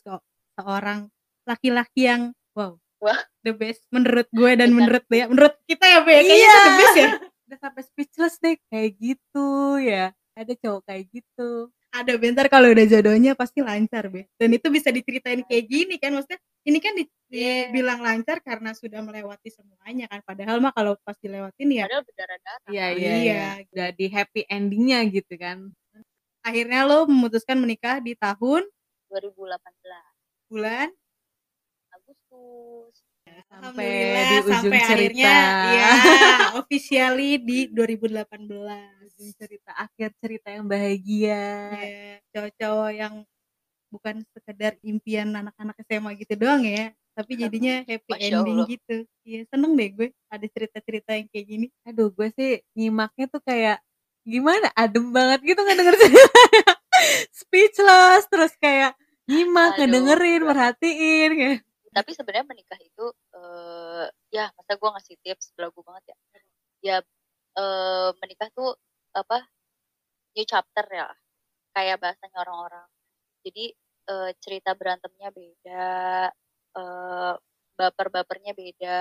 seorang 0.57 1.13
laki-laki 1.45 2.09
yang 2.09 2.33
wow 2.57 2.73
Wah. 2.97 3.21
the 3.45 3.53
best 3.53 3.85
menurut 3.93 4.25
gue 4.33 4.51
dan 4.57 4.73
menurut 4.73 5.05
dia 5.09 5.29
menurut 5.29 5.53
kita 5.69 5.85
ya 5.85 5.99
Be. 6.01 6.13
Kayaknya 6.21 6.35
iya. 6.37 6.57
the 6.57 6.73
best 6.77 6.97
ya. 6.97 7.09
Udah 7.49 7.59
sampai 7.59 7.81
speechless 7.83 8.35
deh 8.41 8.55
kayak 8.69 8.91
gitu 8.97 9.47
ya. 9.81 10.13
Ada 10.37 10.53
cowok 10.57 10.81
kayak 10.85 11.05
gitu 11.09 11.69
ada 11.91 12.13
bentar 12.15 12.47
kalau 12.47 12.71
udah 12.71 12.87
jodohnya 12.87 13.35
pasti 13.35 13.59
lancar 13.59 14.07
be. 14.07 14.23
Dan 14.39 14.55
itu 14.55 14.71
bisa 14.71 14.89
diceritain 14.89 15.43
kayak 15.43 15.65
gini 15.67 15.95
kan 15.99 16.15
maksudnya 16.15 16.39
ini 16.63 16.79
kan 16.79 16.95
di, 16.95 17.03
yeah. 17.27 17.67
dibilang 17.67 17.99
lancar 17.99 18.39
karena 18.39 18.71
sudah 18.71 19.03
melewati 19.03 19.51
semuanya 19.51 20.07
kan. 20.07 20.23
Padahal 20.23 20.63
mah 20.63 20.71
kalau 20.71 20.95
pas 21.03 21.19
dilewatin 21.19 21.67
ya 21.67 21.85
padahal 21.91 22.03
berdarah-darah 22.07 22.69
iya 22.71 22.87
iya 22.95 23.13
iya. 23.19 23.45
udah 23.67 23.89
di 23.91 24.05
happy 24.07 24.41
endingnya 24.47 25.03
gitu 25.11 25.35
kan. 25.35 25.67
Akhirnya 26.41 26.87
lo 26.87 27.05
memutuskan 27.05 27.59
menikah 27.59 27.99
di 28.01 28.17
tahun? 28.17 28.65
2018 29.11 30.49
bulan? 30.49 30.87
Agustus 31.91 33.10
sampai 33.47 33.91
di 34.29 34.35
ujung 34.41 34.53
sampai 34.53 34.79
cerita. 34.83 34.95
akhirnya, 34.95 35.35
ya 35.71 35.89
officially 36.61 37.31
di 37.41 37.59
2018 37.71 39.35
cerita 39.37 39.71
akhir 39.77 40.09
cerita 40.17 40.47
yang 40.49 40.65
bahagia. 40.65 41.43
Ya, 41.71 42.17
cowok-cowok 42.33 42.91
yang 42.95 43.13
bukan 43.91 44.15
sekedar 44.31 44.79
impian 44.81 45.29
anak-anak 45.35 45.75
SMA 45.83 46.15
gitu 46.15 46.39
doang 46.39 46.63
ya 46.63 46.95
tapi 47.15 47.35
jadinya 47.35 47.83
happy 47.89 48.11
Masya 48.15 48.25
ending 48.31 48.59
Allah. 48.63 48.71
gitu. 48.71 48.97
Iya 49.27 49.39
seneng 49.51 49.71
deh 49.77 49.89
gue 49.91 50.07
ada 50.31 50.47
cerita-cerita 50.47 51.11
yang 51.15 51.27
kayak 51.29 51.45
gini. 51.47 51.67
Aduh 51.85 52.09
gue 52.09 52.27
sih 52.33 52.63
nyimaknya 52.75 53.25
tuh 53.29 53.41
kayak 53.43 53.77
gimana? 54.23 54.71
Adem 54.73 55.11
banget 55.11 55.39
gitu 55.43 55.59
nggak 55.59 55.77
denger 55.77 55.95
speechless 57.39 58.23
terus 58.29 58.53
kayak 58.61 58.93
nyimak 59.25 59.79
ngedengerin 59.79 60.41
merhatiin 60.43 61.29
kayak 61.33 61.57
tapi 61.91 62.11
sebenarnya 62.15 62.47
menikah 62.47 62.79
itu 62.79 63.05
uh, 63.35 64.07
ya 64.31 64.47
masa 64.55 64.79
gue 64.79 64.89
ngasih 64.95 65.15
tips 65.23 65.51
belagu 65.59 65.83
banget 65.83 66.15
ya. 66.15 66.17
Ya 66.81 66.97
uh, 67.59 68.09
menikah 68.23 68.47
tuh 68.55 68.79
apa 69.11 69.43
new 70.35 70.47
chapter 70.47 70.85
ya. 70.87 71.11
Kayak 71.75 71.99
bahasanya 71.99 72.37
orang-orang. 72.47 72.87
Jadi 73.43 73.75
uh, 74.07 74.31
cerita 74.39 74.71
berantemnya 74.75 75.29
beda 75.35 75.87
uh, 76.79 77.33
baper-bapernya 77.75 78.55
beda 78.55 78.99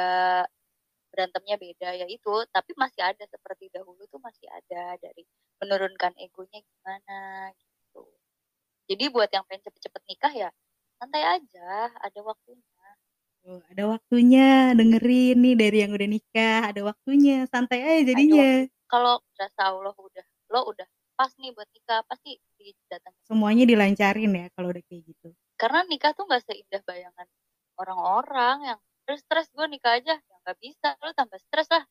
berantemnya 1.14 1.56
beda 1.62 1.88
ya 1.94 2.06
itu. 2.10 2.34
Tapi 2.50 2.70
masih 2.74 3.02
ada 3.06 3.24
seperti 3.30 3.70
dahulu 3.70 4.02
tuh 4.10 4.18
masih 4.18 4.50
ada 4.50 4.98
dari 4.98 5.22
menurunkan 5.62 6.18
egonya 6.18 6.58
gimana 6.58 7.50
gitu. 7.54 8.02
Jadi 8.90 9.04
buat 9.14 9.30
yang 9.30 9.46
pengen 9.46 9.70
cepet-cepet 9.70 10.02
nikah 10.10 10.34
ya 10.34 10.50
santai 11.00 11.24
aja 11.24 11.88
ada 11.96 12.20
waktunya 12.20 12.60
Tuh, 13.40 13.60
ada 13.72 13.82
waktunya 13.96 14.76
dengerin 14.76 15.36
nih 15.40 15.54
dari 15.56 15.78
yang 15.80 15.92
udah 15.96 16.08
nikah, 16.08 16.60
ada 16.68 16.80
waktunya, 16.84 17.48
santai 17.48 17.80
aja 17.80 18.12
jadinya. 18.12 18.68
Kalau 18.84 19.24
rasa 19.38 19.60
Allah 19.72 19.96
udah 19.96 20.26
lo 20.50 20.60
udah 20.68 20.88
pas 21.16 21.32
nih 21.40 21.52
buat 21.56 21.68
nikah 21.72 22.04
pasti 22.04 22.36
didatangin. 22.60 23.20
Semuanya 23.24 23.64
dilancarin 23.64 24.32
ya 24.32 24.46
kalau 24.52 24.72
udah 24.72 24.82
kayak 24.84 25.02
gitu. 25.08 25.32
Karena 25.56 25.84
nikah 25.88 26.12
tuh 26.12 26.28
nggak 26.28 26.44
seindah 26.44 26.80
bayangan 26.84 27.28
orang-orang 27.80 28.56
yang 28.76 28.78
terus 29.08 29.24
stres 29.24 29.48
gue 29.56 29.66
nikah 29.66 29.96
aja 29.96 30.20
ya 30.20 30.36
nggak 30.44 30.58
bisa 30.60 30.94
lu 31.00 31.10
tambah 31.16 31.40
stres 31.40 31.66
lah 31.72 31.82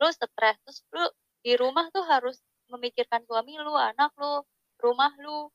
lu 0.00 0.08
stres 0.10 0.56
terus 0.64 0.78
lu 0.90 1.04
di 1.44 1.52
rumah 1.54 1.86
tuh 1.92 2.02
harus 2.02 2.40
memikirkan 2.72 3.22
suami 3.28 3.54
lu 3.60 3.76
anak 3.76 4.10
lu 4.16 4.42
rumah 4.80 5.12
lu 5.20 5.52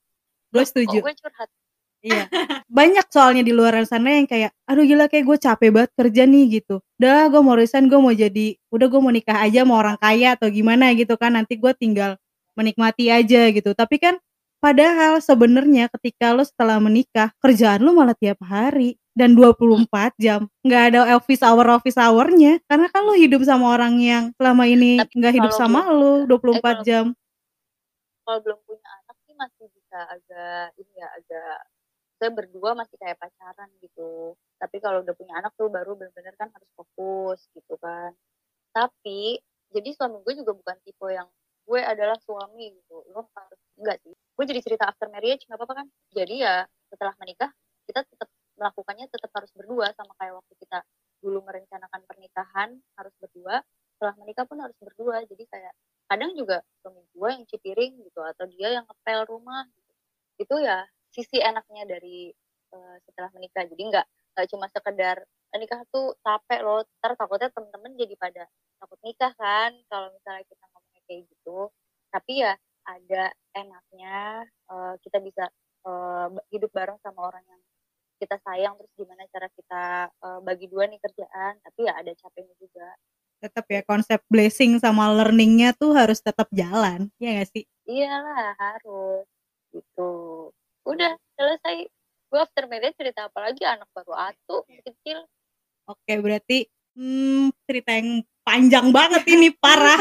Gue 0.54 0.62
setuju. 0.62 1.02
gue 1.02 1.14
curhat 1.18 1.50
Iya. 2.04 2.28
Banyak 2.68 3.06
soalnya 3.08 3.40
di 3.40 3.56
luar 3.56 3.72
sana 3.88 4.12
yang 4.20 4.28
kayak, 4.28 4.52
aduh 4.68 4.84
gila 4.84 5.08
kayak 5.08 5.24
gue 5.24 5.38
capek 5.40 5.70
banget 5.72 5.90
kerja 5.96 6.22
nih 6.28 6.44
gitu. 6.60 6.84
Udah 7.00 7.32
gue 7.32 7.40
mau 7.40 7.56
resign, 7.56 7.88
gue 7.88 7.96
mau 7.96 8.12
jadi, 8.12 8.60
udah 8.68 8.86
gue 8.92 9.00
mau 9.00 9.08
nikah 9.08 9.40
aja 9.40 9.64
mau 9.64 9.80
orang 9.80 9.96
kaya 9.96 10.36
atau 10.36 10.52
gimana 10.52 10.92
gitu 10.92 11.16
kan. 11.16 11.32
Nanti 11.32 11.56
gue 11.56 11.72
tinggal 11.72 12.20
menikmati 12.52 13.08
aja 13.08 13.48
gitu. 13.48 13.72
Tapi 13.72 13.96
kan 13.96 14.20
padahal 14.60 15.24
sebenarnya 15.24 15.88
ketika 15.96 16.36
lo 16.36 16.44
setelah 16.44 16.76
menikah, 16.76 17.32
kerjaan 17.40 17.80
lo 17.80 17.96
malah 17.96 18.12
tiap 18.12 18.36
hari 18.44 19.00
dan 19.16 19.32
24 19.32 20.12
jam. 20.20 20.44
Nggak 20.60 20.82
ada 20.92 21.00
office 21.16 21.40
hour 21.40 21.64
office 21.72 21.96
hournya. 21.96 22.60
Karena 22.68 22.92
kan 22.92 23.00
lo 23.00 23.16
hidup 23.16 23.40
sama 23.48 23.72
orang 23.72 23.96
yang 23.96 24.24
selama 24.36 24.68
ini 24.68 25.00
Tapi 25.00 25.12
nggak 25.24 25.34
hidup 25.40 25.52
sama 25.56 25.88
belum- 25.88 26.28
lo 26.28 26.36
24 26.36 26.52
eh, 26.52 26.60
kalau- 26.60 26.84
jam. 26.84 27.04
kalau 28.24 28.38
belum 28.44 28.58
punya 28.64 28.88
anak 29.00 29.16
sih 29.24 29.34
masih 29.36 29.66
bisa 29.72 29.98
agak 30.04 30.68
ini 30.76 30.92
ya 30.96 31.08
agak 31.12 31.56
saya 32.18 32.30
berdua 32.30 32.78
masih 32.78 32.96
kayak 32.98 33.18
pacaran 33.18 33.70
gitu. 33.82 34.38
Tapi 34.58 34.76
kalau 34.78 35.02
udah 35.02 35.14
punya 35.16 35.34
anak 35.38 35.52
tuh 35.58 35.68
baru 35.68 35.98
benar-benar 35.98 36.34
kan 36.38 36.48
harus 36.54 36.70
fokus 36.78 37.40
gitu 37.52 37.74
kan. 37.82 38.14
Tapi 38.70 39.38
jadi 39.74 39.90
suami 39.94 40.22
gue 40.22 40.34
juga 40.38 40.52
bukan 40.54 40.76
tipe 40.86 41.06
yang 41.10 41.26
gue 41.64 41.80
adalah 41.82 42.16
suami 42.22 42.70
gitu. 42.74 43.02
Lo 43.10 43.26
harus 43.34 43.60
enggak 43.80 43.98
sih. 44.04 44.14
Gue 44.14 44.44
jadi 44.46 44.60
cerita 44.62 44.84
after 44.86 45.10
marriage 45.10 45.44
nggak 45.48 45.58
apa-apa 45.58 45.74
kan? 45.84 45.86
Jadi 46.14 46.34
ya 46.44 46.64
setelah 46.92 47.14
menikah 47.18 47.50
kita 47.84 48.00
tetap 48.06 48.28
melakukannya 48.54 49.06
tetap 49.10 49.30
harus 49.34 49.50
berdua 49.50 49.90
sama 49.98 50.14
kayak 50.16 50.38
waktu 50.38 50.54
kita 50.62 50.78
dulu 51.18 51.42
merencanakan 51.42 52.00
pernikahan 52.06 52.70
harus 52.96 53.14
berdua. 53.18 53.64
Setelah 53.98 54.14
menikah 54.22 54.44
pun 54.46 54.58
harus 54.62 54.76
berdua. 54.78 55.24
Jadi 55.26 55.44
kayak 55.50 55.74
kadang 56.06 56.36
juga 56.36 56.60
suami 56.84 57.02
gue 57.10 57.28
yang 57.32 57.44
cipiring 57.48 57.92
gitu 58.04 58.20
atau 58.20 58.44
dia 58.46 58.68
yang 58.80 58.84
ngepel 58.84 59.20
rumah 59.26 59.64
gitu. 59.72 59.92
itu 60.34 60.56
ya 60.66 60.82
sisi 61.14 61.38
enaknya 61.38 61.86
dari 61.86 62.34
eh, 62.74 62.96
setelah 63.06 63.30
menikah. 63.34 63.64
Jadi 63.70 63.82
nggak 63.90 64.06
nggak 64.34 64.46
cuma 64.50 64.66
sekedar 64.74 65.16
"Eh, 65.54 65.58
nikah 65.62 65.80
tuh 65.94 66.18
capek 66.26 66.60
loh. 66.66 66.82
Ntar 66.98 67.14
takutnya 67.14 67.48
temen-temen 67.54 67.94
jadi 67.94 68.14
pada 68.18 68.42
takut 68.82 68.98
nikah 69.06 69.32
kan 69.38 69.70
kalau 69.86 70.10
misalnya 70.10 70.42
kita 70.50 70.64
ngomongnya 70.74 71.02
kayak 71.06 71.22
gitu. 71.30 71.58
Tapi 72.10 72.32
ya 72.42 72.52
ada 72.84 73.24
enaknya 73.54 74.18
eh, 74.74 74.94
kita 75.06 75.18
bisa 75.22 75.44
eh, 75.86 76.28
hidup 76.50 76.70
bareng 76.74 76.98
sama 77.00 77.30
orang 77.30 77.44
yang 77.46 77.62
kita 78.18 78.36
sayang. 78.42 78.74
Terus 78.82 78.92
gimana 78.98 79.22
cara 79.30 79.46
kita 79.54 79.84
eh, 80.10 80.40
bagi 80.42 80.66
dua 80.66 80.90
nih 80.90 80.98
kerjaan. 80.98 81.54
Tapi 81.62 81.80
ya 81.86 81.92
ada 81.94 82.12
capeknya 82.18 82.54
juga. 82.58 82.88
Tetap 83.38 83.66
ya 83.70 83.82
konsep 83.86 84.20
blessing 84.26 84.80
sama 84.82 85.12
learningnya 85.14 85.76
tuh 85.78 85.94
harus 85.94 86.18
tetap 86.18 86.48
jalan. 86.50 87.12
Ya 87.22 87.38
gak 87.38 87.50
sih? 87.54 87.64
iyalah 87.84 88.56
harus. 88.58 89.28
Gitu 89.74 90.10
udah 90.84 91.12
selesai 91.36 91.88
gue 92.30 92.40
after 92.40 92.64
marriage 92.66 92.96
cerita 92.98 93.28
apa 93.28 93.38
lagi 93.50 93.62
anak 93.64 93.88
baru 93.94 94.12
atu 94.14 94.64
kecil 94.68 95.24
Oke, 95.84 96.16
berarti 96.16 96.64
hmm, 96.96 97.52
cerita 97.68 97.92
yang 97.92 98.24
panjang 98.40 98.88
banget 98.88 99.24
ini 99.28 99.52
parah. 99.52 100.00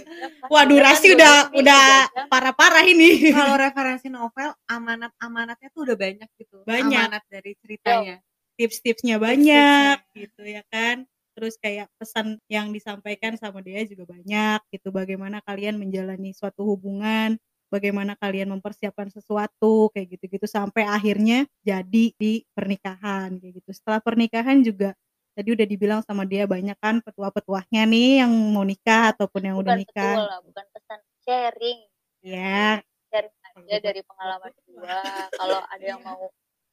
Wah, 0.52 0.62
durasi 0.62 1.10
udah 1.14 1.50
udah 1.50 1.84
parah-parah 2.30 2.86
ini. 2.86 3.34
Kalau 3.34 3.58
referensi 3.58 4.06
novel, 4.06 4.54
amanat-amanatnya 4.70 5.68
tuh 5.74 5.90
udah 5.90 5.96
banyak 5.98 6.28
gitu. 6.38 6.62
Banyak. 6.62 7.06
Amanat 7.10 7.24
dari 7.26 7.58
ceritanya. 7.58 8.22
Tips-tipsnya 8.54 9.18
banyak 9.18 9.98
gitu 10.14 10.42
ya 10.46 10.62
kan. 10.70 11.02
Terus 11.34 11.58
kayak 11.58 11.90
pesan 11.98 12.38
yang 12.46 12.70
disampaikan 12.70 13.34
sama 13.34 13.58
dia 13.58 13.82
juga 13.82 14.06
banyak 14.06 14.62
gitu. 14.70 14.94
Bagaimana 14.94 15.42
kalian 15.42 15.82
menjalani 15.82 16.30
suatu 16.30 16.62
hubungan, 16.62 17.34
bagaimana 17.74 18.14
kalian 18.14 18.54
mempersiapkan 18.54 19.10
sesuatu 19.10 19.90
kayak 19.90 20.14
gitu-gitu 20.14 20.46
sampai 20.46 20.86
akhirnya 20.86 21.50
jadi 21.66 22.04
di 22.14 22.46
pernikahan 22.54 23.34
kayak 23.42 23.52
gitu. 23.58 23.70
Setelah 23.74 23.98
pernikahan 23.98 24.62
juga 24.62 24.94
tadi 25.34 25.50
udah 25.50 25.66
dibilang 25.66 26.00
sama 26.06 26.22
dia 26.22 26.46
banyak 26.46 26.78
kan 26.78 27.02
petua-petuahnya 27.02 27.82
nih 27.90 28.22
yang 28.22 28.30
mau 28.54 28.62
nikah 28.62 29.10
ataupun 29.10 29.42
yang 29.42 29.56
udah 29.58 29.74
bukan 29.74 29.82
nikah. 29.82 30.14
betul 30.14 30.24
lah 30.30 30.40
bukan 30.46 30.64
pesan 30.70 31.00
sharing 31.26 31.80
Ya, 32.24 32.80
sharing 33.12 33.34
aja 33.52 33.76
dari 33.84 34.00
pengalaman 34.06 34.52
gua 34.70 35.02
kalau 35.36 35.60
ada 35.68 35.84
yang 35.84 36.00
mau 36.00 36.30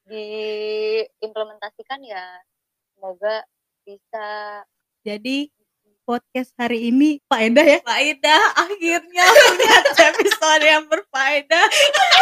diimplementasikan 0.08 1.99
ya 2.06 2.24
semoga 2.95 3.43
bisa 3.84 4.62
jadi 5.02 5.49
podcast 6.06 6.52
hari 6.58 6.89
ini 6.89 7.22
faedah 7.30 7.66
ya. 7.66 7.80
Faedah 7.86 8.43
akhirnya 8.58 9.26
punya 9.26 9.76
episode 10.12 10.64
yang 10.64 10.84
berfaedah. 10.89 11.66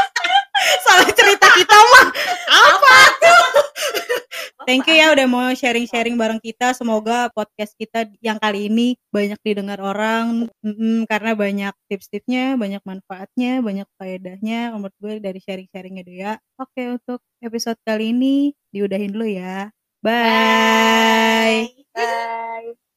Soalnya 0.84 1.14
cerita 1.16 1.48
kita 1.56 1.78
mah 1.78 2.08
apa 2.52 2.96
tuh? 3.24 3.44
Thank 4.68 4.92
you 4.92 5.00
ya 5.00 5.16
udah 5.16 5.26
mau 5.26 5.50
sharing-sharing 5.56 6.20
bareng 6.20 6.38
kita. 6.44 6.76
Semoga 6.76 7.32
podcast 7.32 7.74
kita 7.80 8.12
yang 8.20 8.38
kali 8.38 8.68
ini 8.68 9.00
banyak 9.10 9.40
didengar 9.42 9.80
orang 9.80 10.52
Mm-mm, 10.62 11.08
karena 11.10 11.32
banyak 11.34 11.74
tips-tipsnya, 11.88 12.60
banyak 12.60 12.84
manfaatnya, 12.84 13.64
banyak 13.64 13.88
faedahnya. 13.98 14.76
Menurut 14.76 14.96
gue 15.00 15.14
dari 15.24 15.40
sharing-sharingnya 15.42 16.04
dia. 16.06 16.32
Oke 16.60 16.86
untuk 16.92 17.24
episode 17.40 17.80
kali 17.88 18.12
ini 18.12 18.52
diudahin 18.70 19.16
dulu 19.16 19.26
ya. 19.26 19.72
Bye. 20.04 21.72
bye 21.96 22.89